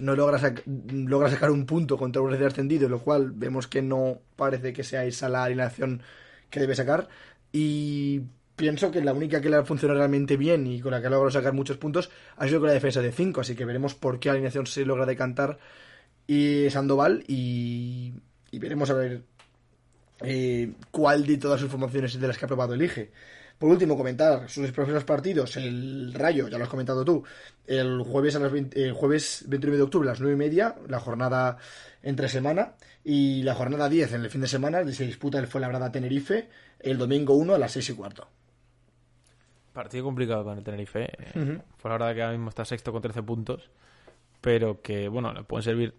no 0.00 0.16
logra, 0.16 0.54
logra 0.66 1.30
sacar 1.30 1.50
un 1.50 1.66
punto 1.66 1.96
contra 1.96 2.22
un 2.22 2.30
recién 2.30 2.48
ascendido, 2.48 2.88
lo 2.88 3.00
cual 3.00 3.32
vemos 3.32 3.66
que 3.66 3.82
no 3.82 4.20
parece 4.36 4.72
que 4.72 4.84
sea 4.84 5.04
esa 5.04 5.28
la 5.28 5.44
alineación 5.44 6.02
que 6.50 6.60
debe 6.60 6.74
sacar. 6.74 7.08
Y 7.52 8.22
pienso 8.56 8.90
que 8.90 9.02
la 9.02 9.12
única 9.12 9.40
que 9.40 9.50
le 9.50 9.56
ha 9.56 9.64
funcionado 9.64 9.98
realmente 9.98 10.36
bien 10.36 10.66
y 10.66 10.80
con 10.80 10.92
la 10.92 11.00
que 11.00 11.06
ha 11.06 11.10
logrado 11.10 11.30
sacar 11.30 11.52
muchos 11.52 11.76
puntos 11.76 12.10
ha 12.36 12.46
sido 12.46 12.60
con 12.60 12.68
la 12.68 12.74
defensa 12.74 13.00
de 13.00 13.12
5, 13.12 13.40
así 13.40 13.54
que 13.54 13.64
veremos 13.64 13.94
por 13.94 14.18
qué 14.18 14.30
alineación 14.30 14.66
se 14.66 14.84
logra 14.84 15.06
decantar 15.06 15.58
y 16.26 16.68
Sandoval 16.70 17.24
y, 17.26 18.14
y 18.50 18.58
veremos 18.58 18.90
a 18.90 18.94
ver 18.94 19.22
eh, 20.20 20.72
cuál 20.90 21.26
de 21.26 21.38
todas 21.38 21.60
sus 21.60 21.70
formaciones 21.70 22.18
de 22.18 22.26
las 22.26 22.38
que 22.38 22.44
ha 22.44 22.48
probado 22.48 22.74
elige. 22.74 23.10
Por 23.58 23.70
último, 23.70 23.96
comentar 23.96 24.48
sus 24.48 24.70
próximos 24.70 25.02
partidos. 25.04 25.56
El 25.56 26.14
Rayo, 26.14 26.46
ya 26.48 26.58
lo 26.58 26.64
has 26.64 26.70
comentado 26.70 27.04
tú, 27.04 27.24
el 27.66 28.02
jueves, 28.02 28.36
a 28.36 28.38
las 28.38 28.52
20 28.52 28.80
el 28.84 28.92
jueves 28.92 29.44
29 29.48 29.76
de 29.76 29.82
octubre 29.82 30.08
a 30.08 30.12
las 30.12 30.20
9 30.20 30.34
y 30.34 30.38
media, 30.38 30.76
la 30.86 31.00
jornada 31.00 31.58
entre 32.02 32.28
semana. 32.28 32.74
Y 33.04 33.42
la 33.42 33.54
jornada 33.54 33.88
10 33.88 34.12
en 34.12 34.20
el 34.22 34.30
fin 34.30 34.42
de 34.42 34.48
semana, 34.48 34.86
se 34.92 35.06
disputa 35.06 35.38
el 35.38 35.48
Fuenlabrada 35.48 35.90
Tenerife, 35.90 36.48
el 36.78 36.98
domingo 36.98 37.34
1 37.34 37.54
a 37.54 37.58
las 37.58 37.72
6 37.72 37.90
y 37.90 37.94
cuarto. 37.94 38.28
Partido 39.72 40.04
complicado 40.04 40.44
con 40.44 40.58
el 40.58 40.62
Tenerife. 40.62 41.04
eh. 41.04 41.60
Fue 41.78 41.90
la 41.90 41.98
verdad 41.98 42.14
que 42.14 42.22
ahora 42.22 42.36
mismo 42.36 42.50
está 42.50 42.64
sexto 42.64 42.92
con 42.92 43.02
13 43.02 43.22
puntos. 43.24 43.70
Pero 44.40 44.80
que, 44.82 45.08
bueno, 45.08 45.32
le 45.32 45.42
pueden 45.42 45.64
servir 45.64 45.94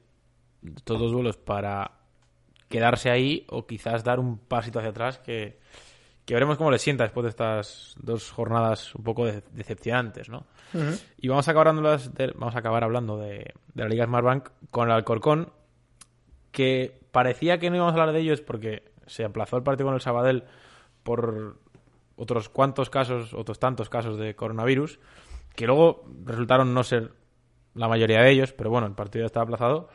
estos 0.64 0.98
dos 1.00 1.12
duelos 1.12 1.36
para 1.36 1.99
quedarse 2.70 3.10
ahí 3.10 3.46
o 3.50 3.66
quizás 3.66 4.04
dar 4.04 4.20
un 4.20 4.38
pasito 4.38 4.80
hacia 4.80 4.92
atrás 4.92 5.18
que, 5.20 5.60
que 6.26 6.34
veremos 6.36 6.58
cómo 6.58 6.70
le 6.72 6.78
sienta 6.80 7.04
después 7.04 7.24
de 7.24 7.30
estas 7.32 7.96
dos 8.00 8.32
jornadas 8.32 8.94
un 8.96 9.04
poco 9.04 9.26
de- 9.26 9.44
decepcionantes, 9.52 10.30
¿no? 10.30 10.46
Y 11.18 11.28
vamos 11.28 11.48
a 11.48 11.52
acabar 11.52 11.70
hablando, 11.70 11.90
las 11.90 12.14
de, 12.14 12.28
vamos 12.36 12.56
a 12.56 12.60
acabar 12.60 12.84
hablando 12.84 13.18
de, 13.18 13.54
de 13.74 13.84
la 13.84 13.90
Liga 13.90 14.06
Smartbank 14.06 14.50
con 14.70 14.88
el 14.88 14.94
Alcorcón, 14.94 15.52
que 16.52 17.00
parecía 17.12 17.58
que 17.60 17.70
no 17.70 17.76
íbamos 17.78 17.94
a 17.94 18.00
hablar 18.00 18.14
de 18.14 18.22
ellos 18.22 18.42
porque 18.42 18.92
se 19.08 19.24
aplazó 19.26 19.58
el 19.58 19.64
partido 19.64 19.88
con 19.88 19.96
el 19.96 20.02
Sabadell 20.02 20.44
por 21.04 21.58
otros 22.16 22.50
cuantos 22.50 22.90
casos, 22.90 23.34
otros 23.34 23.58
tantos 23.60 23.90
casos 23.90 24.18
de 24.18 24.36
coronavirus, 24.36 25.00
que 25.56 25.66
luego 25.66 26.06
resultaron 26.26 26.74
no 26.74 26.84
ser 26.84 27.14
la 27.74 27.88
mayoría 27.88 28.22
de 28.22 28.32
ellos, 28.32 28.54
pero 28.54 28.70
bueno, 28.70 28.88
el 28.88 28.94
partido 28.94 29.24
ya 29.24 29.28
estaba 29.28 29.46
aplazado. 29.46 29.90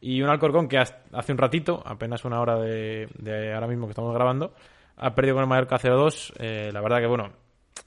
Y 0.00 0.22
un 0.22 0.28
Alcorcón 0.28 0.68
que 0.68 0.78
hace 0.78 1.32
un 1.32 1.38
ratito, 1.38 1.82
apenas 1.84 2.24
una 2.24 2.40
hora 2.40 2.56
de, 2.56 3.08
de 3.18 3.52
ahora 3.52 3.66
mismo 3.66 3.86
que 3.86 3.92
estamos 3.92 4.14
grabando, 4.14 4.54
ha 4.96 5.14
perdido 5.14 5.34
con 5.34 5.42
el 5.42 5.48
Mallorca 5.48 5.78
0-2. 5.78 6.34
Eh, 6.38 6.70
la 6.72 6.80
verdad 6.80 6.98
que, 6.98 7.06
bueno, 7.06 7.32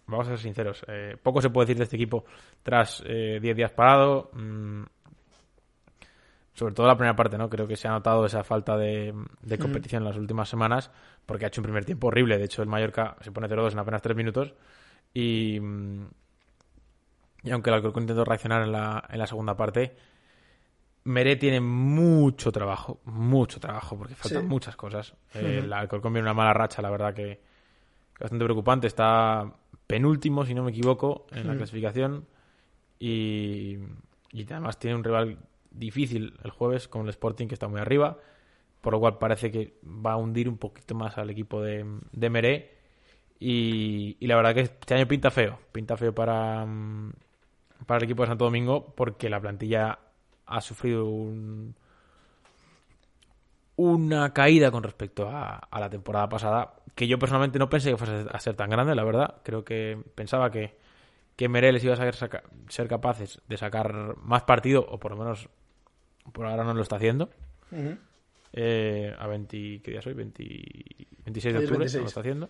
vamos 0.07 0.27
a 0.27 0.31
ser 0.31 0.39
sinceros, 0.39 0.83
eh, 0.87 1.15
poco 1.21 1.41
se 1.41 1.49
puede 1.49 1.67
decir 1.67 1.77
de 1.77 1.83
este 1.85 1.95
equipo 1.95 2.25
tras 2.63 3.03
eh, 3.05 3.39
10 3.41 3.55
días 3.55 3.71
parado. 3.71 4.29
mm, 4.33 4.83
sobre 6.53 6.73
todo 6.73 6.85
la 6.85 6.95
primera 6.95 7.15
parte, 7.15 7.37
¿no? 7.37 7.49
Creo 7.49 7.65
que 7.65 7.77
se 7.77 7.87
ha 7.87 7.91
notado 7.91 8.25
esa 8.25 8.43
falta 8.43 8.77
de, 8.77 9.13
de 9.41 9.57
competición 9.57 10.03
en 10.03 10.09
las 10.09 10.17
últimas 10.17 10.49
semanas, 10.49 10.91
porque 11.25 11.45
ha 11.45 11.47
hecho 11.47 11.61
un 11.61 11.63
primer 11.63 11.85
tiempo 11.85 12.07
horrible. 12.07 12.37
De 12.37 12.43
hecho, 12.43 12.61
el 12.61 12.67
Mallorca 12.67 13.15
se 13.21 13.31
pone 13.31 13.47
0-2 13.47 13.71
en 13.71 13.79
apenas 13.79 14.01
3 14.01 14.15
minutos. 14.15 14.53
Y, 15.13 15.59
mm, 15.59 16.07
y 17.43 17.51
aunque 17.51 17.69
el 17.69 17.75
Alcorcón 17.75 18.03
intentó 18.03 18.25
reaccionar 18.25 18.63
en 18.63 18.71
la, 18.73 19.03
en 19.09 19.17
la 19.17 19.27
segunda 19.27 19.55
parte, 19.55 19.95
Meré 21.03 21.35
tiene 21.35 21.59
mucho 21.61 22.51
trabajo, 22.51 22.99
mucho 23.05 23.59
trabajo, 23.59 23.97
porque 23.97 24.15
faltan 24.15 24.43
Sí. 24.43 24.47
muchas 24.47 24.75
cosas. 24.75 25.15
Eh, 25.33 25.61
El 25.63 25.73
Alcorcón 25.73 26.13
viene 26.13 26.25
una 26.27 26.33
mala 26.35 26.53
racha, 26.53 26.81
la 26.81 26.89
verdad 26.91 27.13
que, 27.13 27.39
que 28.15 28.23
bastante 28.23 28.45
preocupante. 28.45 28.87
Está 28.87 29.51
penúltimo, 29.87 30.45
si 30.45 30.53
no 30.53 30.63
me 30.63 30.71
equivoco, 30.71 31.25
en 31.31 31.47
la 31.47 31.55
clasificación. 31.55 32.25
Y, 32.99 33.77
y 34.31 34.43
además 34.43 34.77
tiene 34.77 34.95
un 34.95 35.03
rival 35.03 35.37
difícil 35.71 36.37
el 36.43 36.51
jueves 36.51 36.87
con 36.87 37.03
el 37.03 37.09
Sporting, 37.09 37.47
que 37.47 37.55
está 37.55 37.67
muy 37.67 37.81
arriba. 37.81 38.17
Por 38.81 38.93
lo 38.93 38.99
cual 38.99 39.17
parece 39.17 39.51
que 39.51 39.75
va 39.85 40.13
a 40.13 40.17
hundir 40.17 40.47
un 40.49 40.57
poquito 40.57 40.93
más 40.95 41.17
al 41.17 41.29
equipo 41.29 41.61
de, 41.61 41.85
de 42.11 42.29
Meré. 42.29 42.77
Y, 43.39 44.17
y 44.19 44.27
la 44.27 44.35
verdad 44.35 44.53
que 44.53 44.61
este 44.61 44.93
año 44.93 45.07
pinta 45.07 45.31
feo. 45.31 45.57
Pinta 45.71 45.97
feo 45.97 46.13
para, 46.13 46.63
mm, 46.65 47.11
para 47.87 47.97
el 47.97 48.03
equipo 48.03 48.21
de 48.23 48.27
Santo 48.29 48.45
Domingo 48.45 48.93
porque 48.95 49.29
la 49.29 49.39
plantilla 49.39 49.97
ha 50.51 50.61
sufrido 50.61 51.05
un- 51.05 51.75
una 53.77 54.33
caída 54.33 54.69
con 54.71 54.83
respecto 54.83 55.27
a, 55.29 55.55
a 55.55 55.79
la 55.79 55.89
temporada 55.89 56.29
pasada 56.29 56.73
que 56.95 57.07
yo 57.07 57.17
personalmente 57.17 57.57
no 57.57 57.69
pensé 57.69 57.89
que 57.91 57.97
fuese 57.97 58.25
a 58.29 58.39
ser 58.39 58.55
tan 58.55 58.69
grande, 58.69 58.93
la 58.95 59.03
verdad. 59.03 59.35
Creo 59.43 59.63
que 59.63 59.97
pensaba 60.13 60.51
que, 60.51 60.75
que 61.35 61.47
Meré 61.49 61.71
les 61.71 61.83
iba 61.83 61.93
a 61.93 62.11
saca- 62.11 62.43
ser 62.67 62.87
capaces 62.87 63.41
de 63.47 63.57
sacar 63.57 64.15
más 64.17 64.43
partido, 64.43 64.85
o 64.87 64.99
por 64.99 65.11
lo 65.11 65.17
menos 65.17 65.47
por 66.33 66.45
ahora 66.45 66.63
no 66.63 66.73
lo 66.73 66.81
está 66.81 66.97
haciendo. 66.97 67.29
eh, 68.53 69.15
a 69.17 69.27
20, 69.27 69.81
¿qué 69.81 69.91
día 69.91 70.01
soy? 70.01 70.13
20 70.13 70.43
26 71.23 71.53
de 71.53 71.59
octubre, 71.59 71.79
26. 71.85 72.01
lo 72.03 72.07
está 72.09 72.19
haciendo. 72.19 72.49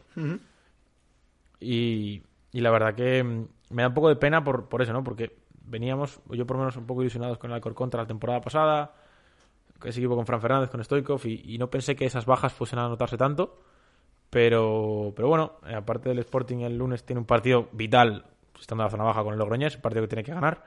Y, 1.59 2.23
y 2.51 2.59
la 2.61 2.71
verdad 2.71 2.95
que 2.95 3.23
mm, 3.23 3.45
me 3.69 3.83
da 3.83 3.89
un 3.89 3.93
poco 3.93 4.09
de 4.09 4.15
pena 4.15 4.43
por, 4.43 4.67
por 4.67 4.81
eso, 4.81 4.91
¿no? 4.93 5.03
Porque 5.03 5.37
veníamos, 5.71 6.19
yo 6.29 6.45
por 6.45 6.57
lo 6.57 6.63
menos, 6.63 6.77
un 6.77 6.85
poco 6.85 7.01
ilusionados 7.01 7.37
con 7.37 7.49
el 7.49 7.55
Alcorcón 7.55 7.89
la 7.93 8.05
temporada 8.05 8.41
pasada, 8.41 8.93
ese 9.83 9.99
equipo 9.99 10.15
con 10.15 10.27
Fran 10.27 10.41
Fernández, 10.41 10.69
con 10.69 10.83
Stoikov, 10.83 11.25
y, 11.25 11.55
y 11.55 11.57
no 11.57 11.69
pensé 11.69 11.95
que 11.95 12.05
esas 12.05 12.25
bajas 12.25 12.53
fuesen 12.53 12.77
a 12.79 12.87
notarse 12.87 13.17
tanto. 13.17 13.59
Pero, 14.29 15.11
pero 15.13 15.27
bueno, 15.27 15.53
eh, 15.67 15.75
aparte 15.75 16.07
del 16.09 16.19
Sporting 16.19 16.59
el 16.59 16.77
lunes 16.77 17.03
tiene 17.03 17.19
un 17.19 17.25
partido 17.25 17.67
vital, 17.73 18.25
estando 18.57 18.83
en 18.83 18.85
la 18.85 18.91
zona 18.91 19.03
baja 19.03 19.23
con 19.23 19.33
el 19.33 19.39
Logroñés, 19.39 19.75
un 19.75 19.81
partido 19.81 20.03
que 20.03 20.07
tiene 20.07 20.23
que 20.23 20.33
ganar, 20.33 20.63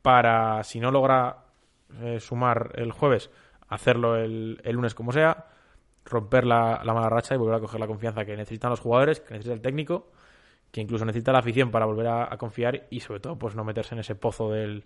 para, 0.00 0.62
si 0.62 0.78
no 0.78 0.92
logra 0.92 1.44
eh, 2.00 2.20
sumar 2.20 2.72
el 2.74 2.92
jueves, 2.92 3.30
hacerlo 3.68 4.16
el, 4.16 4.60
el 4.62 4.76
lunes 4.76 4.94
como 4.94 5.10
sea, 5.10 5.46
romper 6.04 6.46
la, 6.46 6.80
la 6.84 6.94
mala 6.94 7.08
racha 7.08 7.34
y 7.34 7.38
volver 7.38 7.56
a 7.56 7.60
coger 7.60 7.80
la 7.80 7.88
confianza 7.88 8.24
que 8.24 8.36
necesitan 8.36 8.70
los 8.70 8.80
jugadores, 8.80 9.20
que 9.20 9.34
necesita 9.34 9.54
el 9.54 9.60
técnico, 9.60 10.12
que 10.70 10.80
incluso 10.80 11.04
necesita 11.04 11.32
la 11.32 11.38
afición 11.38 11.70
para 11.70 11.86
volver 11.86 12.06
a, 12.06 12.32
a 12.32 12.36
confiar 12.36 12.86
y 12.90 13.00
sobre 13.00 13.20
todo 13.20 13.38
pues 13.38 13.54
no 13.54 13.64
meterse 13.64 13.94
en 13.94 14.00
ese 14.00 14.14
pozo 14.14 14.50
del, 14.52 14.84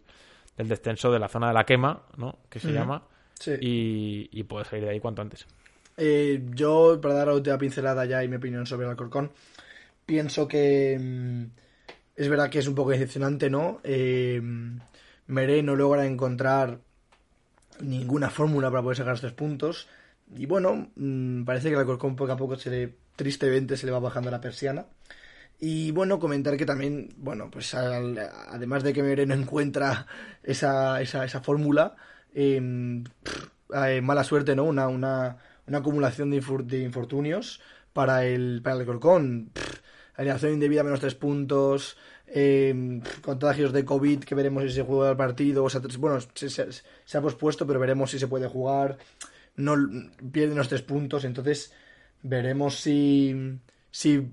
del 0.57 0.69
descenso 0.69 1.11
de 1.11 1.19
la 1.19 1.29
zona 1.29 1.49
de 1.49 1.55
la 1.55 1.65
quema, 1.65 2.03
¿no? 2.17 2.39
Que 2.49 2.61
se 2.61 2.73
llama, 2.73 3.03
Sí. 3.39 3.53
y, 3.61 4.29
y 4.31 4.43
poder 4.45 4.67
salir 4.67 4.85
de 4.85 4.91
ahí 4.93 5.01
cuanto 5.01 5.23
antes. 5.23 5.47
Eh, 5.97 6.43
yo, 6.55 6.99
para 7.03 7.15
dar 7.15 7.27
la 7.27 7.35
última 7.35 7.59
pincelada 7.59 8.05
ya 8.07 8.23
y 8.23 8.29
mi 8.29 8.37
opinión 8.37 8.65
sobre 8.67 8.85
el 8.85 8.91
Alcorcón, 8.91 9.33
pienso 10.07 10.47
que 10.49 10.97
mm, 11.01 11.45
es 12.17 12.29
verdad 12.29 12.49
que 12.51 12.61
es 12.61 12.69
un 12.69 12.75
poco 12.75 12.91
decepcionante, 12.91 13.51
¿no? 13.51 13.81
Eh, 13.83 14.41
Meré 15.27 15.63
no 15.63 15.75
logra 15.77 16.07
encontrar 16.07 16.79
ninguna 17.81 18.31
fórmula 18.31 18.71
para 18.71 18.83
poder 18.83 18.97
sacar 18.99 19.15
estos 19.15 19.33
puntos. 19.33 19.89
Y 20.37 20.47
bueno, 20.47 20.91
mm, 20.97 21.45
parece 21.45 21.69
que 21.69 21.75
el 21.75 21.81
Alcorcón 21.81 22.17
poco 22.17 22.33
a 22.33 22.37
poco 22.37 22.57
se 22.57 22.71
le, 22.71 22.95
tristemente 23.17 23.77
se 23.77 23.87
le 23.87 23.93
va 23.93 23.99
bajando 23.99 24.31
la 24.31 24.41
persiana. 24.41 24.87
Y 25.65 25.93
bueno, 25.93 26.19
comentar 26.19 26.57
que 26.57 26.67
también, 26.67 27.11
bueno, 27.19 27.49
pues 27.49 27.73
al- 27.75 28.19
además 28.49 28.83
de 28.83 28.93
que 28.93 29.01
Meré 29.01 29.27
no 29.27 29.35
encuentra 29.35 30.09
esa, 30.43 31.01
esa, 31.01 31.25
esa 31.25 31.41
fórmula, 31.41 31.95
eh, 32.35 32.61
mala 34.03 34.25
suerte, 34.25 34.57
¿no? 34.57 34.65
Una, 34.65 34.89
una, 34.89 35.37
una 35.69 35.79
acumulación 35.79 36.31
de, 36.31 36.43
de 36.65 36.83
infortunios 36.83 37.61
para 37.93 38.25
el, 38.27 38.61
para 38.61 38.75
el 38.75 38.81
Alcorcón. 38.81 39.51
Pff, 39.53 39.83
alineación 40.17 40.55
indebida 40.55 40.83
menos 40.83 40.99
tres 40.99 41.15
puntos, 41.15 41.97
eh, 42.27 43.01
contagios 43.23 43.73
de 43.73 43.85
COVID 43.85 44.25
que 44.25 44.35
veremos 44.35 44.65
si 44.65 44.71
se 44.73 44.83
juega 44.83 45.13
el 45.13 45.17
partido. 45.17 45.63
O 45.63 45.71
sea, 45.71 45.81
bueno, 45.97 46.19
se 46.35 47.19
ha 47.19 47.21
pospuesto, 47.23 47.69
pero 47.69 47.79
veremos 47.79 48.11
si 48.11 48.19
se 48.19 48.27
puede 48.27 48.49
jugar. 48.49 48.99
No 49.55 49.77
pierden 50.33 50.59
los 50.59 50.69
tres 50.69 50.83
puntos, 50.83 51.25
entonces 51.25 51.73
veremos 52.21 52.81
si, 52.81 53.61
si 53.93 54.33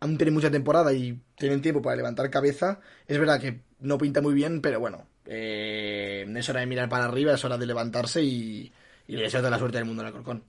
aún 0.00 0.16
tienen 0.16 0.34
mucha 0.34 0.50
temporada 0.50 0.92
y 0.92 1.20
tienen 1.36 1.60
tiempo 1.62 1.80
para 1.82 1.96
levantar 1.96 2.30
cabeza. 2.30 2.80
Es 3.06 3.18
verdad 3.18 3.40
que 3.40 3.60
no 3.80 3.98
pinta 3.98 4.20
muy 4.20 4.34
bien, 4.34 4.60
pero 4.60 4.80
bueno, 4.80 5.06
eh, 5.26 6.26
es 6.36 6.48
hora 6.48 6.60
de 6.60 6.66
mirar 6.66 6.88
para 6.88 7.04
arriba, 7.06 7.32
es 7.34 7.44
hora 7.44 7.56
de 7.58 7.66
levantarse 7.66 8.22
y, 8.22 8.72
y 9.06 9.16
le 9.16 9.22
deseo 9.22 9.40
toda 9.40 9.50
la 9.50 9.58
suerte 9.58 9.78
del 9.78 9.86
mundo 9.86 10.02
al 10.02 10.08
Alcorcón. 10.08 10.42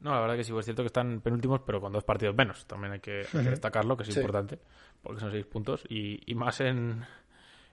No, 0.00 0.10
la 0.12 0.20
verdad 0.20 0.36
que 0.36 0.44
sí, 0.44 0.52
pues 0.52 0.64
es 0.64 0.66
cierto 0.66 0.82
que 0.82 0.88
están 0.88 1.20
penúltimos, 1.20 1.60
pero 1.64 1.80
con 1.80 1.92
dos 1.92 2.04
partidos 2.04 2.34
menos. 2.36 2.66
También 2.66 2.92
hay 2.92 3.00
que, 3.00 3.20
hay 3.32 3.44
que 3.44 3.50
destacarlo, 3.50 3.96
que 3.96 4.02
es 4.02 4.10
Sí. 4.12 4.20
importante, 4.20 4.58
porque 5.02 5.20
son 5.20 5.30
seis 5.30 5.46
puntos. 5.46 5.82
Y, 5.88 6.20
y 6.30 6.34
más 6.34 6.60
en, 6.60 7.02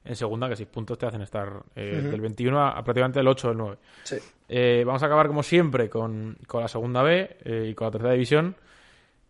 en 0.06 0.16
segunda, 0.16 0.48
que 0.48 0.56
seis 0.56 0.70
puntos 0.70 0.98
te 0.98 1.06
hacen 1.08 1.22
estar 1.24 1.62
eh, 1.76 2.02
del 2.10 2.22
21 2.22 2.58
a, 2.58 2.70
a 2.72 2.84
prácticamente 2.86 3.20
el 3.20 3.28
8 3.28 3.50
o 3.50 3.52
el 3.52 3.58
9. 3.58 3.78
Sí. 4.04 4.16
Eh, 4.48 4.84
vamos 4.86 5.04
a 5.04 5.08
acabar, 5.08 5.28
como 5.28 5.44
siempre, 5.44 5.90
con, 5.90 6.38
con 6.48 6.62
la 6.62 6.70
segunda 6.70 7.04
B 7.04 7.38
eh, 7.44 7.68
y 7.72 7.76
con 7.76 7.88
la 7.88 7.92
tercera 7.92 8.14
división. 8.14 8.56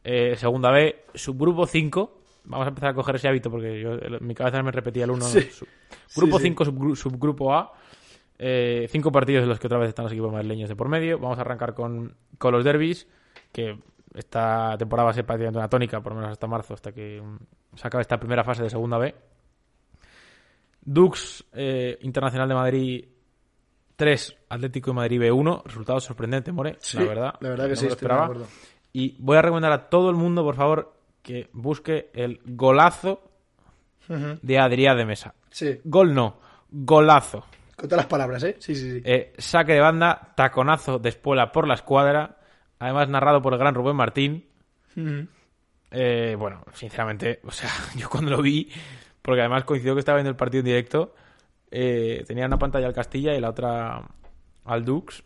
Eh, 0.03 0.35
segunda 0.35 0.71
B, 0.71 1.05
subgrupo 1.13 1.65
5. 1.67 2.17
Vamos 2.45 2.65
a 2.65 2.69
empezar 2.69 2.89
a 2.89 2.93
coger 2.93 3.15
ese 3.15 3.27
hábito 3.27 3.51
porque 3.51 3.79
yo, 3.79 3.91
mi 4.19 4.33
cabeza 4.33 4.63
me 4.63 4.71
repetía 4.71 5.03
el 5.05 5.11
1. 5.11 5.25
Sí. 5.25 5.39
Grupo 6.15 6.37
Sí, 6.37 6.43
sí. 6.43 6.49
5, 6.49 6.65
subgru- 6.65 6.95
subgrupo 6.95 7.53
A. 7.53 7.73
Eh, 8.43 8.87
cinco 8.89 9.11
partidos 9.11 9.43
en 9.43 9.49
los 9.49 9.59
que 9.59 9.67
otra 9.67 9.77
vez 9.77 9.89
están 9.89 10.03
los 10.05 10.11
equipos 10.13 10.31
madrileños 10.31 10.67
de 10.67 10.75
por 10.75 10.89
medio. 10.89 11.19
Vamos 11.19 11.37
a 11.37 11.41
arrancar 11.41 11.75
con, 11.75 12.15
con 12.39 12.51
los 12.51 12.63
derbis, 12.63 13.07
que 13.51 13.77
esta 14.15 14.75
temporada 14.79 15.05
va 15.05 15.11
a 15.11 15.13
ser 15.13 15.25
prácticamente 15.25 15.59
una 15.59 15.69
tónica, 15.69 16.01
por 16.01 16.13
lo 16.13 16.17
menos 16.19 16.31
hasta 16.31 16.47
marzo, 16.47 16.73
hasta 16.73 16.91
que 16.91 17.21
mm, 17.21 17.77
se 17.77 17.87
acabe 17.87 18.01
esta 18.01 18.19
primera 18.19 18.43
fase 18.43 18.63
de 18.63 18.71
segunda 18.71 18.97
B. 18.97 19.13
Dux 20.83 21.45
eh, 21.53 21.99
Internacional 22.01 22.49
de 22.49 22.55
Madrid 22.55 23.05
3, 23.95 24.37
Atlético 24.49 24.91
de 24.91 24.95
Madrid 24.95 25.21
B1. 25.21 25.63
Resultado 25.65 25.99
sorprendente, 25.99 26.51
More, 26.51 26.77
Sí, 26.79 26.97
la 26.97 27.03
verdad. 27.05 27.33
La 27.41 27.49
verdad 27.49 27.65
que 27.65 27.69
no 27.71 27.75
sí, 27.75 27.83
me 27.83 27.89
lo 27.89 27.93
esperaba. 27.93 28.33
Y 28.93 29.15
voy 29.19 29.37
a 29.37 29.41
recomendar 29.41 29.71
a 29.71 29.89
todo 29.89 30.09
el 30.09 30.15
mundo, 30.15 30.43
por 30.43 30.55
favor, 30.55 30.93
que 31.21 31.49
busque 31.53 32.09
el 32.13 32.41
golazo 32.45 33.21
de 34.07 34.59
Adrià 34.59 34.95
de 34.95 35.05
Mesa. 35.05 35.33
Sí, 35.49 35.79
Gol 35.85 36.13
no, 36.13 36.37
golazo. 36.69 37.45
con 37.77 37.87
todas 37.87 38.03
las 38.03 38.07
palabras, 38.07 38.43
¿eh? 38.43 38.55
Sí, 38.59 38.75
sí, 38.75 38.91
sí. 38.91 39.01
Eh, 39.05 39.33
saque 39.37 39.73
de 39.73 39.79
banda, 39.79 40.33
taconazo 40.35 40.99
de 40.99 41.09
espuela 41.09 41.51
por 41.51 41.67
la 41.67 41.75
escuadra. 41.75 42.37
Además, 42.79 43.07
narrado 43.09 43.41
por 43.41 43.53
el 43.53 43.59
gran 43.59 43.73
Rubén 43.75 43.95
Martín. 43.95 44.45
Eh, 45.91 46.35
bueno, 46.37 46.63
sinceramente, 46.73 47.39
o 47.45 47.51
sea, 47.51 47.69
yo 47.95 48.09
cuando 48.09 48.31
lo 48.31 48.41
vi, 48.41 48.69
porque 49.21 49.41
además 49.41 49.63
coincidió 49.63 49.93
que 49.93 49.99
estaba 49.99 50.17
viendo 50.17 50.29
el 50.31 50.35
partido 50.35 50.59
en 50.59 50.65
directo, 50.65 51.15
eh, 51.69 52.23
tenía 52.27 52.45
una 52.45 52.57
pantalla 52.59 52.87
al 52.87 52.93
Castilla 52.93 53.33
y 53.35 53.39
la 53.39 53.49
otra 53.49 54.01
al 54.65 54.85
Dux. 54.85 55.23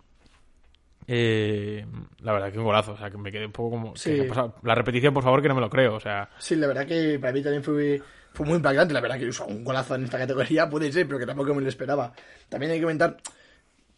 Eh, 1.08 1.86
la 2.22 2.34
verdad 2.34 2.51
que 2.51 2.58
un 2.58 2.66
golazo, 2.66 2.93
o 2.93 2.97
sea, 2.97 3.12
que 3.12 3.18
me 3.18 3.32
quedé 3.32 3.45
un 3.45 3.51
poco 3.51 3.72
como... 3.72 3.93
¿qué 3.93 3.99
Sí. 3.99 4.28
La 4.64 4.76
repetición, 4.76 5.14
por 5.14 5.24
favor, 5.24 5.41
que 5.41 5.47
no 5.47 5.56
me 5.56 5.62
lo 5.62 5.70
creo, 5.70 5.95
o 5.95 5.99
sea... 5.99 6.30
Sí, 6.39 6.56
la 6.56 6.68
verdad 6.68 6.86
que 6.88 7.20
para 7.20 7.34
mí 7.34 7.41
también 7.41 7.64
fue, 7.64 8.01
fue 8.34 8.45
muy 8.45 8.56
impactante. 8.56 8.93
La 8.93 9.01
verdad 9.01 9.20
que 9.20 9.30
un 9.47 9.64
golazo 9.64 9.95
en 9.95 10.06
esta 10.06 10.18
categoría 10.18 10.70
puede 10.70 10.91
ser, 10.91 11.06
pero 11.08 11.20
que 11.20 11.26
tampoco 11.26 11.53
me 11.53 11.62
lo 11.62 11.70
esperaba. 11.70 12.14
También 12.49 12.72
hay 12.72 12.80
que 12.80 12.84
comentar, 12.84 13.18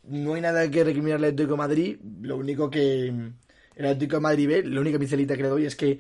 no 0.04 0.34
hay 0.34 0.42
nada 0.42 0.70
que 0.70 0.84
recriminar 0.84 1.18
al 1.18 1.26
Atlético 1.26 1.52
de 1.52 1.58
Madrid. 1.58 2.00
Lo 2.22 2.38
único 2.38 2.70
que 2.70 3.08
el 3.08 3.86
Atlético 3.86 4.18
de 4.18 4.22
Madrid 4.22 4.48
ve, 4.48 4.64
la 4.64 4.82
única 4.82 5.00
pincelita 5.00 5.38
que 5.38 5.44
le 5.44 5.50
doy 5.50 5.66
es 5.66 5.76
que 5.76 6.00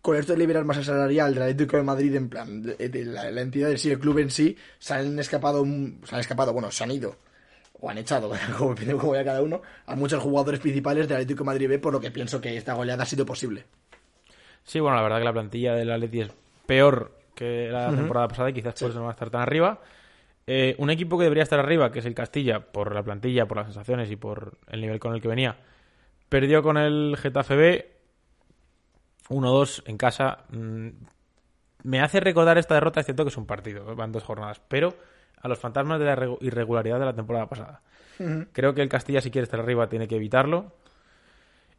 con 0.00 0.16
esto 0.16 0.32
de 0.32 0.38
liberar 0.38 0.64
masa 0.64 0.82
salarial 0.82 1.32
del 1.34 1.44
Atlético 1.44 1.76
de 1.76 1.82
Madrid, 1.84 2.14
en 2.14 2.28
plan, 2.28 2.62
de, 2.62 2.76
de 2.76 3.04
la, 3.04 3.30
la 3.30 3.40
entidad 3.40 3.70
en 3.70 3.78
sí, 3.78 3.90
el 3.90 4.00
club 4.00 4.18
en 4.18 4.30
sí, 4.30 4.56
se 4.78 4.94
han 4.94 5.18
escapado, 5.18 5.64
se 5.64 6.14
han 6.14 6.20
escapado, 6.20 6.52
bueno, 6.52 6.70
se 6.72 6.82
han 6.82 6.90
ido 6.90 7.16
o 7.82 7.90
han 7.90 7.98
echado, 7.98 8.30
como 8.58 8.74
cómo 8.98 9.12
vaya 9.12 9.24
cada 9.24 9.42
uno, 9.42 9.60
a 9.86 9.96
muchos 9.96 10.22
jugadores 10.22 10.60
principales 10.60 11.08
del 11.08 11.16
Atlético 11.16 11.40
de 11.40 11.46
Madrid 11.46 11.68
B, 11.68 11.78
por 11.80 11.92
lo 11.92 12.00
que 12.00 12.12
pienso 12.12 12.40
que 12.40 12.56
esta 12.56 12.74
goleada 12.74 13.02
ha 13.02 13.06
sido 13.06 13.26
posible. 13.26 13.64
Sí, 14.62 14.78
bueno, 14.78 14.96
la 14.96 15.02
verdad 15.02 15.18
que 15.18 15.24
la 15.24 15.32
plantilla 15.32 15.74
del 15.74 15.90
Atleti 15.90 16.20
es 16.20 16.30
peor 16.64 17.18
que 17.34 17.68
la 17.70 17.90
temporada 17.90 18.28
pasada 18.28 18.50
y 18.50 18.52
quizás 18.52 18.74
por 18.74 18.90
eso 18.90 18.98
no 19.00 19.06
va 19.06 19.10
a 19.10 19.14
estar 19.14 19.30
tan 19.30 19.40
arriba. 19.40 19.80
Eh, 20.46 20.76
un 20.78 20.90
equipo 20.90 21.18
que 21.18 21.24
debería 21.24 21.42
estar 21.42 21.58
arriba, 21.58 21.90
que 21.90 21.98
es 21.98 22.06
el 22.06 22.14
Castilla, 22.14 22.60
por 22.60 22.94
la 22.94 23.02
plantilla, 23.02 23.46
por 23.46 23.56
las 23.56 23.66
sensaciones 23.66 24.10
y 24.12 24.16
por 24.16 24.58
el 24.68 24.80
nivel 24.80 25.00
con 25.00 25.14
el 25.14 25.20
que 25.20 25.28
venía, 25.28 25.56
perdió 26.28 26.62
con 26.62 26.76
el 26.76 27.16
Getafe 27.20 27.56
B 27.56 27.92
1-2 29.28 29.82
en 29.86 29.96
casa. 29.98 30.44
Mm, 30.50 30.88
Me 31.84 32.00
hace 32.00 32.20
recordar 32.20 32.58
esta 32.58 32.74
derrota, 32.74 33.00
es 33.00 33.06
cierto 33.06 33.24
que 33.24 33.30
es 33.30 33.36
un 33.36 33.46
partido, 33.46 33.96
van 33.96 34.12
dos 34.12 34.22
jornadas, 34.22 34.60
pero 34.68 34.94
a 35.42 35.48
los 35.48 35.58
fantasmas 35.58 35.98
de 35.98 36.06
la 36.06 36.16
irregu- 36.16 36.38
irregularidad 36.40 36.98
de 37.00 37.04
la 37.06 37.14
temporada 37.14 37.48
pasada. 37.48 37.82
Creo 38.52 38.72
que 38.74 38.82
el 38.82 38.88
Castilla, 38.88 39.20
si 39.20 39.30
quiere 39.30 39.44
estar 39.44 39.58
arriba, 39.60 39.88
tiene 39.88 40.06
que 40.08 40.16
evitarlo. 40.16 40.72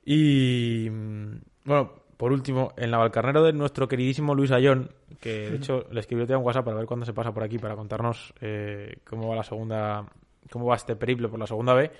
Y 0.06 0.90
mm, 0.92 1.36
bueno, 1.66 1.92
por 2.18 2.32
último, 2.32 2.74
el 2.78 2.92
Navalcarnero 2.92 3.44
de 3.44 3.54
nuestro 3.54 3.88
queridísimo 3.88 4.36
Luis 4.36 4.52
Ayón, 4.52 4.90
que 5.20 5.50
de 5.50 5.56
hecho 5.58 5.86
le 5.92 6.00
escribió 6.00 6.26
un 6.38 6.46
WhatsApp 6.46 6.66
para 6.66 6.78
ver 6.78 6.86
cuándo 6.86 7.06
se 7.06 7.14
pasa 7.14 7.34
por 7.34 7.44
aquí 7.44 7.58
para 7.58 7.76
contarnos 7.76 8.34
eh, 8.42 8.98
cómo 9.10 9.30
va 9.30 9.36
la 9.38 9.44
segunda, 9.44 10.06
cómo 10.52 10.66
va 10.66 10.76
este 10.76 10.96
periplo 10.96 11.30
por 11.30 11.40
la 11.40 11.48
segunda 11.48 11.74
B. 11.74 11.92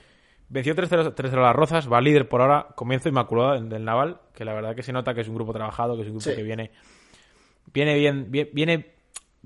Venció 0.50 0.76
3-0 0.76 1.16
3-0 1.16 1.38
a 1.38 1.42
las 1.42 1.56
Rozas, 1.56 1.92
va 1.92 2.02
líder 2.02 2.28
por 2.28 2.42
ahora, 2.42 2.68
comienzo 2.76 3.08
inmaculado 3.10 3.60
del 3.62 3.86
Naval, 3.86 4.20
que 4.36 4.44
la 4.46 4.54
verdad 4.54 4.76
que 4.76 4.84
se 4.84 4.92
nota 4.92 5.14
que 5.14 5.22
es 5.22 5.28
un 5.30 5.36
grupo 5.36 5.54
trabajado, 5.54 5.96
que 5.96 6.02
es 6.02 6.08
un 6.10 6.16
grupo 6.16 6.30
Sí. 6.30 6.36
que 6.36 6.44
viene, 6.44 6.72
viene 7.74 7.96
bien, 7.96 8.30
vie- 8.32 8.50
viene 8.54 8.92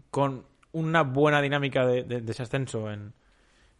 con 0.10 0.44
una 0.80 1.04
buena 1.04 1.42
dinámica 1.42 1.86
de, 1.86 2.04
de- 2.04 2.22
de 2.22 2.32
ese 2.32 2.44
ascenso 2.44 2.92
en, 2.92 3.14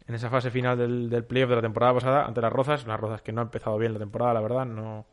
en 0.06 0.14
esa 0.14 0.30
fase 0.30 0.50
final 0.50 0.76
del, 0.78 1.08
del 1.10 1.24
playoff 1.24 1.50
de 1.50 1.56
la 1.56 1.62
temporada 1.62 1.94
pasada 1.94 2.24
ante 2.26 2.40
las 2.40 2.52
Rozas, 2.52 2.86
las 2.86 2.98
Rozas 3.00 3.22
que 3.22 3.32
no 3.32 3.40
ha 3.40 3.44
empezado 3.44 3.76
bien 3.78 3.92
la 3.92 3.98
temporada, 3.98 4.34
la 4.34 4.40
verdad, 4.40 4.64
no 4.66 5.06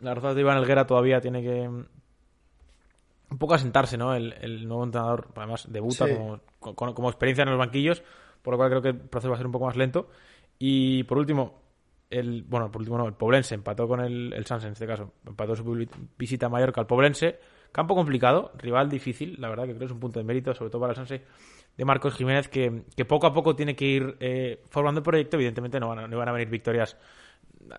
las 0.00 0.14
Rozas 0.14 0.34
de 0.34 0.40
Iván 0.40 0.56
Elguera 0.58 0.86
todavía 0.86 1.20
tiene 1.20 1.42
que 1.42 1.68
un 1.68 3.38
poco 3.38 3.54
asentarse, 3.54 3.96
¿no? 3.96 4.14
El, 4.14 4.32
el 4.40 4.66
nuevo 4.66 4.84
entrenador, 4.84 5.28
además, 5.36 5.66
debuta 5.70 6.06
Sí. 6.06 6.14
como, 6.14 6.40
con- 6.74 6.94
como 6.94 7.08
experiencia 7.08 7.42
en 7.42 7.50
los 7.50 7.58
banquillos, 7.58 8.02
por 8.42 8.54
lo 8.54 8.58
cual 8.58 8.70
creo 8.70 8.82
que 8.82 8.88
el 8.88 8.96
proceso 8.96 9.28
va 9.30 9.34
a 9.36 9.38
ser 9.38 9.46
un 9.46 9.52
poco 9.52 9.66
más 9.66 9.76
lento. 9.76 10.08
Y 10.58 11.04
por 11.04 11.18
último, 11.18 11.60
el 12.10 12.42
bueno, 12.42 12.70
por 12.72 12.80
último 12.80 12.98
no, 12.98 13.06
el 13.06 13.12
Poblense 13.14 13.54
empató 13.54 13.86
con 13.86 14.00
el, 14.00 14.32
el 14.32 14.46
Sanse 14.46 14.66
en 14.66 14.72
este 14.72 14.86
caso, 14.86 15.12
empató 15.26 15.54
su 15.54 15.64
vi- 15.64 15.88
visita 16.18 16.46
a 16.46 16.48
Mallorca 16.48 16.80
al 16.80 16.86
Poblense, 16.88 17.38
campo 17.72 17.94
complicado, 17.94 18.52
rival 18.58 18.88
difícil, 18.88 19.36
la 19.38 19.48
verdad 19.48 19.64
que 19.64 19.70
creo 19.70 19.80
que 19.80 19.84
es 19.86 19.92
un 19.92 20.00
punto 20.00 20.18
de 20.18 20.24
mérito, 20.24 20.54
sobre 20.54 20.70
todo 20.70 20.80
para 20.80 20.92
el 20.92 20.96
Sanse, 20.96 21.22
de 21.76 21.84
Marcos 21.84 22.14
Jiménez 22.14 22.48
que, 22.48 22.82
que 22.96 23.04
poco 23.04 23.26
a 23.26 23.32
poco 23.32 23.54
tiene 23.54 23.74
que 23.74 23.84
ir 23.86 24.16
eh, 24.20 24.62
formando 24.68 24.98
el 24.98 25.04
proyecto. 25.04 25.36
Evidentemente 25.36 25.80
no 25.80 25.88
van, 25.88 26.00
a, 26.00 26.08
no 26.08 26.18
van 26.18 26.28
a 26.28 26.32
venir 26.32 26.48
victorias 26.48 26.96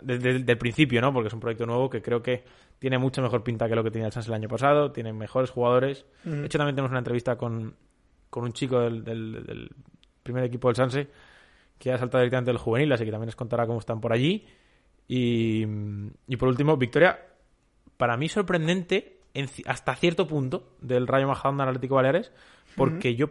desde 0.01 0.51
el 0.51 0.57
principio, 0.57 1.01
¿no? 1.01 1.11
Porque 1.13 1.27
es 1.27 1.33
un 1.33 1.39
proyecto 1.39 1.65
nuevo 1.65 1.89
que 1.89 2.01
creo 2.01 2.21
que 2.21 2.43
tiene 2.79 2.97
mucho 2.97 3.21
mejor 3.21 3.43
pinta 3.43 3.67
que 3.67 3.75
lo 3.75 3.83
que 3.83 3.91
tenía 3.91 4.07
el 4.07 4.13
Sanse 4.13 4.29
el 4.29 4.35
año 4.35 4.47
pasado, 4.47 4.91
tiene 4.91 5.13
mejores 5.13 5.49
jugadores. 5.49 6.05
De 6.23 6.45
hecho, 6.45 6.57
también 6.57 6.75
tenemos 6.75 6.91
una 6.91 6.99
entrevista 6.99 7.35
con, 7.35 7.75
con 8.29 8.43
un 8.43 8.53
chico 8.53 8.79
del, 8.79 9.03
del, 9.03 9.45
del 9.45 9.69
primer 10.23 10.45
equipo 10.45 10.69
del 10.69 10.75
Sanse 10.75 11.07
que 11.77 11.91
ha 11.91 11.97
saltado 11.97 12.21
directamente 12.21 12.49
del 12.49 12.59
juvenil, 12.59 12.91
así 12.91 13.05
que 13.05 13.11
también 13.11 13.27
les 13.27 13.35
contará 13.35 13.67
cómo 13.67 13.79
están 13.79 13.99
por 13.99 14.13
allí. 14.13 14.47
Y, 15.07 15.65
y 16.27 16.37
por 16.37 16.47
último, 16.47 16.77
victoria 16.77 17.19
para 17.97 18.17
mí 18.17 18.29
sorprendente 18.29 19.20
en, 19.33 19.49
hasta 19.65 19.95
cierto 19.95 20.27
punto 20.27 20.75
del 20.81 21.07
Rayo 21.07 21.27
Majadahonda 21.27 21.65
Atlético 21.65 21.95
Baleares, 21.95 22.31
porque 22.75 23.15
yo 23.15 23.29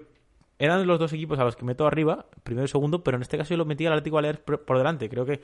eran 0.59 0.87
los 0.87 0.99
dos 0.99 1.13
equipos 1.13 1.39
a 1.39 1.45
los 1.45 1.57
que 1.57 1.65
meto 1.65 1.87
arriba, 1.87 2.27
primero 2.43 2.65
y 2.65 2.69
segundo, 2.69 3.03
pero 3.03 3.17
en 3.17 3.23
este 3.23 3.39
caso 3.39 3.51
yo 3.51 3.59
lo 3.59 3.65
metí 3.65 3.87
al 3.87 3.95
Atlético 3.95 4.17
Baleares 4.17 4.41
por, 4.41 4.65
por 4.65 4.79
delante. 4.79 5.09
Creo 5.09 5.25
que 5.25 5.41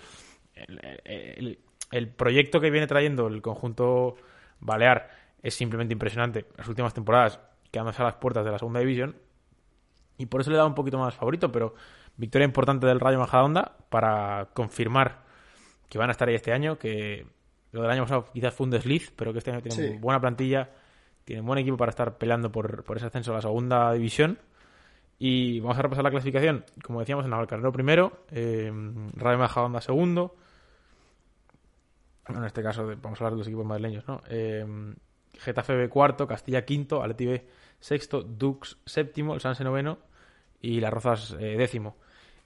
el, 0.55 0.81
el, 1.05 1.59
el, 1.91 2.09
proyecto 2.09 2.61
que 2.61 2.71
viene 2.71 2.87
trayendo 2.87 3.27
el 3.27 3.43
conjunto 3.43 4.17
balear 4.61 5.11
es 5.43 5.55
simplemente 5.55 5.93
impresionante. 5.93 6.47
Las 6.57 6.69
últimas 6.69 6.93
temporadas 6.95 7.41
quedándose 7.71 8.03
a 8.03 8.07
las 8.07 8.17
puertas 8.17 8.45
de 8.45 8.51
la 8.51 8.59
segunda 8.59 8.81
división 8.81 9.17
y 10.19 10.27
por 10.27 10.41
eso 10.41 10.51
le 10.51 10.57
he 10.57 10.59
dado 10.59 10.69
un 10.69 10.75
poquito 10.75 10.99
más 10.99 11.15
favorito, 11.15 11.53
pero 11.53 11.75
victoria 12.17 12.45
importante 12.45 12.87
del 12.87 13.01
Rayo 13.01 13.19
Majadahonda 13.19 13.77
para 13.89 14.49
confirmar 14.55 15.25
que 15.89 15.99
van 15.99 16.09
a 16.09 16.13
estar 16.13 16.29
ahí 16.29 16.35
este 16.35 16.53
año, 16.53 16.79
que 16.79 17.27
lo 17.73 17.83
del 17.83 17.91
año 17.91 18.03
pasado 18.03 18.27
quizás 18.33 18.55
fue 18.55 18.65
un 18.65 18.71
desliz, 18.71 19.13
pero 19.17 19.33
que 19.33 19.39
este 19.39 19.51
año 19.51 19.63
tienen 19.63 19.95
sí. 19.95 19.99
buena 19.99 20.21
plantilla, 20.21 20.71
tienen 21.25 21.45
buen 21.45 21.59
equipo 21.59 21.77
para 21.77 21.91
estar 21.91 22.19
peleando 22.19 22.51
por, 22.51 22.85
por, 22.85 22.97
ese 22.97 23.07
ascenso 23.07 23.33
a 23.33 23.37
la 23.37 23.43
segunda 23.43 23.93
división. 23.93 24.39
Y 25.19 25.61
vamos 25.61 25.79
a 25.79 25.83
repasar 25.83 26.05
la 26.05 26.11
clasificación. 26.11 26.65
Como 26.83 27.01
decíamos, 27.01 27.25
en 27.25 27.31
Navalcarnero 27.31 27.73
primero, 27.73 28.25
eh, 28.31 28.71
Rayo 29.15 29.39
Majadahonda 29.39 29.81
segundo. 29.81 30.37
Bueno, 32.27 32.43
en 32.43 32.47
este 32.47 32.63
caso 32.63 32.87
vamos 32.87 33.21
a 33.21 33.25
hablar 33.25 33.33
de 33.33 33.39
los 33.39 33.47
equipos 33.47 33.65
madrileños, 33.65 34.07
¿no? 34.07 34.21
Eh, 34.29 34.95
Getafe 35.39 35.75
B 35.75 35.89
cuarto, 35.89 36.27
Castilla 36.27 36.65
quinto, 36.65 37.03
Atleti 37.03 37.27
B 37.27 37.47
sexto, 37.81 38.23
Dux 38.23 38.79
séptimo, 38.85 39.35
el 39.35 39.41
Sanse 39.41 39.65
noveno 39.65 39.99
y 40.61 40.81
Las 40.81 40.93
Rozas 40.93 41.37
eh, 41.39 41.57
décimo. 41.57 41.97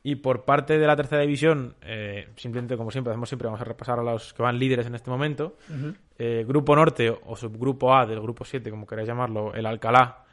Y 0.02 0.16
por 0.16 0.44
parte 0.44 0.78
de 0.78 0.86
la 0.86 0.96
tercera 0.96 1.20
división, 1.20 1.74
eh, 1.82 2.28
simplemente 2.36 2.76
como 2.76 2.90
siempre, 2.90 3.12
hacemos 3.12 3.28
siempre, 3.28 3.46
vamos 3.46 3.60
a 3.60 3.64
repasar 3.64 3.98
a 3.98 4.02
los 4.02 4.32
que 4.32 4.42
van 4.42 4.58
líderes 4.58 4.86
en 4.86 4.94
este 4.94 5.10
momento. 5.10 5.56
Uh 5.68 5.72
-huh. 5.72 5.96
eh, 6.18 6.44
grupo 6.48 6.74
Norte 6.74 7.10
o 7.10 7.36
subgrupo 7.36 7.94
A 7.94 8.06
del 8.06 8.20
grupo 8.20 8.44
7, 8.44 8.70
como 8.70 8.86
queráis 8.86 9.08
llamarlo, 9.08 9.52
el 9.52 9.66
Alcalá 9.66 10.24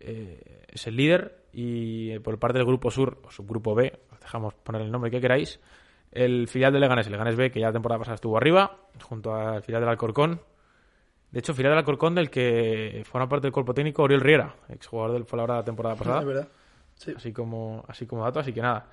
eh, 0.00 0.66
es 0.68 0.86
el 0.86 0.96
líder. 0.96 1.44
Y 1.52 2.18
por 2.18 2.38
parte 2.38 2.58
del 2.58 2.66
grupo 2.66 2.90
Sur 2.90 3.20
o 3.24 3.30
subgrupo 3.30 3.74
B, 3.74 3.92
os 4.12 4.20
dejamos 4.20 4.54
poner 4.54 4.82
el 4.82 4.90
nombre 4.90 5.10
que 5.10 5.20
queráis, 5.20 5.60
el 6.10 6.48
filial 6.48 6.72
de 6.72 6.80
Leganés, 6.80 7.06
el 7.06 7.12
Leganés 7.12 7.36
B, 7.36 7.50
que 7.50 7.60
ya 7.60 7.68
la 7.68 7.72
temporada 7.72 8.00
pasada 8.00 8.16
estuvo 8.16 8.36
arriba, 8.36 8.76
junto 9.02 9.34
al 9.34 9.62
filial 9.62 9.80
del 9.80 9.90
Alcorcón. 9.90 10.40
De 11.30 11.38
hecho, 11.38 11.54
filial 11.54 11.72
del 11.72 11.78
Alcorcón 11.78 12.14
del 12.14 12.28
que 12.28 13.02
forma 13.06 13.28
parte 13.28 13.46
del 13.46 13.52
cuerpo 13.52 13.72
técnico 13.72 14.02
Oriol 14.02 14.20
Riera, 14.20 14.54
exjugador 14.68 15.12
del 15.12 15.24
Fuenlabrada 15.24 15.60
la 15.60 15.64
temporada 15.64 15.96
pasada. 15.96 16.20
Es 16.20 16.26
verdad. 16.26 16.48
Sí. 16.96 17.12
Así 17.16 17.32
como 17.32 17.84
así 17.88 18.06
como 18.06 18.24
dato, 18.24 18.40
así 18.40 18.52
que 18.52 18.62
nada. 18.62 18.86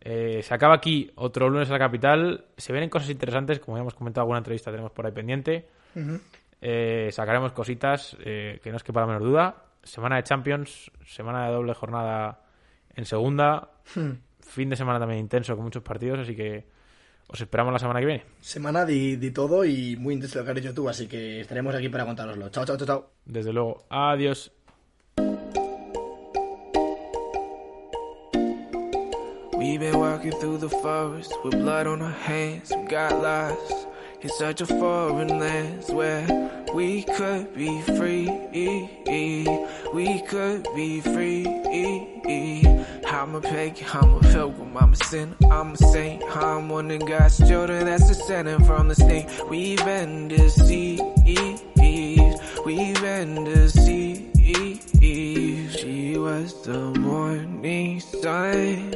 Eh, 0.00 0.42
se 0.42 0.54
acaba 0.54 0.74
aquí 0.74 1.10
otro 1.16 1.48
lunes 1.48 1.68
en 1.68 1.72
la 1.72 1.78
capital. 1.78 2.44
Se 2.56 2.72
vienen 2.72 2.90
cosas 2.90 3.10
interesantes, 3.10 3.58
como 3.58 3.76
ya 3.76 3.80
hemos 3.80 3.94
comentado, 3.94 4.22
alguna 4.22 4.38
entrevista 4.38 4.70
tenemos 4.70 4.92
por 4.92 5.06
ahí 5.06 5.12
pendiente. 5.12 5.68
Uh 5.94 5.98
-huh. 5.98 6.20
eh, 6.60 7.08
sacaremos 7.12 7.52
cositas 7.52 8.16
eh, 8.20 8.60
que 8.62 8.70
no 8.70 8.76
es 8.76 8.82
que 8.82 8.92
para 8.92 9.06
menor 9.06 9.22
duda. 9.22 9.62
Semana 9.82 10.16
de 10.16 10.24
Champions, 10.24 10.90
semana 11.06 11.46
de 11.46 11.52
doble 11.52 11.72
jornada 11.74 12.40
en 12.96 13.04
segunda, 13.04 13.70
hmm. 13.94 14.10
fin 14.40 14.70
de 14.70 14.76
semana 14.76 14.98
también 14.98 15.20
intenso 15.20 15.54
con 15.54 15.64
muchos 15.64 15.82
partidos, 15.82 16.20
así 16.20 16.34
que 16.34 16.64
os 17.28 17.40
esperamos 17.40 17.72
la 17.72 17.78
semana 17.78 18.00
que 18.00 18.06
viene. 18.06 18.24
Semana 18.40 18.84
de, 18.84 19.16
de 19.16 19.30
todo 19.30 19.64
y 19.64 19.96
muy 19.96 20.14
intenso 20.14 20.38
lo 20.38 20.44
que 20.44 20.50
has 20.50 20.56
dicho 20.56 20.74
tú, 20.74 20.88
así 20.88 21.06
que 21.06 21.40
estaremos 21.40 21.74
aquí 21.74 21.88
para 21.88 22.04
contároslo. 22.04 22.48
Chao, 22.48 22.64
chao, 22.64 22.76
chao, 22.76 22.86
chao. 22.86 23.10
Desde 23.24 23.52
luego, 23.52 23.84
adiós. 23.90 24.55
We've 29.56 29.80
been 29.80 29.98
walking 29.98 30.32
through 30.32 30.58
the 30.58 30.68
forest 30.68 31.32
with 31.42 31.54
blood 31.54 31.86
on 31.86 32.02
our 32.02 32.10
hands. 32.10 32.70
We 32.76 32.84
got 32.84 33.22
lost 33.22 33.86
in 34.20 34.28
such 34.28 34.60
a 34.60 34.66
foreign 34.66 35.38
land 35.38 35.84
where 35.88 36.64
we 36.74 37.04
could 37.04 37.54
be 37.54 37.80
free. 37.82 38.28
We 39.94 40.20
could 40.28 40.66
be 40.74 41.00
free. 41.00 41.46
I'm 43.06 43.34
a 43.34 43.40
pagan, 43.40 43.86
I'm 43.94 44.14
a 44.16 44.20
pilgrim, 44.20 44.76
I'm 44.76 44.92
a 44.92 44.96
sinner, 44.96 45.36
I'm 45.50 45.72
a 45.72 45.76
saint. 45.76 46.22
I'm 46.36 46.68
one 46.68 46.90
of 46.90 47.06
God's 47.06 47.38
children 47.38 47.86
that's 47.86 48.08
descending 48.08 48.62
from 48.64 48.88
the 48.88 48.94
snake. 48.94 49.26
We've 49.48 49.82
been 49.84 50.28
deceived. 50.28 51.02
We've 52.64 53.00
been 53.00 53.44
deceived. 53.44 54.36
She 55.78 56.18
was 56.18 56.62
the 56.62 56.92
morning 57.00 58.00
sun 58.00 58.92